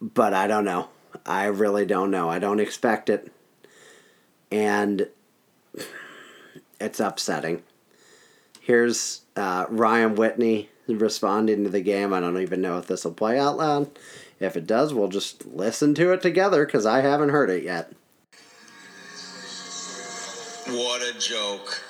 But 0.00 0.34
I 0.34 0.46
don't 0.46 0.64
know. 0.64 0.88
I 1.24 1.46
really 1.46 1.86
don't 1.86 2.10
know. 2.10 2.28
I 2.28 2.38
don't 2.38 2.60
expect 2.60 3.08
it. 3.08 3.32
And 4.50 5.08
it's 6.80 7.00
upsetting. 7.00 7.62
Here's 8.60 9.22
uh, 9.36 9.66
Ryan 9.68 10.14
Whitney 10.14 10.68
responding 10.86 11.64
to 11.64 11.70
the 11.70 11.80
game. 11.80 12.12
I 12.12 12.20
don't 12.20 12.40
even 12.40 12.60
know 12.60 12.78
if 12.78 12.86
this 12.86 13.04
will 13.04 13.12
play 13.12 13.38
out 13.38 13.56
loud. 13.56 13.90
If 14.40 14.56
it 14.56 14.66
does, 14.66 14.94
we'll 14.94 15.08
just 15.08 15.46
listen 15.46 15.94
to 15.94 16.12
it 16.12 16.22
together 16.22 16.64
because 16.64 16.86
I 16.86 17.00
haven't 17.00 17.30
heard 17.30 17.50
it 17.50 17.64
yet. 17.64 17.92
What 20.66 21.02
a 21.02 21.18
joke. 21.18 21.82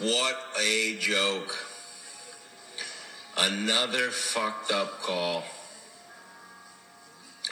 What 0.00 0.36
a 0.60 0.96
joke. 0.98 1.56
Another 3.38 4.10
fucked 4.10 4.72
up 4.72 5.00
call. 5.00 5.44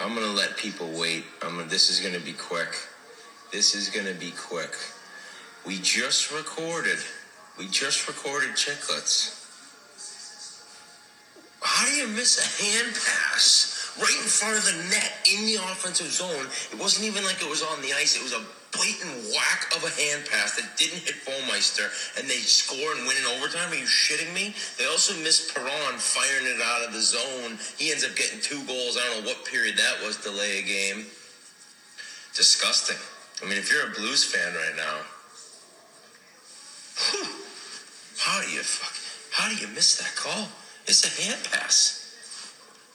I'm 0.02 0.14
gonna 0.14 0.26
let 0.26 0.56
people 0.56 0.90
wait. 0.98 1.24
I'm 1.42 1.56
gonna, 1.56 1.68
this 1.68 1.88
is 1.88 2.00
gonna 2.00 2.24
be 2.24 2.32
quick. 2.32 2.76
This 3.52 3.74
is 3.74 3.88
gonna 3.88 4.14
be 4.14 4.32
quick. 4.32 4.74
We 5.66 5.78
just 5.78 6.32
recorded. 6.32 6.98
We 7.58 7.68
just 7.68 8.08
recorded 8.08 8.50
Chiclets. 8.50 9.40
How 11.62 11.86
do 11.86 11.92
you 11.92 12.08
miss 12.08 12.38
a 12.38 12.64
hand 12.64 12.94
pass? 12.94 13.73
Right 14.00 14.18
in 14.18 14.26
front 14.26 14.58
of 14.58 14.64
the 14.66 14.76
net 14.90 15.12
in 15.30 15.46
the 15.46 15.54
offensive 15.70 16.10
zone. 16.10 16.50
It 16.72 16.78
wasn't 16.78 17.06
even 17.06 17.22
like 17.22 17.40
it 17.40 17.48
was 17.48 17.62
on 17.62 17.80
the 17.80 17.92
ice. 17.94 18.16
It 18.16 18.22
was 18.22 18.34
a 18.34 18.42
blatant 18.74 19.30
whack 19.30 19.70
of 19.76 19.86
a 19.86 19.92
hand 19.94 20.26
pass 20.26 20.58
that 20.58 20.66
didn't 20.76 21.06
hit 21.06 21.14
Bouwmeester, 21.22 21.86
and 22.18 22.28
they 22.28 22.42
score 22.42 22.92
and 22.98 23.06
win 23.06 23.16
in 23.16 23.26
overtime. 23.38 23.70
Are 23.70 23.78
you 23.78 23.86
shitting 23.86 24.34
me? 24.34 24.54
They 24.78 24.86
also 24.86 25.14
missed 25.22 25.54
Perron 25.54 25.98
firing 25.98 26.46
it 26.46 26.60
out 26.60 26.86
of 26.86 26.92
the 26.92 27.00
zone. 27.00 27.58
He 27.78 27.90
ends 27.92 28.04
up 28.04 28.16
getting 28.16 28.40
two 28.40 28.62
goals. 28.66 28.98
I 28.98 29.06
don't 29.08 29.22
know 29.22 29.30
what 29.30 29.44
period 29.46 29.76
that 29.78 30.02
was, 30.02 30.16
delay 30.18 30.58
a 30.58 30.62
game. 30.62 31.06
Disgusting. 32.34 32.98
I 33.42 33.48
mean, 33.48 33.58
if 33.58 33.70
you're 33.70 33.86
a 33.86 33.94
Blues 33.94 34.24
fan 34.24 34.54
right 34.54 34.76
now, 34.76 35.06
whew, 36.98 37.30
how 38.18 38.42
do 38.42 38.50
you 38.50 38.62
fuck? 38.62 38.94
How 39.30 39.48
do 39.48 39.54
you 39.54 39.68
miss 39.74 39.98
that 39.98 40.14
call? 40.16 40.48
It's 40.86 41.06
a 41.06 41.22
hand 41.22 41.40
pass. 41.50 42.03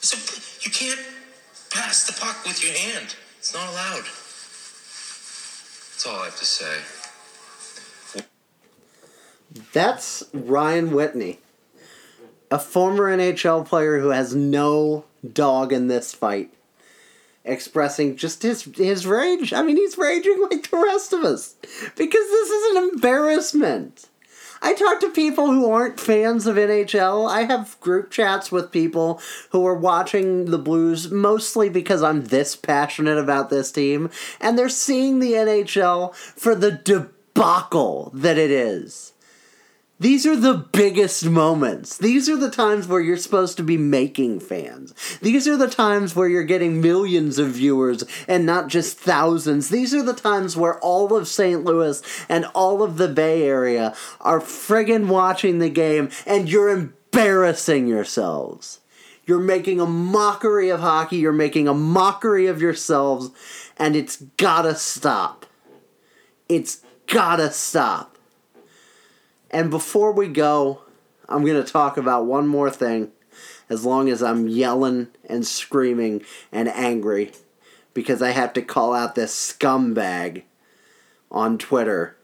So 0.00 0.16
you 0.62 0.70
can't 0.70 1.00
pass 1.70 2.06
the 2.06 2.14
puck 2.18 2.44
with 2.46 2.62
your 2.64 2.72
hand. 2.72 3.14
It's 3.38 3.52
not 3.52 3.68
allowed. 3.68 4.04
That's 5.92 6.06
all 6.06 6.20
I 6.22 6.24
have 6.24 6.38
to 6.38 6.44
say. 6.44 6.78
That's 9.72 10.24
Ryan 10.32 10.92
Whitney, 10.92 11.40
a 12.50 12.58
former 12.58 13.14
NHL 13.14 13.66
player 13.66 13.98
who 13.98 14.08
has 14.08 14.34
no 14.34 15.04
dog 15.32 15.72
in 15.72 15.88
this 15.88 16.14
fight, 16.14 16.50
expressing 17.44 18.16
just 18.16 18.42
his 18.42 18.62
his 18.62 19.06
rage. 19.06 19.52
I 19.52 19.62
mean, 19.62 19.76
he's 19.76 19.98
raging 19.98 20.40
like 20.50 20.70
the 20.70 20.78
rest 20.78 21.12
of 21.12 21.24
us 21.24 21.56
because 21.96 22.28
this 22.30 22.50
is 22.50 22.76
an 22.76 22.90
embarrassment. 22.90 24.06
I 24.62 24.74
talk 24.74 25.00
to 25.00 25.10
people 25.10 25.50
who 25.50 25.70
aren't 25.70 25.98
fans 25.98 26.46
of 26.46 26.56
NHL. 26.56 27.28
I 27.30 27.44
have 27.44 27.80
group 27.80 28.10
chats 28.10 28.52
with 28.52 28.70
people 28.70 29.20
who 29.50 29.66
are 29.66 29.74
watching 29.74 30.46
the 30.46 30.58
Blues 30.58 31.10
mostly 31.10 31.70
because 31.70 32.02
I'm 32.02 32.24
this 32.24 32.56
passionate 32.56 33.18
about 33.18 33.48
this 33.48 33.72
team, 33.72 34.10
and 34.40 34.58
they're 34.58 34.68
seeing 34.68 35.18
the 35.18 35.32
NHL 35.32 36.14
for 36.14 36.54
the 36.54 36.72
debacle 36.72 38.10
that 38.14 38.36
it 38.36 38.50
is. 38.50 39.09
These 40.00 40.24
are 40.24 40.34
the 40.34 40.54
biggest 40.54 41.26
moments. 41.26 41.98
These 41.98 42.26
are 42.30 42.36
the 42.38 42.50
times 42.50 42.88
where 42.88 43.02
you're 43.02 43.18
supposed 43.18 43.58
to 43.58 43.62
be 43.62 43.76
making 43.76 44.40
fans. 44.40 44.94
These 45.20 45.46
are 45.46 45.58
the 45.58 45.68
times 45.68 46.16
where 46.16 46.26
you're 46.26 46.42
getting 46.42 46.80
millions 46.80 47.38
of 47.38 47.48
viewers 47.50 48.04
and 48.26 48.46
not 48.46 48.68
just 48.68 48.96
thousands. 48.96 49.68
These 49.68 49.92
are 49.92 50.02
the 50.02 50.14
times 50.14 50.56
where 50.56 50.78
all 50.78 51.14
of 51.14 51.28
St. 51.28 51.64
Louis 51.64 52.00
and 52.30 52.46
all 52.54 52.82
of 52.82 52.96
the 52.96 53.08
Bay 53.08 53.42
Area 53.42 53.94
are 54.22 54.40
friggin' 54.40 55.08
watching 55.08 55.58
the 55.58 55.68
game 55.68 56.08
and 56.24 56.48
you're 56.48 56.70
embarrassing 56.70 57.86
yourselves. 57.86 58.80
You're 59.26 59.38
making 59.38 59.80
a 59.80 59.86
mockery 59.86 60.70
of 60.70 60.80
hockey, 60.80 61.18
you're 61.18 61.30
making 61.30 61.68
a 61.68 61.74
mockery 61.74 62.46
of 62.46 62.62
yourselves, 62.62 63.30
and 63.76 63.94
it's 63.94 64.16
gotta 64.38 64.76
stop. 64.76 65.44
It's 66.48 66.80
gotta 67.06 67.50
stop. 67.50 68.16
And 69.50 69.70
before 69.70 70.12
we 70.12 70.28
go, 70.28 70.82
I'm 71.28 71.44
going 71.44 71.62
to 71.62 71.72
talk 71.72 71.96
about 71.96 72.26
one 72.26 72.46
more 72.46 72.70
thing, 72.70 73.10
as 73.68 73.84
long 73.84 74.08
as 74.08 74.22
I'm 74.22 74.48
yelling 74.48 75.08
and 75.28 75.46
screaming 75.46 76.22
and 76.52 76.68
angry, 76.68 77.32
because 77.94 78.22
I 78.22 78.30
have 78.30 78.52
to 78.54 78.62
call 78.62 78.94
out 78.94 79.14
this 79.14 79.34
scumbag 79.34 80.42
on 81.30 81.58
Twitter 81.58 82.16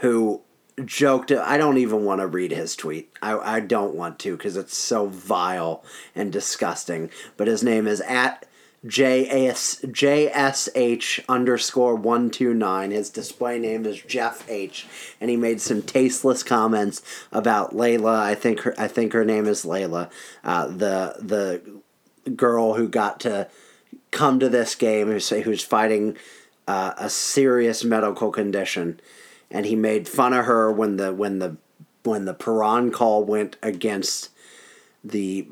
who 0.00 0.40
joked. 0.84 1.30
I 1.30 1.58
don't 1.58 1.78
even 1.78 2.04
want 2.04 2.20
to 2.20 2.26
read 2.26 2.52
his 2.52 2.74
tweet. 2.76 3.10
I, 3.20 3.36
I 3.36 3.60
don't 3.60 3.94
want 3.94 4.18
to 4.20 4.36
because 4.36 4.56
it's 4.56 4.76
so 4.76 5.06
vile 5.06 5.84
and 6.14 6.32
disgusting. 6.32 7.10
But 7.36 7.48
his 7.48 7.62
name 7.62 7.86
is 7.86 8.00
at 8.02 8.46
JS, 8.86 9.84
JSH 9.92 11.24
underscore 11.28 11.94
129. 11.94 12.90
His 12.90 13.10
display 13.10 13.58
name 13.58 13.84
is 13.84 14.00
Jeff 14.00 14.48
H. 14.48 14.86
And 15.20 15.28
he 15.28 15.36
made 15.36 15.60
some 15.60 15.82
tasteless 15.82 16.42
comments 16.42 17.02
about 17.30 17.74
Layla. 17.74 18.18
I 18.18 18.34
think 18.34 18.60
her, 18.60 18.74
I 18.78 18.88
think 18.88 19.12
her 19.12 19.24
name 19.24 19.46
is 19.46 19.64
Layla. 19.64 20.10
Uh, 20.42 20.68
the, 20.68 21.16
the 21.18 22.30
girl 22.30 22.74
who 22.74 22.88
got 22.88 23.20
to 23.20 23.48
come 24.10 24.40
to 24.40 24.48
this 24.48 24.74
game 24.74 25.08
who's, 25.08 25.28
who's 25.28 25.62
fighting 25.62 26.16
uh, 26.66 26.94
a 26.96 27.10
serious 27.10 27.84
medical 27.84 28.30
condition. 28.30 28.98
And 29.50 29.66
he 29.66 29.76
made 29.76 30.08
fun 30.08 30.32
of 30.32 30.46
her 30.46 30.72
when 30.72 30.96
the, 30.96 31.12
when 31.12 31.38
the, 31.38 31.58
when 32.02 32.24
the 32.24 32.34
Perron 32.34 32.90
call 32.92 33.24
went 33.24 33.56
against 33.62 34.30
the 35.04 35.48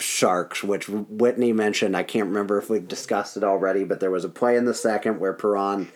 Sharks, 0.00 0.62
which 0.62 0.88
Whitney 0.88 1.52
mentioned. 1.52 1.96
I 1.96 2.02
can't 2.02 2.28
remember 2.28 2.58
if 2.58 2.70
we've 2.70 2.86
discussed 2.86 3.36
it 3.36 3.44
already, 3.44 3.84
but 3.84 4.00
there 4.00 4.10
was 4.10 4.24
a 4.24 4.28
play 4.28 4.56
in 4.56 4.64
the 4.64 4.74
second 4.74 5.18
where 5.18 5.32
Perron 5.32 5.88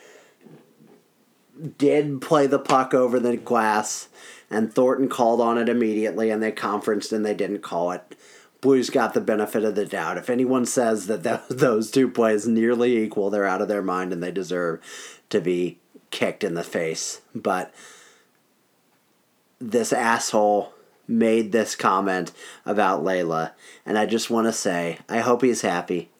did 1.78 2.20
play 2.20 2.46
the 2.46 2.58
puck 2.58 2.94
over 2.94 3.20
the 3.20 3.36
glass, 3.36 4.08
and 4.50 4.72
Thornton 4.72 5.08
called 5.08 5.40
on 5.40 5.58
it 5.58 5.68
immediately, 5.68 6.30
and 6.30 6.42
they 6.42 6.52
conferenced 6.52 7.12
and 7.12 7.24
they 7.24 7.34
didn't 7.34 7.62
call 7.62 7.92
it. 7.92 8.16
Blues 8.60 8.90
got 8.90 9.12
the 9.12 9.20
benefit 9.20 9.64
of 9.64 9.74
the 9.74 9.86
doubt. 9.86 10.18
If 10.18 10.30
anyone 10.30 10.66
says 10.66 11.06
that 11.08 11.44
those 11.50 11.90
two 11.90 12.08
plays 12.08 12.46
nearly 12.46 12.98
equal, 12.98 13.30
they're 13.30 13.46
out 13.46 13.62
of 13.62 13.68
their 13.68 13.82
mind 13.82 14.12
and 14.12 14.22
they 14.22 14.30
deserve 14.30 14.80
to 15.30 15.40
be 15.40 15.78
kicked 16.10 16.44
in 16.44 16.54
the 16.54 16.62
face. 16.62 17.20
But 17.34 17.72
this 19.60 19.92
asshole 19.92 20.72
made 21.06 21.52
this 21.52 21.74
comment 21.74 22.32
about 22.64 23.04
Layla, 23.04 23.52
and 23.84 23.98
I 23.98 24.06
just 24.06 24.30
want 24.30 24.46
to 24.46 24.52
say 24.52 24.98
I 25.08 25.18
hope 25.18 25.42
he's 25.42 25.62
happy. 25.62 26.10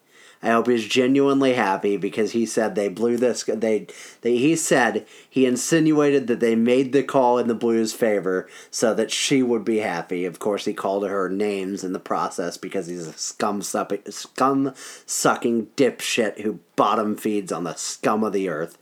I 0.43 0.51
hope 0.51 0.67
he's 0.67 0.85
genuinely 0.85 1.53
happy 1.53 1.95
because 1.95 2.33
he 2.33 2.45
said 2.45 2.75
they 2.75 2.89
blew 2.89 3.15
this. 3.15 3.43
They, 3.43 3.87
they 4.21 4.35
he 4.37 4.57
said 4.57 5.05
he 5.29 5.45
insinuated 5.45 6.27
that 6.27 6.41
they 6.41 6.53
made 6.53 6.91
the 6.91 7.01
call 7.01 7.37
in 7.37 7.47
the 7.47 7.55
Blues' 7.55 7.93
favor 7.93 8.49
so 8.69 8.93
that 8.93 9.09
she 9.09 9.41
would 9.41 9.63
be 9.63 9.77
happy. 9.77 10.25
Of 10.25 10.39
course, 10.39 10.65
he 10.65 10.73
called 10.73 11.07
her 11.07 11.29
names 11.29 11.85
in 11.85 11.93
the 11.93 11.99
process 11.99 12.57
because 12.57 12.87
he's 12.87 13.07
a 13.07 13.13
scum 13.13 13.61
scum 13.61 14.73
sucking 15.05 15.67
dipshit 15.77 16.41
who 16.41 16.59
bottom 16.75 17.15
feeds 17.15 17.53
on 17.53 17.63
the 17.63 17.75
scum 17.75 18.25
of 18.25 18.33
the 18.33 18.49
earth. 18.49 18.77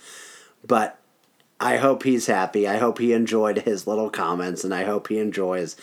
But 0.65 0.97
I 1.61 1.77
hope 1.77 2.01
he's 2.01 2.25
happy. 2.25 2.67
I 2.67 2.77
hope 2.77 2.97
he 2.97 3.13
enjoyed 3.13 3.59
his 3.59 3.85
little 3.85 4.09
comments, 4.09 4.63
and 4.63 4.73
I 4.73 4.83
hope 4.83 5.09
he 5.09 5.19
enjoys 5.19 5.77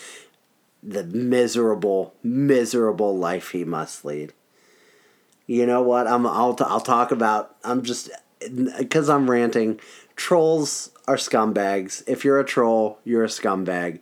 the 0.82 1.04
miserable, 1.04 2.14
miserable 2.20 3.16
life 3.16 3.50
he 3.50 3.64
must 3.64 4.04
lead. 4.04 4.32
You 5.46 5.66
know 5.66 5.80
what? 5.80 6.08
I'm. 6.08 6.26
I'll. 6.26 6.54
T- 6.54 6.64
I'll 6.66 6.80
talk 6.80 7.12
about. 7.12 7.54
I'm 7.62 7.82
just 7.82 8.10
because 8.76 9.08
I'm 9.08 9.30
ranting. 9.30 9.78
Trolls 10.16 10.90
are 11.06 11.16
scumbags. 11.16 12.02
If 12.08 12.24
you're 12.24 12.40
a 12.40 12.44
troll, 12.44 12.98
you're 13.04 13.24
a 13.24 13.28
scumbag. 13.28 14.00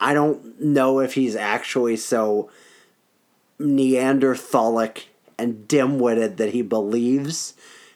I 0.00 0.14
don't 0.14 0.60
know 0.60 0.98
if 0.98 1.14
he's 1.14 1.36
actually 1.36 1.96
so 1.96 2.50
Neanderthalic 3.60 5.04
and 5.38 5.68
dim-witted 5.68 6.38
that 6.38 6.52
he 6.52 6.62
believes 6.62 7.54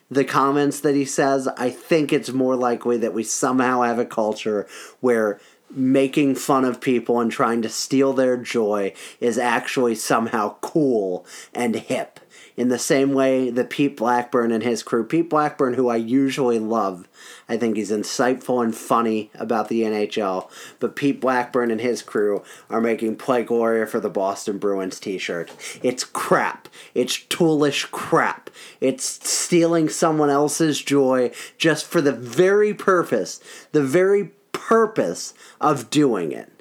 the 0.09 0.25
comments 0.25 0.79
that 0.81 0.95
he 0.95 1.05
says. 1.05 1.47
I 1.57 1.69
think 1.69 2.11
it's 2.11 2.31
more 2.31 2.55
likely 2.55 2.97
that 2.97 3.13
we 3.13 3.23
somehow 3.23 3.81
have 3.81 3.99
a 3.99 4.05
culture 4.05 4.67
where 4.99 5.39
making 5.69 6.35
fun 6.35 6.63
of 6.63 6.79
people 6.79 7.19
and 7.19 7.31
trying 7.31 7.61
to 7.61 7.69
steal 7.69 8.13
their 8.13 8.37
joy 8.37 8.93
is 9.19 9.37
actually 9.37 9.95
somehow 9.95 10.55
cool 10.61 11.25
and 11.53 11.75
hip. 11.75 12.16
In 12.57 12.69
the 12.69 12.79
same 12.79 13.13
way 13.13 13.51
that 13.51 13.69
Pete 13.69 13.95
Blackburn 13.95 14.51
and 14.51 14.63
his 14.63 14.81
crew, 14.81 15.03
Pete 15.03 15.29
Blackburn, 15.29 15.75
who 15.75 15.89
I 15.89 15.97
usually 15.97 16.57
love, 16.57 17.07
I 17.47 17.55
think 17.55 17.77
he's 17.77 17.91
insightful 17.91 18.63
and 18.63 18.75
funny 18.75 19.29
about 19.35 19.69
the 19.69 19.83
NHL, 19.83 20.49
but 20.79 20.95
Pete 20.95 21.21
Blackburn 21.21 21.69
and 21.69 21.79
his 21.79 22.01
crew 22.01 22.41
are 22.67 22.81
making 22.81 23.17
Play 23.17 23.43
Gloria 23.43 23.85
for 23.85 23.99
the 23.99 24.09
Boston 24.09 24.57
Bruins 24.57 24.99
t 24.99 25.19
shirt. 25.19 25.51
It's 25.83 26.03
crap. 26.03 26.67
It's 26.95 27.15
toolish 27.15 27.91
crap. 27.91 28.49
It's 28.81 29.05
stealing 29.05 29.87
someone 29.87 30.31
else's 30.31 30.81
joy 30.81 31.31
just 31.59 31.85
for 31.85 32.01
the 32.01 32.11
very 32.11 32.73
purpose, 32.73 33.39
the 33.71 33.83
very 33.83 34.31
purpose 34.51 35.35
of 35.61 35.91
doing 35.91 36.31
it. 36.31 36.51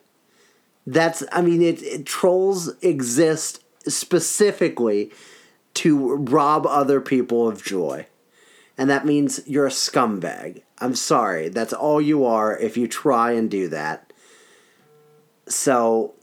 That's, 0.86 1.22
I 1.32 1.40
mean, 1.40 1.62
it, 1.62 1.82
it 1.82 2.04
trolls 2.04 2.76
exist 2.82 3.64
specifically 3.88 5.10
to 5.76 6.16
rob 6.16 6.66
other 6.66 7.00
people 7.00 7.48
of 7.48 7.62
joy. 7.62 8.06
And 8.78 8.90
that 8.90 9.06
means 9.06 9.40
you're 9.46 9.66
a 9.66 9.70
scumbag. 9.70 10.62
I'm 10.78 10.94
sorry. 10.94 11.48
That's 11.48 11.72
all 11.72 12.00
you 12.00 12.24
are 12.24 12.56
if 12.58 12.76
you 12.76 12.88
try 12.88 13.32
and 13.32 13.50
do 13.50 13.68
that. 13.68 14.12
So, 15.48 16.14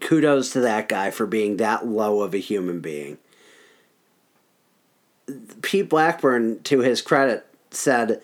kudos 0.00 0.52
to 0.52 0.60
that 0.60 0.88
guy 0.88 1.10
for 1.10 1.26
being 1.26 1.56
that 1.56 1.86
low 1.86 2.22
of 2.22 2.34
a 2.34 2.38
human 2.38 2.80
being. 2.80 3.18
Pete 5.60 5.88
Blackburn, 5.88 6.62
to 6.62 6.80
his 6.80 7.02
credit, 7.02 7.46
said, 7.70 8.22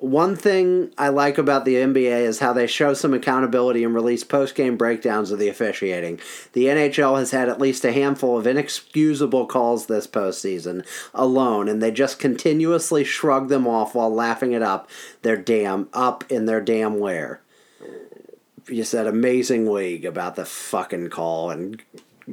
one 0.00 0.34
thing 0.34 0.92
I 0.96 1.08
like 1.08 1.36
about 1.36 1.66
the 1.66 1.74
NBA 1.74 2.22
is 2.22 2.38
how 2.38 2.54
they 2.54 2.66
show 2.66 2.94
some 2.94 3.12
accountability 3.12 3.84
and 3.84 3.94
release 3.94 4.24
post 4.24 4.54
game 4.54 4.78
breakdowns 4.78 5.30
of 5.30 5.38
the 5.38 5.48
officiating. 5.48 6.20
The 6.54 6.64
NHL 6.64 7.18
has 7.18 7.32
had 7.32 7.50
at 7.50 7.60
least 7.60 7.84
a 7.84 7.92
handful 7.92 8.38
of 8.38 8.46
inexcusable 8.46 9.46
calls 9.46 9.86
this 9.86 10.06
postseason 10.06 10.86
alone, 11.12 11.68
and 11.68 11.82
they 11.82 11.90
just 11.90 12.18
continuously 12.18 13.04
shrug 13.04 13.48
them 13.48 13.68
off 13.68 13.94
while 13.94 14.12
laughing 14.12 14.52
it 14.52 14.62
up 14.62 14.88
their 15.20 15.36
damn 15.36 15.88
up 15.92 16.24
in 16.30 16.46
their 16.46 16.62
damn 16.62 16.98
lair. 16.98 17.42
You 18.68 18.84
said 18.84 19.06
amazing 19.06 19.70
league 19.70 20.06
about 20.06 20.34
the 20.34 20.46
fucking 20.46 21.10
call 21.10 21.50
and 21.50 21.82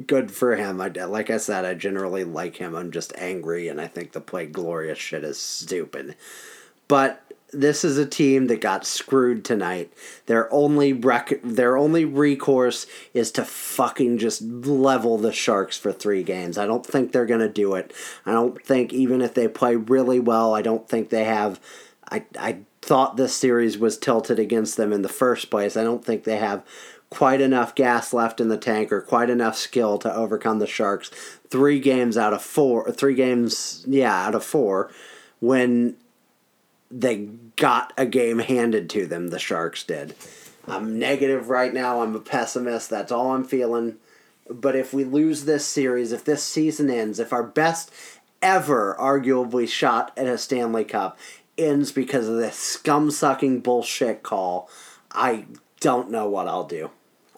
good 0.06 0.30
for 0.30 0.56
him. 0.56 0.80
I, 0.80 0.88
like 0.88 1.28
I 1.28 1.36
said, 1.36 1.66
I 1.66 1.74
generally 1.74 2.24
like 2.24 2.56
him. 2.56 2.74
I'm 2.74 2.92
just 2.92 3.12
angry, 3.18 3.68
and 3.68 3.78
I 3.78 3.88
think 3.88 4.12
the 4.12 4.20
play 4.22 4.46
glorious 4.46 4.98
shit 4.98 5.22
is 5.22 5.38
stupid. 5.38 6.16
But 6.86 7.22
this 7.52 7.84
is 7.84 7.96
a 7.96 8.06
team 8.06 8.46
that 8.48 8.60
got 8.60 8.84
screwed 8.84 9.44
tonight. 9.44 9.92
Their 10.26 10.52
only 10.52 10.92
rec- 10.92 11.40
their 11.42 11.76
only 11.76 12.04
recourse 12.04 12.86
is 13.14 13.30
to 13.32 13.44
fucking 13.44 14.18
just 14.18 14.42
level 14.42 15.16
the 15.16 15.32
Sharks 15.32 15.78
for 15.78 15.92
3 15.92 16.22
games. 16.22 16.58
I 16.58 16.66
don't 16.66 16.84
think 16.84 17.12
they're 17.12 17.26
going 17.26 17.40
to 17.40 17.48
do 17.48 17.74
it. 17.74 17.92
I 18.26 18.32
don't 18.32 18.62
think 18.62 18.92
even 18.92 19.22
if 19.22 19.34
they 19.34 19.48
play 19.48 19.76
really 19.76 20.20
well, 20.20 20.54
I 20.54 20.62
don't 20.62 20.88
think 20.88 21.08
they 21.08 21.24
have 21.24 21.60
I 22.10 22.24
I 22.38 22.58
thought 22.82 23.16
this 23.16 23.34
series 23.34 23.78
was 23.78 23.98
tilted 23.98 24.38
against 24.38 24.76
them 24.76 24.92
in 24.92 25.02
the 25.02 25.08
first 25.08 25.50
place. 25.50 25.76
I 25.76 25.84
don't 25.84 26.04
think 26.04 26.24
they 26.24 26.36
have 26.36 26.64
quite 27.10 27.40
enough 27.40 27.74
gas 27.74 28.12
left 28.12 28.40
in 28.40 28.48
the 28.48 28.58
tank 28.58 28.92
or 28.92 29.00
quite 29.00 29.30
enough 29.30 29.56
skill 29.56 29.96
to 29.98 30.14
overcome 30.14 30.58
the 30.58 30.66
Sharks. 30.66 31.10
3 31.48 31.80
games 31.80 32.18
out 32.18 32.34
of 32.34 32.42
4, 32.42 32.92
3 32.92 33.14
games, 33.14 33.84
yeah, 33.88 34.26
out 34.26 34.34
of 34.34 34.44
4 34.44 34.90
when 35.40 35.96
they 36.90 37.26
got 37.56 37.92
a 37.96 38.06
game 38.06 38.38
handed 38.38 38.88
to 38.90 39.06
them, 39.06 39.28
the 39.28 39.38
Sharks 39.38 39.84
did. 39.84 40.14
I'm 40.66 40.98
negative 40.98 41.48
right 41.48 41.72
now. 41.72 42.02
I'm 42.02 42.14
a 42.14 42.20
pessimist. 42.20 42.90
That's 42.90 43.12
all 43.12 43.32
I'm 43.32 43.44
feeling. 43.44 43.96
But 44.50 44.76
if 44.76 44.92
we 44.92 45.04
lose 45.04 45.44
this 45.44 45.66
series, 45.66 46.12
if 46.12 46.24
this 46.24 46.42
season 46.42 46.90
ends, 46.90 47.18
if 47.18 47.32
our 47.32 47.42
best 47.42 47.90
ever 48.40 48.96
arguably 48.98 49.68
shot 49.68 50.12
at 50.16 50.26
a 50.26 50.38
Stanley 50.38 50.84
Cup 50.84 51.18
ends 51.56 51.92
because 51.92 52.28
of 52.28 52.36
this 52.36 52.56
scum 52.56 53.10
sucking 53.10 53.60
bullshit 53.60 54.22
call, 54.22 54.70
I 55.10 55.46
don't 55.80 56.10
know 56.10 56.28
what 56.28 56.48
I'll 56.48 56.64
do. 56.64 56.90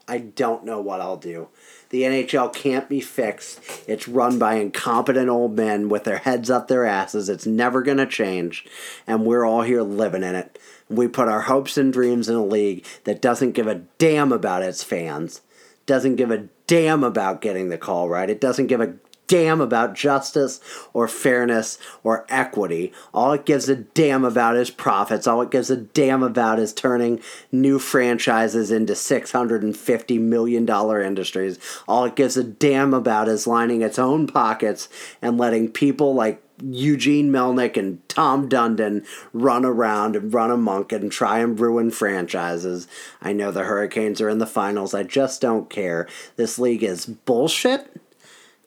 I 0.07 0.19
don't 0.19 0.65
know 0.65 0.81
what 0.81 1.01
I'll 1.01 1.17
do. 1.17 1.49
The 1.91 2.03
NHL 2.03 2.55
can't 2.55 2.89
be 2.89 3.01
fixed. 3.01 3.61
It's 3.89 4.07
run 4.07 4.39
by 4.39 4.55
incompetent 4.55 5.29
old 5.29 5.57
men 5.57 5.89
with 5.89 6.05
their 6.05 6.19
heads 6.19 6.49
up 6.49 6.69
their 6.69 6.87
asses. 6.87 7.29
It's 7.29 7.47
never 7.47 7.83
going 7.83 7.99
to 7.99 8.07
change. 8.07 8.65
And 9.09 9.27
we're 9.27 9.45
all 9.45 9.63
here 9.63 9.83
living 9.83 10.23
in 10.23 10.37
it. 10.37 10.57
We 10.89 11.09
put 11.09 11.29
our 11.29 11.43
hopes 11.43 11.77
and 11.77 11.93
dreams 11.93 12.29
in 12.29 12.37
a 12.37 12.45
league 12.45 12.87
that 13.05 13.21
doesn't 13.21 13.53
give 13.53 13.67
a 13.67 13.83
damn 13.99 14.31
about 14.31 14.63
its 14.63 14.85
fans, 14.85 15.41
doesn't 15.87 16.17
give 16.17 16.31
a 16.31 16.49
damn 16.69 17.03
about 17.03 17.41
getting 17.41 17.69
the 17.69 17.79
call 17.79 18.09
right. 18.09 18.31
It 18.31 18.41
doesn't 18.41 18.69
give 18.69 18.81
a 18.81 18.95
damn 19.31 19.61
about 19.61 19.95
justice 19.95 20.61
or 20.93 21.07
fairness 21.07 21.79
or 22.03 22.27
equity. 22.29 22.93
All 23.15 23.31
it 23.31 23.47
gives 23.47 23.69
a 23.69 23.77
damn 23.77 24.25
about 24.25 24.57
is 24.57 24.73
profits. 24.73 25.29
All 25.29 25.41
it 25.41 25.53
gives 25.53 25.71
a 25.71 25.77
damn 25.77 26.25
about 26.25 26.59
is 26.59 26.73
turning 26.73 27.21
new 27.53 27.79
franchises 27.79 28.73
into 28.73 28.95
$650 28.95 30.21
million 30.21 30.69
industries. 30.69 31.61
All 31.87 32.07
it 32.07 32.17
gives 32.17 32.37
a 32.37 32.43
damn 32.43 32.93
about 32.93 33.29
is 33.29 33.47
lining 33.47 33.83
its 33.83 34.01
own 34.01 34.27
pockets 34.27 34.89
and 35.23 35.39
letting 35.39 35.71
people 35.71 36.13
like 36.13 36.43
Eugene 36.61 37.31
Melnyk 37.31 37.77
and 37.77 38.07
Tom 38.09 38.49
Dundon 38.49 39.07
run 39.33 39.65
around 39.65 40.17
and 40.17 40.35
run 40.35 40.51
amok 40.51 40.91
and 40.91 41.11
try 41.13 41.39
and 41.39 41.59
ruin 41.59 41.93
franchises. 41.93 42.89
I 43.23 43.33
know 43.33 43.53
the 43.53 43.63
Hurricanes 43.63 44.21
are 44.21 44.29
in 44.29 44.39
the 44.39 44.47
finals. 44.47 44.93
I 44.93 45.05
just 45.05 45.41
don't 45.41 45.71
care. 45.71 46.09
This 46.35 46.59
league 46.59 46.83
is 46.83 47.07
bullshit. 47.07 47.97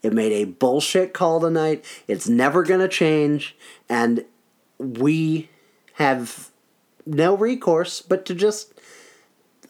It 0.03 0.13
made 0.13 0.33
a 0.33 0.43
bullshit 0.43 1.13
call 1.13 1.39
tonight. 1.39 1.83
It's 2.07 2.27
never 2.27 2.63
going 2.63 2.81
to 2.81 2.89
change. 2.89 3.55
And 3.89 4.25
we 4.77 5.49
have 5.93 6.51
no 7.05 7.35
recourse 7.35 8.01
but 8.01 8.25
to 8.25 8.35
just, 8.35 8.73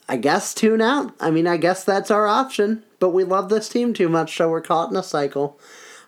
I 0.09 0.17
guess, 0.17 0.53
tune 0.53 0.81
out. 0.81 1.13
I 1.19 1.29
mean, 1.29 1.47
I 1.47 1.57
guess 1.57 1.84
that's 1.84 2.11
our 2.11 2.27
option. 2.27 2.84
But 2.99 3.09
we 3.09 3.23
love 3.23 3.49
this 3.49 3.69
team 3.69 3.93
too 3.93 4.09
much, 4.09 4.36
so 4.36 4.49
we're 4.49 4.61
caught 4.61 4.89
in 4.89 4.97
a 4.97 5.03
cycle. 5.03 5.59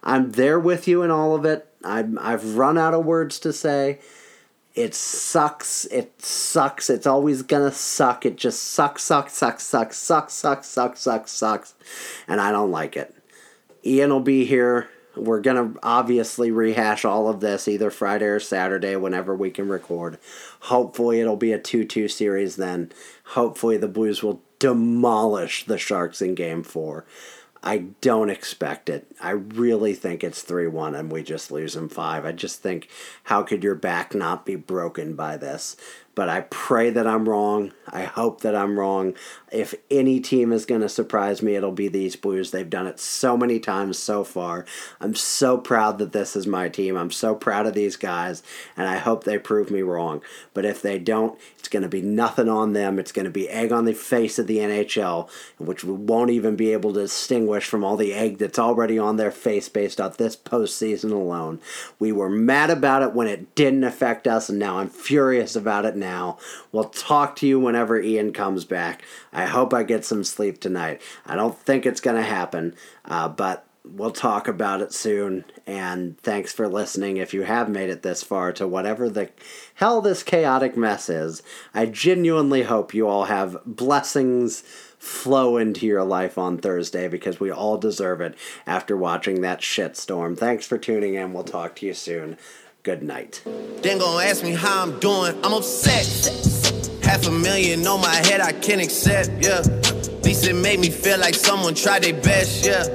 I'm 0.03 0.31
there 0.31 0.59
with 0.59 0.87
you 0.87 1.03
in 1.03 1.11
all 1.11 1.35
of 1.35 1.45
it. 1.45 1.67
I'm, 1.83 2.17
I've 2.19 2.55
run 2.55 2.77
out 2.77 2.93
of 2.93 3.05
words 3.05 3.39
to 3.39 3.53
say. 3.53 3.99
It 4.75 4.93
sucks. 4.93 5.85
It 5.85 6.21
sucks. 6.21 6.89
It's 6.89 7.07
always 7.07 7.41
gonna 7.41 7.71
suck. 7.71 8.25
It 8.25 8.35
just 8.35 8.61
sucks, 8.61 9.03
sucks, 9.03 9.33
sucks, 9.33 9.63
sucks, 9.63 9.97
sucks, 9.97 10.33
sucks, 10.33 10.67
sucks, 10.67 10.99
sucks, 10.99 11.31
sucks. 11.31 11.73
And 12.27 12.41
I 12.41 12.51
don't 12.51 12.71
like 12.71 12.97
it. 12.97 13.14
Ian 13.85 14.09
will 14.11 14.19
be 14.19 14.45
here. 14.45 14.89
We're 15.15 15.41
going 15.41 15.73
to 15.73 15.79
obviously 15.81 16.51
rehash 16.51 17.05
all 17.05 17.29
of 17.29 17.39
this 17.39 17.67
either 17.67 17.89
Friday 17.89 18.25
or 18.25 18.39
Saturday 18.39 18.95
whenever 18.95 19.33
we 19.33 19.49
can 19.49 19.69
record. 19.69 20.17
Hopefully, 20.61 21.21
it'll 21.21 21.37
be 21.37 21.53
a 21.53 21.59
2 21.59 21.85
2 21.85 22.07
series 22.07 22.57
then. 22.57 22.91
Hopefully, 23.27 23.77
the 23.77 23.87
Blues 23.87 24.21
will 24.21 24.41
demolish 24.59 25.65
the 25.65 25.77
Sharks 25.77 26.21
in 26.21 26.35
game 26.35 26.63
four. 26.63 27.05
I 27.63 27.85
don't 27.99 28.29
expect 28.29 28.89
it. 28.89 29.07
I 29.19 29.31
really 29.31 29.95
think 29.95 30.23
it's 30.23 30.43
3 30.43 30.67
1 30.67 30.93
and 30.93 31.11
we 31.11 31.23
just 31.23 31.49
lose 31.49 31.75
in 31.75 31.89
five. 31.89 32.23
I 32.23 32.31
just 32.31 32.61
think, 32.61 32.89
how 33.23 33.41
could 33.41 33.63
your 33.63 33.73
back 33.73 34.13
not 34.13 34.45
be 34.45 34.55
broken 34.55 35.15
by 35.15 35.37
this? 35.37 35.75
But 36.15 36.29
I 36.29 36.41
pray 36.49 36.89
that 36.89 37.05
I'm 37.05 37.27
wrong. 37.27 37.73
I 37.87 38.05
hope 38.05 38.41
that 38.41 38.55
I'm 38.55 38.79
wrong. 38.79 39.13
If 39.51 39.75
any 39.91 40.19
team 40.19 40.51
is 40.51 40.65
going 40.65 40.81
to 40.81 40.89
surprise 40.89 41.41
me, 41.41 41.55
it'll 41.55 41.71
be 41.71 41.87
these 41.87 42.15
Blues. 42.15 42.51
They've 42.51 42.69
done 42.69 42.87
it 42.87 42.99
so 42.99 43.37
many 43.37 43.59
times 43.59 43.99
so 43.99 44.23
far. 44.23 44.65
I'm 44.99 45.13
so 45.13 45.57
proud 45.57 45.99
that 45.99 46.13
this 46.13 46.35
is 46.35 46.47
my 46.47 46.69
team. 46.69 46.97
I'm 46.97 47.11
so 47.11 47.35
proud 47.35 47.67
of 47.67 47.73
these 47.73 47.95
guys, 47.95 48.43
and 48.75 48.87
I 48.87 48.97
hope 48.97 49.23
they 49.23 49.37
prove 49.37 49.69
me 49.69 49.81
wrong. 49.81 50.21
But 50.53 50.65
if 50.65 50.81
they 50.81 50.99
don't, 50.99 51.37
it's 51.59 51.67
going 51.67 51.83
to 51.83 51.89
be 51.89 52.01
nothing 52.01 52.47
on 52.49 52.73
them. 52.73 52.97
It's 52.97 53.11
going 53.11 53.25
to 53.25 53.31
be 53.31 53.49
egg 53.49 53.71
on 53.71 53.85
the 53.85 53.93
face 53.93 54.39
of 54.39 54.47
the 54.47 54.57
NHL, 54.57 55.29
which 55.57 55.83
we 55.83 55.93
won't 55.93 56.31
even 56.31 56.55
be 56.55 56.71
able 56.73 56.93
to 56.93 57.01
distinguish 57.01 57.65
from 57.65 57.83
all 57.83 57.97
the 57.97 58.13
egg 58.13 58.37
that's 58.37 58.59
already 58.59 58.97
on 58.97 59.17
their 59.17 59.31
face 59.31 59.67
based 59.69 59.99
off 59.99 60.17
this 60.17 60.35
postseason 60.35 61.11
alone. 61.11 61.59
We 61.99 62.11
were 62.11 62.29
mad 62.29 62.69
about 62.69 63.03
it 63.03 63.13
when 63.13 63.27
it 63.27 63.53
didn't 63.55 63.83
affect 63.83 64.27
us, 64.27 64.49
and 64.49 64.59
now 64.59 64.79
I'm 64.79 64.89
furious 64.89 65.55
about 65.55 65.85
it 65.85 65.95
now. 65.95 66.04
We'll 66.71 66.85
talk 66.85 67.35
to 67.37 67.47
you 67.47 67.59
whenever 67.59 68.01
Ian 68.01 68.33
comes 68.33 68.65
back. 68.65 69.03
I 69.33 69.45
hope 69.45 69.73
I 69.73 69.83
get 69.83 70.05
some 70.05 70.23
sleep 70.23 70.59
tonight. 70.59 71.01
I 71.25 71.35
don't 71.35 71.57
think 71.57 71.85
it's 71.85 72.01
going 72.01 72.17
to 72.17 72.23
happen, 72.23 72.75
uh, 73.05 73.29
but 73.29 73.65
we'll 73.83 74.11
talk 74.11 74.47
about 74.47 74.81
it 74.81 74.93
soon. 74.93 75.45
And 75.67 76.17
thanks 76.19 76.51
for 76.53 76.67
listening. 76.67 77.17
If 77.17 77.33
you 77.33 77.43
have 77.43 77.69
made 77.69 77.89
it 77.89 78.01
this 78.01 78.23
far 78.23 78.51
to 78.53 78.67
whatever 78.67 79.09
the 79.09 79.29
hell 79.75 80.01
this 80.01 80.23
chaotic 80.23 80.75
mess 80.75 81.09
is, 81.09 81.43
I 81.73 81.85
genuinely 81.85 82.63
hope 82.63 82.93
you 82.93 83.07
all 83.07 83.25
have 83.25 83.57
blessings 83.65 84.63
flow 84.97 85.57
into 85.57 85.85
your 85.85 86.03
life 86.03 86.37
on 86.37 86.57
Thursday 86.57 87.07
because 87.07 87.39
we 87.39 87.51
all 87.51 87.77
deserve 87.77 88.21
it 88.21 88.35
after 88.65 88.97
watching 88.97 89.41
that 89.41 89.61
shitstorm. 89.61 90.37
Thanks 90.37 90.65
for 90.65 90.77
tuning 90.77 91.13
in. 91.13 91.33
We'll 91.33 91.43
talk 91.43 91.75
to 91.77 91.85
you 91.85 91.93
soon. 91.93 92.37
Good 92.85 93.01
night. 93.01 93.41
Then 93.81 93.97
gon' 93.97 94.21
ask 94.21 94.43
me 94.43 94.51
how 94.53 94.83
I'm 94.83 94.99
doing. 94.99 95.33
I'm 95.43 95.53
upset. 95.53 96.05
Half 97.03 97.25
a 97.25 97.31
million 97.31 97.87
on 97.87 97.99
my 97.99 98.13
head, 98.13 98.41
I 98.41 98.51
can't 98.51 98.79
accept, 98.79 99.43
yeah. 99.43 99.57
At 99.57 100.23
least 100.23 100.45
it 100.45 100.53
made 100.53 100.79
me 100.79 100.91
feel 100.91 101.17
like 101.17 101.33
someone 101.33 101.73
tried 101.73 102.03
their 102.03 102.13
best, 102.13 102.63
yeah. 102.63 102.85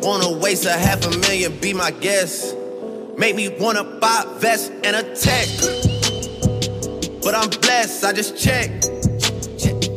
Wanna 0.00 0.32
waste 0.38 0.64
a 0.64 0.72
half 0.72 1.04
a 1.04 1.10
million, 1.18 1.60
be 1.60 1.74
my 1.74 1.90
guest. 1.90 2.56
Make 3.18 3.36
me 3.36 3.50
wanna 3.50 3.84
buy 3.84 4.24
a 4.24 4.38
vest 4.38 4.72
and 4.82 4.96
a 4.96 5.14
tech. 5.14 5.46
But 7.22 7.34
I'm 7.34 7.50
blessed, 7.50 8.02
I 8.02 8.14
just 8.14 8.38
checked. 8.38 8.86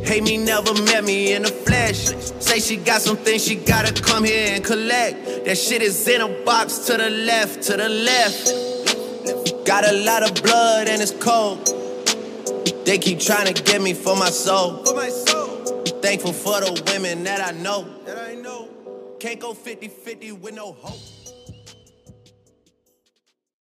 Hate 0.06 0.24
me, 0.24 0.36
never 0.36 0.74
met 0.82 1.04
me 1.04 1.32
in 1.32 1.44
the 1.44 1.48
flesh. 1.48 2.12
Say 2.38 2.60
she 2.60 2.76
got 2.76 3.00
some 3.00 3.16
things 3.16 3.46
she 3.46 3.54
gotta 3.54 3.94
come 4.02 4.24
here 4.24 4.54
and 4.54 4.62
collect. 4.62 5.46
That 5.46 5.56
shit 5.56 5.80
is 5.80 6.06
in 6.06 6.20
a 6.20 6.28
box 6.44 6.80
to 6.80 6.98
the 6.98 7.08
left, 7.08 7.62
to 7.62 7.78
the 7.78 7.88
left. 7.88 8.67
Got 9.68 9.86
a 9.86 9.92
lot 9.92 10.22
of 10.22 10.42
blood 10.42 10.88
and 10.88 11.02
it's 11.02 11.10
cold. 11.10 11.66
They 12.86 12.96
keep 12.96 13.20
trying 13.20 13.52
to 13.52 13.62
get 13.62 13.82
me 13.82 13.92
for 13.92 14.16
my 14.16 14.30
soul. 14.30 14.82
For 14.82 14.94
my 14.94 15.10
soul. 15.10 15.58
Thankful 16.00 16.32
for 16.32 16.62
the 16.62 16.82
women 16.86 17.22
that 17.24 17.46
I 17.46 17.50
know. 17.50 17.86
That 18.06 18.16
I 18.16 18.34
know. 18.34 18.70
Can't 19.20 19.38
go 19.38 19.52
50 19.52 19.88
50 19.88 20.32
with 20.32 20.54
no 20.54 20.72
hope. 20.72 21.17